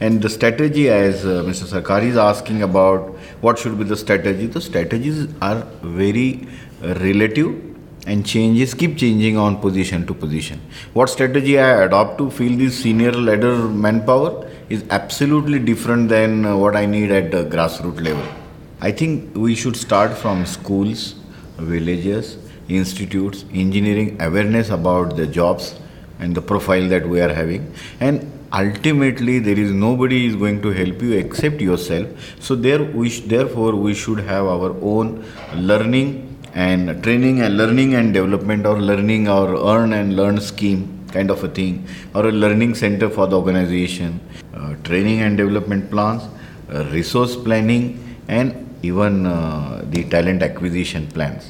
and 0.01 0.19
the 0.19 0.29
strategy, 0.29 0.89
as 0.89 1.25
uh, 1.25 1.43
Mr. 1.47 1.65
Sarkar 1.71 2.01
is 2.03 2.17
asking 2.17 2.63
about, 2.63 3.01
what 3.41 3.59
should 3.59 3.77
be 3.77 3.83
the 3.83 3.95
strategy? 3.95 4.47
The 4.47 4.59
strategies 4.59 5.27
are 5.41 5.61
very 5.83 6.47
uh, 6.83 6.95
relative 6.95 7.71
and 8.07 8.25
changes 8.25 8.73
keep 8.73 8.97
changing 8.97 9.37
on 9.37 9.57
position 9.61 10.07
to 10.07 10.13
position. 10.15 10.59
What 10.93 11.11
strategy 11.11 11.59
I 11.59 11.83
adopt 11.83 12.17
to 12.17 12.31
fill 12.31 12.57
this 12.57 12.81
senior 12.81 13.11
ladder 13.11 13.55
manpower 13.55 14.49
is 14.69 14.83
absolutely 14.89 15.59
different 15.59 16.09
than 16.09 16.45
uh, 16.45 16.57
what 16.57 16.75
I 16.75 16.87
need 16.87 17.11
at 17.11 17.29
the 17.29 17.45
grassroots 17.45 18.01
level. 18.01 18.25
I 18.81 18.91
think 18.91 19.35
we 19.35 19.53
should 19.53 19.77
start 19.77 20.17
from 20.17 20.47
schools, 20.47 21.13
villages, 21.59 22.39
institutes, 22.67 23.45
engineering 23.53 24.19
awareness 24.19 24.71
about 24.71 25.15
the 25.15 25.27
jobs 25.27 25.75
and 26.19 26.33
the 26.33 26.41
profile 26.41 26.87
that 26.87 27.07
we 27.07 27.21
are 27.21 27.31
having 27.31 27.71
and 27.99 28.40
ultimately 28.53 29.39
there 29.39 29.57
is 29.57 29.71
nobody 29.71 30.25
is 30.25 30.35
going 30.35 30.61
to 30.61 30.69
help 30.69 31.01
you 31.01 31.13
except 31.13 31.61
yourself. 31.61 32.07
So 32.39 32.55
there 32.55 32.83
we 32.83 33.09
sh- 33.09 33.21
therefore 33.21 33.75
we 33.75 33.93
should 33.93 34.19
have 34.19 34.45
our 34.45 34.75
own 34.81 35.25
learning 35.55 36.37
and 36.53 37.01
training 37.03 37.41
and 37.41 37.57
learning 37.57 37.95
and 37.95 38.13
development 38.13 38.65
or 38.65 38.77
learning 38.79 39.29
or 39.29 39.55
earn 39.73 39.93
and 39.93 40.15
learn 40.15 40.41
scheme 40.41 41.07
kind 41.11 41.29
of 41.29 41.43
a 41.43 41.47
thing 41.47 41.85
or 42.13 42.27
a 42.27 42.31
learning 42.31 42.75
center 42.75 43.09
for 43.09 43.27
the 43.27 43.37
organization. 43.37 44.19
Uh, 44.53 44.75
training 44.83 45.21
and 45.21 45.37
development 45.37 45.89
plans 45.89 46.23
uh, 46.73 46.85
resource 46.91 47.35
planning 47.35 48.17
and 48.27 48.67
even 48.83 49.25
uh, 49.25 49.81
the 49.85 50.03
talent 50.05 50.41
acquisition 50.41 51.07
plans. 51.07 51.49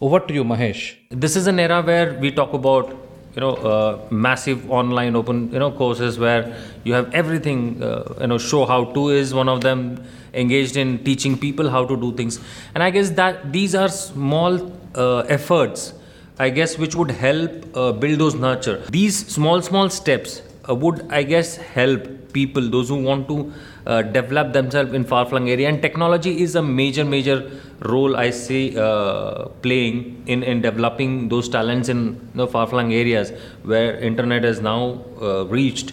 Over 0.00 0.20
to 0.20 0.34
you 0.34 0.44
mahesh. 0.44 0.96
This 1.10 1.36
is 1.36 1.46
an 1.46 1.58
era 1.58 1.82
where 1.82 2.18
we 2.18 2.30
talk 2.30 2.52
about 2.52 2.96
you 3.34 3.40
know 3.40 3.54
uh, 3.54 3.98
massive 4.10 4.70
online 4.70 5.14
open 5.16 5.52
you 5.52 5.58
know 5.58 5.70
courses 5.70 6.18
where 6.18 6.56
you 6.84 6.92
have 6.92 7.12
everything 7.14 7.82
uh, 7.82 8.14
you 8.20 8.26
know 8.26 8.38
show 8.38 8.64
how 8.66 8.84
to 8.96 9.08
is 9.10 9.32
one 9.32 9.48
of 9.48 9.60
them 9.60 10.02
engaged 10.34 10.76
in 10.76 11.02
teaching 11.04 11.36
people 11.36 11.68
how 11.68 11.84
to 11.84 11.96
do 11.96 12.12
things. 12.16 12.40
And 12.74 12.82
i 12.82 12.90
guess 12.90 13.10
that 13.10 13.52
these 13.52 13.74
are 13.74 13.88
small 13.88 14.72
uh, 14.94 15.20
efforts 15.38 15.92
i 16.38 16.48
guess 16.50 16.78
which 16.78 16.94
would 16.94 17.10
help 17.10 17.76
uh, 17.76 17.92
build 17.92 18.18
those 18.18 18.34
nurture. 18.34 18.82
These 18.90 19.26
small 19.26 19.62
small 19.62 19.90
steps 19.90 20.42
uh, 20.68 20.74
would 20.74 21.06
i 21.10 21.22
guess 21.22 21.56
help 21.56 22.08
people 22.32 22.68
those 22.70 22.88
who 22.88 23.02
want 23.02 23.26
to 23.28 23.52
uh, 23.86 24.02
develop 24.02 24.52
themselves 24.52 24.92
in 24.92 25.04
far 25.04 25.24
flung 25.26 25.48
area 25.48 25.68
and 25.68 25.82
technology 25.82 26.42
is 26.42 26.54
a 26.54 26.62
major 26.62 27.04
major 27.04 27.50
role 27.80 28.16
I 28.16 28.30
see 28.30 28.76
uh, 28.78 29.46
playing 29.62 30.22
in, 30.26 30.42
in 30.42 30.60
developing 30.60 31.28
those 31.28 31.48
talents 31.48 31.88
in 31.88 32.30
the 32.34 32.46
far 32.46 32.66
flung 32.66 32.92
areas 32.92 33.32
where 33.62 33.98
internet 33.98 34.44
has 34.44 34.60
now 34.60 35.02
uh, 35.20 35.46
reached 35.46 35.92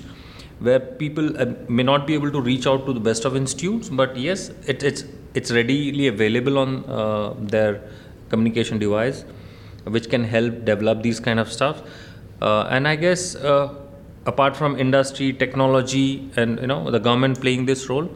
where 0.60 0.80
people 0.80 1.38
uh, 1.42 1.46
may 1.70 1.84
not 1.84 2.06
be 2.06 2.14
able 2.14 2.32
to 2.32 2.42
reach 2.42 2.68
out 2.68 2.86
to 2.86 2.94
the 2.94 3.00
best 3.00 3.26
of 3.26 3.36
institutes 3.36 3.90
but 3.90 4.18
yes 4.18 4.50
it, 4.66 4.84
it's 4.84 5.06
it's 5.34 5.52
readily 5.52 6.08
available 6.08 6.58
on 6.58 7.48
their 7.48 7.82
communication 8.30 8.80
device 8.80 9.24
which 9.86 10.10
can 10.10 10.24
help 10.24 10.66
develop 10.66 11.02
these 11.04 11.20
kind 11.20 11.40
of 11.40 11.52
stuff. 11.52 11.82
And 12.42 12.88
I 12.88 12.96
guess 12.96 13.36
apart 14.27 14.57
from 14.57 14.79
industry, 14.79 15.33
technology, 15.33 16.31
and 16.37 16.61
you 16.61 16.67
know 16.67 16.91
the 16.91 17.01
government 17.01 17.41
playing 17.41 17.67
this 17.67 17.89
role, 17.89 18.11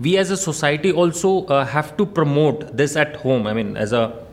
we 0.00 0.16
as 0.16 0.30
a 0.30 0.36
society 0.36 0.92
also 0.92 1.46
uh, 1.46 1.64
have 1.64 1.96
to 1.96 2.06
promote 2.06 2.76
this 2.76 2.96
at 2.96 3.16
home. 3.16 3.46
I 3.46 3.52
mean, 3.52 3.76
as 3.76 3.92
a 3.92 4.24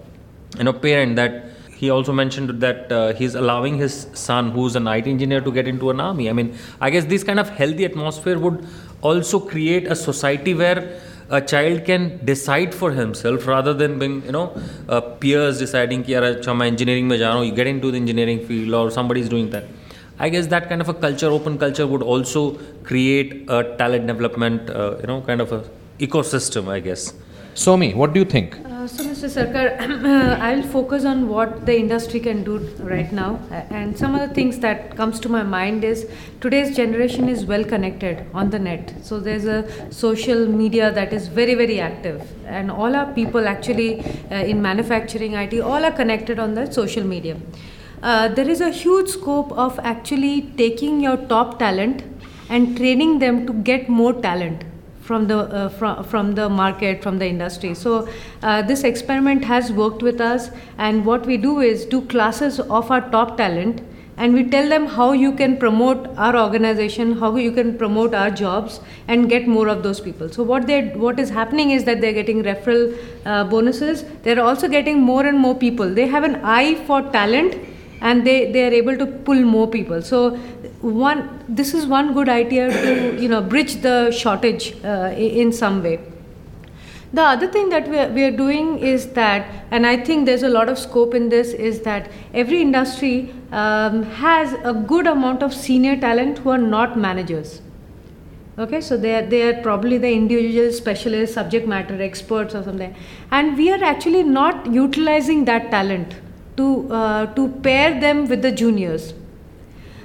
you 0.58 0.64
know 0.64 0.74
parent 0.74 1.16
that 1.16 1.46
he 1.76 1.90
also 1.90 2.14
mentioned 2.14 2.50
that 2.62 2.92
uh, 2.92 3.14
he's 3.14 3.36
allowing 3.36 3.78
his 3.78 4.08
son 4.14 4.52
who's 4.52 4.76
an 4.76 4.88
IT 4.88 5.08
engineer 5.08 5.42
to 5.42 5.52
get 5.52 5.68
into 5.68 5.90
an 5.90 6.00
army. 6.00 6.30
I 6.30 6.34
mean, 6.34 6.58
I 6.80 6.90
guess 6.90 7.06
this 7.06 7.24
kind 7.24 7.40
of 7.40 7.50
healthy 7.50 7.86
atmosphere 7.86 8.40
would 8.40 8.66
also 9.02 9.40
create 9.40 9.88
a 9.88 9.96
society 9.96 10.54
where 10.54 11.00
a 11.30 11.42
child 11.42 11.84
can 11.86 12.24
decide 12.26 12.74
for 12.74 12.92
himself 12.92 13.48
rather 13.48 13.74
than 13.74 13.98
being 14.00 14.24
you 14.26 14.32
know 14.32 14.56
uh, 14.90 15.02
peers 15.02 15.60
deciding 15.60 16.04
कि 16.04 16.14
यार 16.14 16.24
अच्छा 16.24 16.54
मैं 16.54 16.70
engineering 16.72 17.08
में 17.10 17.18
जा 17.18 17.28
रहा 17.28 17.38
हूँ 17.38 17.46
you 17.46 17.56
get 17.56 17.68
into 17.68 17.92
the 17.92 17.98
engineering 17.98 18.46
field 18.48 18.74
or 18.80 18.92
somebody 18.92 19.22
is 19.22 19.30
doing 19.30 19.50
that 19.50 19.64
I 20.19 20.29
guess 20.29 20.47
that 20.49 20.69
kind 20.69 20.81
of 20.81 20.89
a 20.89 20.95
culture 20.95 21.29
open 21.29 21.59
culture 21.59 21.87
would 21.87 22.03
also 22.03 22.59
create 22.83 23.49
a 23.49 23.77
talent 23.77 24.07
development 24.07 24.71
uh, 24.71 24.97
you 25.01 25.07
know 25.07 25.21
kind 25.23 25.41
of 25.41 25.53
a 25.53 25.65
ecosystem 25.99 26.69
I 26.69 26.81
guess 26.81 27.13
Somi, 27.59 27.93
what 27.93 28.13
do 28.13 28.21
you 28.21 28.25
think? 28.25 28.57
Uh, 28.65 28.87
so, 28.87 29.03
Mr. 29.03 29.29
Sarkar, 29.29 30.39
I'll 30.41 30.63
focus 30.63 31.05
on 31.05 31.29
what 31.29 31.67
the 31.67 31.77
industry 31.77 32.21
can 32.21 32.45
do 32.45 32.59
right 32.79 33.11
now. 33.11 33.41
And 33.51 33.99
some 33.99 34.15
of 34.15 34.21
the 34.21 34.33
things 34.33 34.61
that 34.61 34.95
comes 34.97 35.19
to 35.21 35.29
my 35.29 35.43
mind 35.43 35.83
is 35.83 36.09
today's 36.41 36.77
generation 36.77 37.29
is 37.29 37.45
well 37.45 37.65
connected 37.65 38.25
on 38.33 38.51
the 38.51 38.61
net. 38.61 38.95
So 39.03 39.19
there's 39.19 39.47
a 39.47 39.67
social 39.93 40.47
media 40.47 40.93
that 40.93 41.13
is 41.13 41.27
very, 41.27 41.57
very 41.57 41.81
active. 41.81 42.23
And 42.47 42.71
all 42.71 42.95
our 42.95 43.13
people 43.13 43.49
actually 43.49 44.05
uh, 44.31 44.37
in 44.37 44.63
manufacturing, 44.63 45.35
IT, 45.35 45.61
all 45.61 45.85
are 45.85 45.91
connected 45.91 46.39
on 46.39 46.55
the 46.55 46.73
social 46.73 47.03
media. 47.03 47.37
Uh, 48.03 48.29
there 48.29 48.49
is 48.49 48.61
a 48.61 48.71
huge 48.71 49.09
scope 49.09 49.51
of 49.53 49.79
actually 49.81 50.43
taking 50.57 51.01
your 51.01 51.17
top 51.17 51.59
talent 51.59 52.05
and 52.49 52.77
training 52.77 53.19
them 53.19 53.47
to 53.47 53.53
get 53.53 53.89
more 53.89 54.13
talent 54.13 54.65
from 55.01 55.27
the 55.27 55.39
uh, 55.39 55.69
from, 55.69 56.05
from 56.05 56.35
the 56.35 56.49
market 56.49 57.03
from 57.03 57.19
the 57.19 57.27
industry. 57.27 57.75
So 57.75 58.09
uh, 58.43 58.63
this 58.63 58.85
experiment 58.85 59.45
has 59.45 59.73
worked 59.73 60.03
with 60.03 60.21
us 60.21 60.51
and 60.77 61.05
what 61.05 61.27
we 61.27 61.37
do 61.37 61.61
is 61.61 61.87
do 61.87 62.03
classes 62.03 62.61
of 62.61 62.91
our 62.91 63.01
top 63.11 63.37
talent 63.37 63.81
and 64.17 64.35
we 64.35 64.43
tell 64.51 64.69
them 64.69 64.87
how 64.87 65.13
you 65.13 65.33
can 65.33 65.57
promote 65.57 66.07
our 66.17 66.37
organization 66.37 67.13
how 67.23 67.35
you 67.37 67.53
can 67.53 67.73
promote 67.79 68.15
our 68.15 68.31
jobs 68.31 68.81
and 69.07 69.29
get 69.29 69.49
more 69.49 69.69
of 69.69 69.83
those 69.83 70.01
people. 70.01 70.29
So 70.29 70.45
what 70.45 70.69
they 70.69 70.83
what 71.07 71.19
is 71.19 71.31
happening 71.31 71.73
is 71.73 71.85
that 71.85 72.01
they're 72.01 72.19
getting 72.21 72.45
referral 72.45 72.85
uh, 73.25 73.43
bonuses. 73.57 74.05
They're 74.23 74.45
also 74.45 74.69
getting 74.69 75.01
more 75.01 75.27
and 75.27 75.39
more 75.47 75.57
people. 75.67 75.93
They 76.01 76.07
have 76.07 76.23
an 76.23 76.37
eye 76.45 76.77
for 76.87 77.03
talent 77.19 77.59
and 78.01 78.27
they, 78.27 78.53
they 78.53 78.67
are 78.67 78.73
able 78.73 78.97
to 78.97 79.07
pull 79.07 79.41
more 79.41 79.69
people. 79.69 80.03
So 80.03 80.37
one 80.81 81.45
this 81.49 81.75
is 81.75 81.87
one 81.87 82.15
good 82.15 82.29
idea 82.29 82.71
to 82.71 83.21
you 83.21 83.29
know 83.29 83.43
bridge 83.43 83.81
the 83.83 84.11
shortage 84.11 84.77
uh, 84.85 85.13
in 85.17 85.53
some 85.53 85.83
way. 85.83 85.99
The 87.11 87.23
other 87.23 87.49
thing 87.49 87.71
that 87.71 87.89
we 87.89 87.99
are, 87.99 88.09
we 88.09 88.23
are 88.25 88.31
doing 88.31 88.81
is 88.81 89.07
that, 89.13 89.65
and 89.71 89.87
I 89.87 89.97
think 89.97 90.27
there's 90.27 90.43
a 90.43 90.49
lot 90.49 90.69
of 90.69 90.79
scope 90.79 91.15
in 91.15 91.31
this, 91.31 91.55
is 91.55 91.81
that 91.81 92.11
every 92.35 92.61
industry 92.61 93.35
um, 93.51 94.03
has 94.03 94.53
a 94.63 94.75
good 94.75 95.07
amount 95.07 95.43
of 95.43 95.55
senior 95.55 95.99
talent 95.99 96.39
who 96.39 96.51
are 96.51 96.59
not 96.59 96.99
managers. 96.99 97.63
Okay, 98.59 98.83
so 98.83 98.99
they 98.99 99.15
are, 99.15 99.23
they 99.27 99.43
are 99.49 99.63
probably 99.63 99.97
the 99.97 100.13
individual 100.13 100.71
specialists, 100.71 101.35
subject 101.35 101.67
matter 101.67 102.03
experts, 102.03 102.55
or 102.55 102.63
something. 102.63 102.95
And 103.31 103.57
we 103.57 103.71
are 103.71 103.83
actually 103.83 104.23
not 104.23 104.67
utilizing 104.67 105.47
that 105.47 105.71
talent 105.71 106.17
to 106.59 106.93
uh, 106.93 107.27
to 107.39 107.49
pair 107.69 107.99
them 108.01 108.29
with 108.29 108.43
the 108.43 108.53
juniors. 108.53 109.15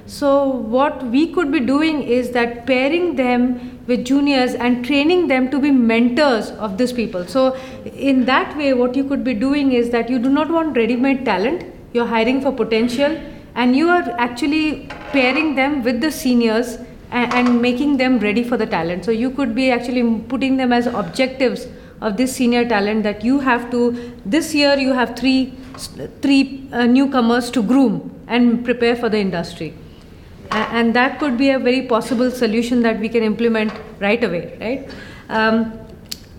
So 0.06 0.46
what 0.46 1.02
we 1.06 1.32
could 1.32 1.50
be 1.50 1.60
doing 1.60 2.02
is 2.02 2.30
that 2.32 2.66
pairing 2.66 3.16
them 3.16 3.80
with 3.86 4.04
juniors 4.04 4.54
and 4.54 4.84
training 4.84 5.28
them 5.28 5.50
to 5.50 5.58
be 5.58 5.70
mentors 5.70 6.50
of 6.50 6.76
these 6.76 6.92
people. 6.92 7.26
So 7.26 7.56
in 7.84 8.26
that 8.26 8.56
way 8.56 8.74
what 8.74 8.94
you 8.96 9.04
could 9.04 9.24
be 9.24 9.32
doing 9.32 9.72
is 9.72 9.90
that 9.90 10.10
you 10.10 10.18
do 10.18 10.28
not 10.28 10.50
want 10.50 10.76
ready 10.76 10.96
made 10.96 11.24
talent. 11.24 11.64
You're 11.94 12.06
hiring 12.06 12.42
for 12.42 12.52
potential 12.52 13.18
and 13.54 13.74
you 13.74 13.88
are 13.88 14.10
actually 14.18 14.88
pairing 15.12 15.54
them 15.54 15.82
with 15.82 16.02
the 16.02 16.10
seniors 16.10 16.76
and, 17.10 17.32
and 17.32 17.62
making 17.62 17.96
them 17.96 18.18
ready 18.18 18.44
for 18.44 18.58
the 18.58 18.66
talent. 18.66 19.06
So 19.06 19.10
you 19.10 19.30
could 19.30 19.54
be 19.54 19.70
actually 19.70 20.20
putting 20.28 20.58
them 20.58 20.72
as 20.72 20.86
objectives 20.86 21.66
of 22.00 22.16
this 22.18 22.36
senior 22.36 22.68
talent 22.68 23.04
that 23.04 23.24
you 23.24 23.40
have 23.40 23.70
to 23.70 23.82
this 24.26 24.54
year 24.54 24.74
you 24.78 24.92
have 24.92 25.16
three 25.16 25.54
three 26.22 26.68
uh, 26.72 26.86
newcomers 26.86 27.50
to 27.50 27.62
groom 27.62 28.10
and 28.26 28.64
prepare 28.64 28.96
for 28.96 29.08
the 29.08 29.18
industry. 29.18 29.74
And 30.50 30.94
that 30.94 31.18
could 31.18 31.36
be 31.36 31.50
a 31.50 31.58
very 31.58 31.82
possible 31.82 32.30
solution 32.30 32.82
that 32.82 33.00
we 33.00 33.08
can 33.08 33.22
implement 33.22 33.72
right 33.98 34.22
away 34.22 34.56
right? 34.60 34.88
Um, 35.28 35.78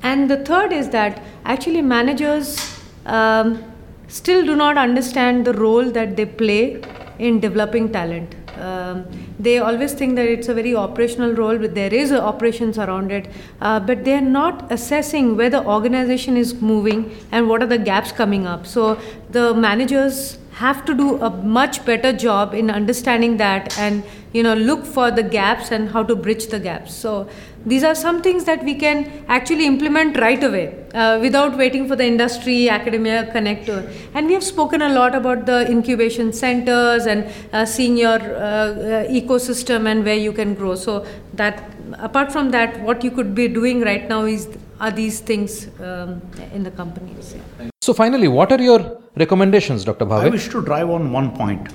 and 0.03 0.29
the 0.29 0.37
third 0.37 0.71
is 0.71 0.89
that 0.89 1.21
actually 1.43 1.81
managers 1.81 2.79
um, 3.05 3.63
still 4.07 4.45
do 4.45 4.55
not 4.55 4.77
understand 4.77 5.45
the 5.45 5.53
role 5.53 5.89
that 5.91 6.15
they 6.15 6.25
play 6.25 6.81
in 7.19 7.39
developing 7.39 7.91
talent. 7.91 8.35
Um, 8.59 9.05
they 9.39 9.57
always 9.59 9.93
think 9.93 10.15
that 10.15 10.27
it's 10.27 10.47
a 10.47 10.53
very 10.53 10.75
operational 10.75 11.33
role, 11.33 11.57
but 11.57 11.75
there 11.75 11.93
is 11.93 12.11
operations 12.11 12.77
around 12.77 13.11
it. 13.11 13.27
Uh, 13.61 13.79
but 13.79 14.05
they 14.05 14.13
are 14.13 14.21
not 14.21 14.71
assessing 14.71 15.35
where 15.35 15.49
the 15.49 15.63
organization 15.65 16.37
is 16.37 16.61
moving 16.61 17.15
and 17.31 17.49
what 17.49 17.61
are 17.61 17.67
the 17.67 17.77
gaps 17.77 18.11
coming 18.11 18.47
up. 18.47 18.65
So 18.65 18.99
the 19.31 19.53
managers 19.53 20.37
have 20.55 20.85
to 20.85 20.93
do 20.93 21.21
a 21.21 21.29
much 21.29 21.83
better 21.85 22.13
job 22.13 22.53
in 22.53 22.69
understanding 22.69 23.35
that 23.37 23.77
and 23.77 24.03
you 24.31 24.41
know 24.41 24.53
look 24.53 24.85
for 24.85 25.11
the 25.11 25.23
gaps 25.23 25.71
and 25.71 25.89
how 25.89 26.01
to 26.01 26.15
bridge 26.15 26.47
the 26.47 26.59
gaps 26.59 26.93
so 26.93 27.27
these 27.65 27.83
are 27.83 27.95
some 27.95 28.21
things 28.21 28.43
that 28.45 28.63
we 28.63 28.75
can 28.75 28.97
actually 29.27 29.65
implement 29.65 30.17
right 30.19 30.43
away 30.43 30.65
uh, 30.93 31.17
without 31.21 31.57
waiting 31.57 31.87
for 31.87 31.95
the 31.95 32.05
industry 32.05 32.69
academia 32.69 33.25
connector 33.33 33.79
and 34.13 34.27
we 34.27 34.33
have 34.33 34.43
spoken 34.43 34.81
a 34.83 34.89
lot 34.89 35.15
about 35.15 35.45
the 35.45 35.69
incubation 35.69 36.31
centers 36.31 37.05
and 37.05 37.31
uh, 37.53 37.65
seeing 37.65 37.97
your 37.97 38.19
uh, 38.19 38.45
uh, 38.45 39.19
ecosystem 39.19 39.87
and 39.91 40.05
where 40.05 40.15
you 40.15 40.31
can 40.31 40.53
grow. 40.53 40.75
So 40.75 41.05
that 41.33 41.71
apart 41.99 42.31
from 42.31 42.51
that 42.51 42.79
what 42.81 43.03
you 43.03 43.11
could 43.11 43.33
be 43.35 43.47
doing 43.47 43.81
right 43.81 44.07
now 44.07 44.25
is 44.25 44.47
are 44.79 44.91
these 44.91 45.19
things 45.21 45.67
um, 45.79 46.21
in 46.53 46.63
the 46.63 46.71
companies 46.71 47.35
so 47.81 47.93
finally 47.93 48.27
what 48.27 48.51
are 48.51 48.61
your 48.61 48.79
recommendations 49.15 49.85
dr 49.85 50.05
bhave 50.05 50.25
i 50.27 50.29
wish 50.29 50.49
to 50.49 50.61
drive 50.61 50.89
on 50.89 51.11
one 51.11 51.31
point. 51.31 51.69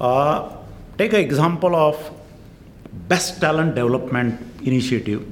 Uh, 0.00 0.56
take 0.98 1.12
an 1.12 1.20
example 1.20 1.76
of 1.76 1.96
best 3.08 3.40
talent 3.40 3.74
development 3.74 4.40
initiative, 4.62 5.22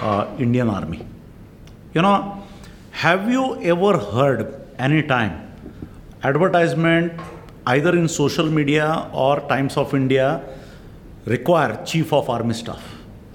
uh, 0.00 0.26
Indian 0.38 0.68
Army. 0.68 1.06
You 1.94 2.02
know, 2.02 2.44
have 2.90 3.30
you 3.30 3.60
ever 3.62 3.96
heard 3.98 4.54
any 4.78 5.02
time 5.02 5.52
advertisement 6.22 7.12
either 7.66 7.96
in 7.96 8.08
social 8.08 8.46
media 8.46 9.10
or 9.12 9.40
Times 9.48 9.76
of 9.76 9.94
India 9.94 10.42
require 11.26 11.82
chief 11.84 12.12
of 12.12 12.28
army 12.28 12.54
staff 12.54 12.82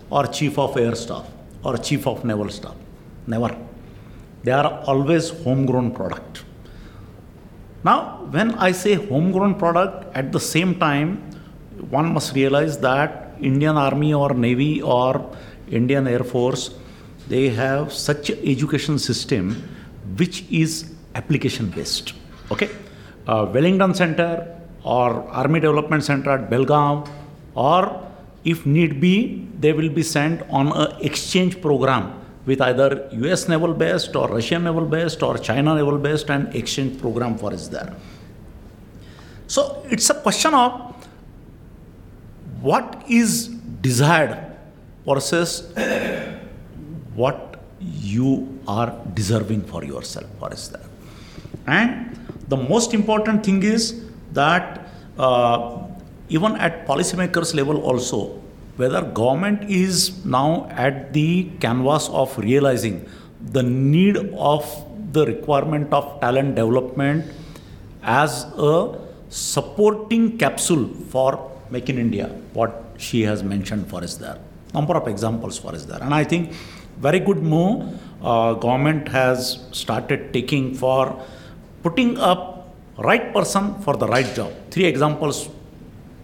or 0.09 0.27
chief 0.27 0.57
of 0.57 0.77
air 0.77 0.95
staff 0.95 1.27
or 1.63 1.77
chief 1.77 2.07
of 2.07 2.23
naval 2.25 2.49
staff? 2.49 2.75
Never. 3.27 3.55
They 4.43 4.51
are 4.51 4.83
always 4.85 5.29
homegrown 5.29 5.91
product. 5.91 6.43
Now, 7.83 8.27
when 8.29 8.55
I 8.55 8.71
say 8.71 8.93
homegrown 8.95 9.55
product, 9.55 10.15
at 10.15 10.31
the 10.31 10.39
same 10.39 10.79
time, 10.79 11.17
one 11.89 12.13
must 12.13 12.33
realize 12.35 12.77
that 12.79 13.32
Indian 13.43 13.77
Army 13.77 14.13
or 14.13 14.33
Navy 14.33 14.81
or 14.81 15.29
Indian 15.69 16.07
Air 16.07 16.23
Force, 16.23 16.71
they 17.27 17.49
have 17.49 17.93
such 17.93 18.29
education 18.29 18.99
system 18.99 19.61
which 20.17 20.45
is 20.49 20.93
application 21.15 21.69
based. 21.69 22.13
Okay, 22.51 22.69
uh, 23.27 23.49
Wellington 23.53 23.93
Center 23.93 24.59
or 24.83 25.29
Army 25.29 25.59
Development 25.59 26.03
Center 26.03 26.31
at 26.31 26.49
Belgaum, 26.49 27.07
or 27.55 28.09
if 28.43 28.65
need 28.65 28.99
be, 28.99 29.47
they 29.59 29.71
will 29.71 29.89
be 29.89 30.03
sent 30.03 30.41
on 30.49 30.67
a 30.67 30.97
exchange 30.99 31.61
program 31.61 32.19
with 32.45 32.61
either 32.61 33.07
US 33.11 33.47
naval 33.47 33.73
based 33.73 34.15
or 34.15 34.27
Russian 34.27 34.65
naval 34.65 34.85
based 34.85 35.23
or 35.23 35.37
China 35.37 35.75
naval 35.75 35.97
based 35.97 36.29
and 36.29 36.53
exchange 36.53 36.99
program 36.99 37.37
for 37.37 37.53
is 37.53 37.69
there. 37.69 37.95
So 39.47 39.85
it's 39.89 40.09
a 40.09 40.15
question 40.15 40.53
of 40.53 40.92
what 42.69 43.03
is 43.09 43.49
desired 43.87 44.33
versus 45.05 45.51
what 47.13 47.61
you 47.79 48.59
are 48.67 48.97
deserving 49.13 49.63
for 49.63 49.83
yourself. 49.83 50.27
What 50.39 50.53
is 50.53 50.69
that? 50.69 50.85
And 51.67 52.17
the 52.47 52.55
most 52.55 52.93
important 52.93 53.45
thing 53.45 53.63
is 53.63 54.05
that 54.31 54.87
uh, 55.17 55.83
even 56.29 56.55
at 56.55 56.87
policymakers 56.87 57.53
level 57.53 57.81
also, 57.81 58.41
whether 58.77 59.01
government 59.01 59.69
is 59.69 60.25
now 60.25 60.67
at 60.71 61.11
the 61.13 61.51
canvas 61.59 62.09
of 62.09 62.37
realizing 62.37 63.05
the 63.51 63.61
need 63.61 64.17
of 64.37 64.65
the 65.11 65.25
requirement 65.25 65.93
of 65.93 66.19
talent 66.21 66.55
development 66.55 67.25
as 68.01 68.45
a 68.57 68.97
supporting 69.29 70.37
capsule 70.37 70.87
for 71.09 71.52
Make 71.73 71.89
in 71.89 71.97
India, 71.97 72.27
what 72.59 72.71
she 72.97 73.19
has 73.23 73.41
mentioned 73.41 73.89
for 73.91 74.03
us 74.07 74.15
there. 74.23 74.37
Number 74.73 74.95
of 74.95 75.07
examples 75.07 75.57
for 75.57 75.71
us 75.77 75.85
there. 75.85 76.01
And 76.05 76.13
I 76.13 76.23
think 76.23 76.51
very 77.05 77.19
good 77.19 77.41
move 77.53 77.99
uh, 78.23 78.53
government 78.53 79.07
has 79.07 79.65
started 79.71 80.31
taking 80.33 80.75
for 80.75 81.19
putting 81.81 82.17
up 82.19 82.75
right 82.97 83.33
person 83.33 83.81
for 83.81 83.95
the 83.97 84.07
right 84.07 84.29
job. 84.35 84.51
Three 84.69 84.85
examples, 84.85 85.49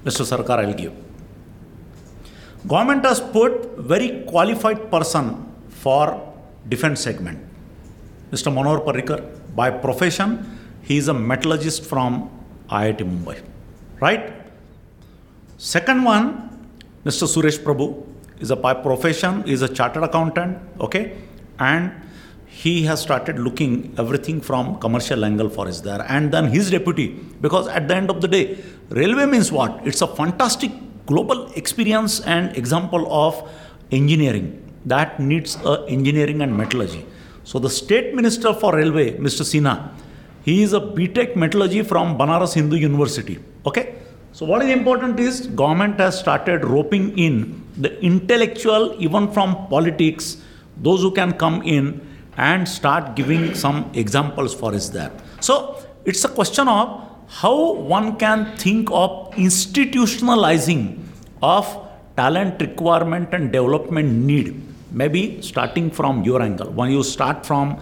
Mr. 0.06 0.24
Sarkar, 0.32 0.60
I'll 0.60 0.74
give. 0.74 0.93
Government 2.68 3.04
has 3.06 3.20
put 3.20 3.78
very 3.78 4.24
qualified 4.28 4.91
person 4.91 5.52
for 5.70 6.04
defense 6.68 7.02
segment. 7.02 7.39
Mr. 8.32 8.54
Manohar 8.54 8.86
Parrikar, 8.86 9.20
by 9.56 9.72
profession, 9.72 10.60
he 10.84 10.97
is 10.97 11.08
a 11.08 11.14
metallurgist 11.14 11.86
from 11.86 12.30
IIT 12.70 13.00
Mumbai, 13.00 13.41
right? 14.00 14.39
Second 15.60 16.05
one, 16.05 16.57
Mr. 17.03 17.28
Suresh 17.28 17.60
Prabhu 17.60 18.07
is 18.39 18.49
a 18.49 18.55
by 18.55 18.74
profession 18.74 19.43
is 19.45 19.62
a 19.62 19.68
chartered 19.68 20.03
accountant, 20.03 20.57
okay, 20.80 21.18
and 21.60 21.91
he 22.45 22.84
has 22.84 23.01
started 23.01 23.38
looking 23.38 23.93
everything 23.97 24.39
from 24.39 24.80
commercial 24.80 25.26
angle 25.26 25.49
for 25.49 25.68
us 25.68 25.82
there, 25.82 26.05
and 26.07 26.32
then 26.32 26.45
his 26.45 26.72
deputy 26.72 27.07
because 27.41 27.68
at 27.68 27.89
the 27.89 27.93
end 27.93 28.10
of 28.10 28.22
the 28.22 28.28
day, 28.30 28.57
railway 28.88 29.26
means 29.26 29.51
what? 29.51 29.86
It's 29.86 30.01
a 30.01 30.07
fantastic 30.07 30.72
global 31.05 31.51
experience 31.51 32.22
and 32.22 32.55
example 32.55 33.12
of 33.12 33.51
engineering 33.91 34.64
that 34.86 35.20
needs 35.20 35.57
a 35.66 35.84
engineering 35.89 36.41
and 36.41 36.55
metallurgy. 36.55 37.05
So 37.43 37.60
the 37.60 37.70
state 37.70 38.16
minister 38.16 38.53
for 38.53 38.78
railway, 38.78 39.18
Mr. 39.18 39.41
Sinha, 39.41 39.91
he 40.41 40.64
is 40.64 40.72
a 40.72 40.80
BTech 40.80 41.36
metallurgy 41.36 41.82
from 41.82 42.18
Banaras 42.18 42.53
Hindu 42.53 42.78
University. 42.78 43.39
Okay. 43.66 43.95
So 44.32 44.45
what 44.45 44.61
is 44.61 44.69
important 44.69 45.19
is 45.19 45.47
government 45.47 45.99
has 45.99 46.19
started 46.19 46.63
roping 46.63 47.17
in 47.17 47.65
the 47.77 47.99
intellectual, 48.01 48.95
even 48.99 49.32
from 49.32 49.67
politics, 49.67 50.38
those 50.77 51.01
who 51.01 51.11
can 51.11 51.34
come 51.34 51.61
in 51.63 52.05
and 52.38 52.67
start 52.67 53.15
giving 53.15 53.53
some 53.53 53.91
examples 53.93 54.53
for 54.53 54.73
us 54.73 54.89
there. 54.89 55.11
So 55.41 55.84
it's 56.05 56.23
a 56.23 56.30
question 56.30 56.67
of 56.67 57.09
how 57.27 57.73
one 57.73 58.17
can 58.17 58.55
think 58.57 58.89
of 58.91 59.32
institutionalizing 59.36 60.99
of 61.41 61.88
talent 62.15 62.61
requirement 62.61 63.34
and 63.34 63.51
development 63.51 64.11
need 64.11 64.61
maybe 64.91 65.41
starting 65.41 65.91
from 65.91 66.23
your 66.23 66.41
angle 66.41 66.71
when 66.71 66.89
you 66.89 67.03
start 67.03 67.45
from 67.45 67.80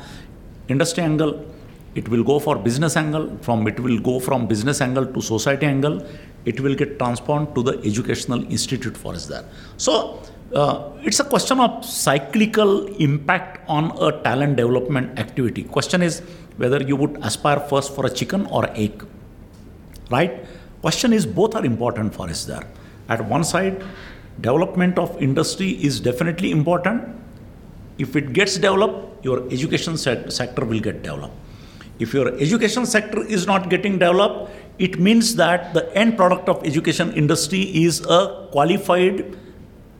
industry 0.67 1.03
angle 1.03 1.33
it 1.95 2.07
will 2.09 2.23
go 2.23 2.37
for 2.37 2.55
business 2.55 2.97
angle 2.97 3.25
from 3.41 3.67
it 3.67 3.79
will 3.79 3.99
go 3.99 4.19
from 4.19 4.45
business 4.45 4.81
angle 4.81 5.05
to 5.05 5.21
society 5.21 5.65
angle 5.65 5.95
it 6.51 6.59
will 6.65 6.75
get 6.81 6.97
transformed 7.01 7.53
to 7.55 7.63
the 7.67 7.75
educational 7.91 8.41
institute 8.57 8.97
for 9.03 9.13
us 9.19 9.25
there 9.33 9.45
so 9.77 9.93
uh, 10.61 10.91
it's 11.07 11.19
a 11.25 11.27
question 11.33 11.59
of 11.65 11.83
cyclical 11.85 12.73
impact 13.07 13.53
on 13.77 13.91
a 14.07 14.11
talent 14.27 14.55
development 14.61 15.19
activity 15.25 15.63
question 15.77 16.01
is 16.09 16.19
whether 16.63 16.81
you 16.91 16.95
would 16.95 17.15
aspire 17.29 17.59
first 17.71 17.95
for 17.95 18.05
a 18.05 18.13
chicken 18.21 18.45
or 18.47 18.65
egg 18.85 19.05
right 20.17 20.45
question 20.81 21.11
is 21.19 21.25
both 21.39 21.55
are 21.61 21.65
important 21.73 22.13
for 22.19 22.29
us 22.35 22.45
there 22.51 22.67
at 23.15 23.23
one 23.35 23.43
side 23.53 23.83
development 24.41 24.99
of 24.99 25.21
industry 25.21 25.71
is 25.83 25.99
definitely 25.99 26.51
important. 26.51 27.03
If 27.97 28.15
it 28.15 28.33
gets 28.33 28.55
developed, 28.55 29.25
your 29.25 29.45
education 29.51 29.97
sector 29.97 30.65
will 30.65 30.79
get 30.79 31.01
developed. 31.01 31.33
If 31.99 32.13
your 32.13 32.35
education 32.35 32.85
sector 32.85 33.25
is 33.25 33.47
not 33.47 33.69
getting 33.69 33.93
developed, 33.93 34.51
it 34.79 34.99
means 34.99 35.35
that 35.35 35.73
the 35.73 35.83
end 35.95 36.17
product 36.17 36.49
of 36.49 36.63
education 36.63 37.13
industry 37.13 37.61
is 37.61 38.05
a 38.05 38.47
qualified 38.51 39.35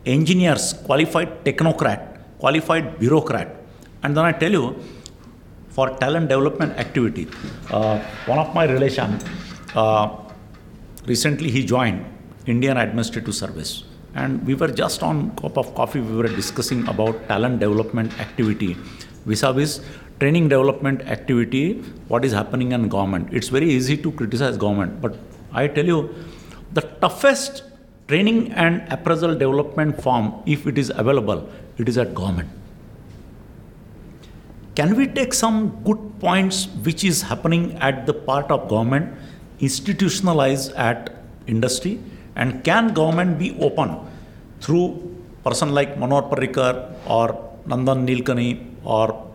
engineers, 0.06 0.74
qualified 0.74 1.44
technocrat, 1.44 2.20
qualified 2.40 3.00
bureaucrat. 3.00 3.56
And 4.04 4.16
then 4.16 4.26
I 4.26 4.32
tell 4.32 4.52
you, 4.52 4.76
for 5.70 5.90
talent 5.98 6.30
development 6.30 6.78
activity, 6.78 7.28
uh, 7.72 8.00
one 8.26 8.40
of 8.40 8.54
my 8.54 8.66
relation, 8.66 9.20
uh, 9.76 10.16
recently 11.06 11.50
he 11.50 11.66
joined 11.66 12.06
Indian 12.46 12.78
Administrative 12.78 13.36
Service 13.36 13.84
and 14.16 14.46
we 14.48 14.56
were 14.56 14.70
just 14.70 15.04
on 15.04 15.36
cup 15.36 15.58
of 15.58 15.74
coffee 15.76 16.00
we 16.00 16.16
were 16.16 16.28
discussing 16.28 16.88
about 16.88 17.28
talent 17.28 17.60
development 17.60 18.20
activity 18.20 18.76
vis-a-vis 19.26 19.82
training 20.20 20.50
development 20.50 21.02
activity 21.02 21.82
what 22.08 22.26
is 22.26 22.32
happening 22.32 22.72
in 22.72 22.90
government. 22.90 23.30
It's 23.32 23.50
very 23.50 23.70
easy 23.70 23.98
to 23.98 24.12
criticize 24.12 24.58
government 24.58 25.02
but 25.02 25.18
i 25.54 25.68
tell 25.68 25.86
you 25.86 26.14
the 26.74 26.82
toughest 27.04 27.64
training 28.08 28.52
and 28.54 28.82
appraisal 28.92 29.34
development 29.36 30.02
form 30.02 30.34
if 30.46 30.66
it 30.68 30.78
is 30.78 30.92
available 30.96 31.50
it 31.78 31.88
is 31.90 31.98
at 31.98 32.14
government. 32.14 32.50
Can 34.76 34.96
we 34.96 35.08
take 35.08 35.34
some 35.34 35.82
good 35.84 36.20
points 36.20 36.68
which 36.84 37.04
is 37.04 37.22
happening 37.24 37.74
at 37.78 38.06
the 38.06 38.14
part 38.14 38.52
of 38.52 38.68
government 38.70 39.14
institutionalize 39.60 40.72
at 40.78 41.16
industry 41.48 42.00
and 42.36 42.64
can 42.64 42.94
government 42.94 43.40
be 43.40 43.58
open 43.60 43.98
through 44.62 45.16
person 45.44 45.74
like 45.74 45.96
Manohar 45.98 46.30
Parrikar 46.30 46.94
or 47.08 47.28
Nandan 47.68 48.06
Nilekani 48.08 48.66
or 48.84 49.27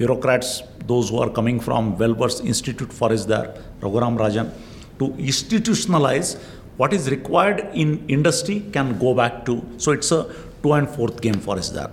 bureaucrats, 0.00 0.62
those 0.90 1.10
who 1.10 1.18
are 1.24 1.30
coming 1.38 1.58
from 1.66 1.96
well-versed 1.98 2.42
institute 2.52 2.92
for 2.98 3.12
is 3.12 3.26
there, 3.32 3.48
Raghuram 3.80 4.16
Rajan, 4.22 4.50
to 4.98 5.08
institutionalize 5.30 6.30
what 6.76 6.92
is 6.98 7.10
required 7.10 7.58
in 7.74 7.88
industry 8.08 8.60
can 8.72 8.98
go 8.98 9.14
back 9.14 9.44
to. 9.46 9.54
So 9.76 9.92
it's 9.92 10.10
a 10.12 10.22
two 10.62 10.72
and 10.72 10.88
fourth 10.88 11.20
game 11.20 11.40
for 11.46 11.56
us 11.62 11.68
there. 11.68 11.90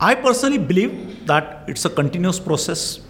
I 0.00 0.14
personally 0.14 0.58
believe 0.58 1.26
that 1.26 1.64
it's 1.68 1.84
a 1.84 1.90
continuous 2.00 2.40
process. 2.40 3.00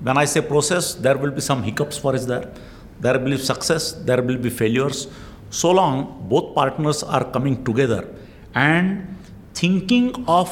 When 0.00 0.18
I 0.18 0.24
say 0.24 0.40
process, 0.40 0.94
there 0.94 1.16
will 1.16 1.30
be 1.30 1.40
some 1.40 1.62
hiccups 1.62 1.96
for 1.96 2.14
us 2.14 2.26
there. 2.26 2.52
There 3.00 3.18
will 3.18 3.30
be 3.30 3.38
success, 3.38 3.92
there 3.92 4.22
will 4.22 4.38
be 4.38 4.50
failures 4.50 5.08
so 5.50 5.70
long 5.70 6.26
both 6.28 6.54
partners 6.54 7.02
are 7.02 7.24
coming 7.30 7.64
together 7.64 8.08
and 8.54 9.06
thinking 9.54 10.24
of 10.26 10.48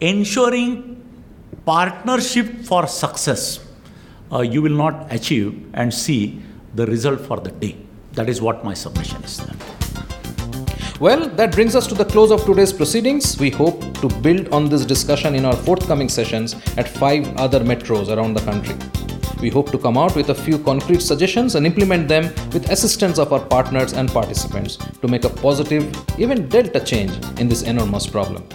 ensuring 0.00 0.96
partnership 1.64 2.64
for 2.64 2.86
success, 2.86 3.60
uh, 4.32 4.40
you 4.40 4.62
will 4.62 4.76
not 4.76 5.12
achieve 5.12 5.68
and 5.74 5.92
see 5.92 6.40
the 6.74 6.86
result 6.86 7.20
for 7.20 7.38
the 7.38 7.50
day. 7.50 7.76
That 8.12 8.28
is 8.28 8.40
what 8.40 8.64
my 8.64 8.74
submission 8.74 9.22
is. 9.22 9.40
Well, 11.00 11.28
that 11.30 11.52
brings 11.52 11.74
us 11.74 11.86
to 11.86 11.94
the 11.94 12.04
close 12.04 12.30
of 12.30 12.44
today's 12.44 12.72
proceedings. 12.72 13.38
We 13.38 13.48
hope 13.48 13.80
to 14.00 14.08
build 14.20 14.48
on 14.52 14.68
this 14.68 14.84
discussion 14.84 15.34
in 15.34 15.46
our 15.46 15.56
forthcoming 15.56 16.10
sessions 16.10 16.54
at 16.76 16.88
five 16.88 17.26
other 17.36 17.60
metros 17.60 18.14
around 18.14 18.34
the 18.34 18.42
country. 18.42 18.76
We 19.40 19.48
hope 19.48 19.70
to 19.70 19.78
come 19.78 19.96
out 19.96 20.14
with 20.14 20.28
a 20.28 20.34
few 20.34 20.58
concrete 20.58 21.00
suggestions 21.00 21.54
and 21.54 21.64
implement 21.64 22.08
them 22.08 22.24
with 22.52 22.70
assistance 22.70 23.18
of 23.18 23.32
our 23.32 23.40
partners 23.40 23.94
and 23.94 24.10
participants 24.10 24.76
to 24.76 25.08
make 25.08 25.24
a 25.24 25.30
positive, 25.30 25.90
even 26.18 26.46
delta 26.50 26.80
change 26.80 27.12
in 27.40 27.48
this 27.48 27.62
enormous 27.62 28.06
problem. 28.06 28.46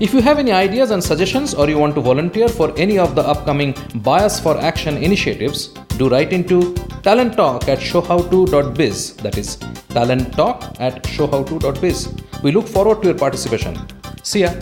If 0.00 0.14
you 0.14 0.20
have 0.22 0.38
any 0.38 0.52
ideas 0.52 0.92
and 0.92 1.02
suggestions 1.02 1.54
or 1.54 1.68
you 1.68 1.76
want 1.76 1.96
to 1.96 2.00
volunteer 2.00 2.48
for 2.48 2.72
any 2.78 2.98
of 3.00 3.16
the 3.16 3.22
upcoming 3.22 3.74
Bias 3.96 4.38
for 4.38 4.56
Action 4.56 4.96
initiatives, 4.96 5.68
do 5.96 6.08
write 6.08 6.32
into 6.32 6.72
talent 7.02 7.34
talk 7.36 7.68
at 7.68 7.80
showhow2.biz. 7.80 9.16
That 9.16 9.36
is 9.36 9.56
talent 9.88 10.34
talk 10.34 10.62
at 10.78 11.02
showhow2.biz. 11.02 12.14
We 12.44 12.52
look 12.52 12.68
forward 12.68 13.02
to 13.02 13.08
your 13.08 13.18
participation. 13.18 13.76
See 14.22 14.42
ya. 14.42 14.52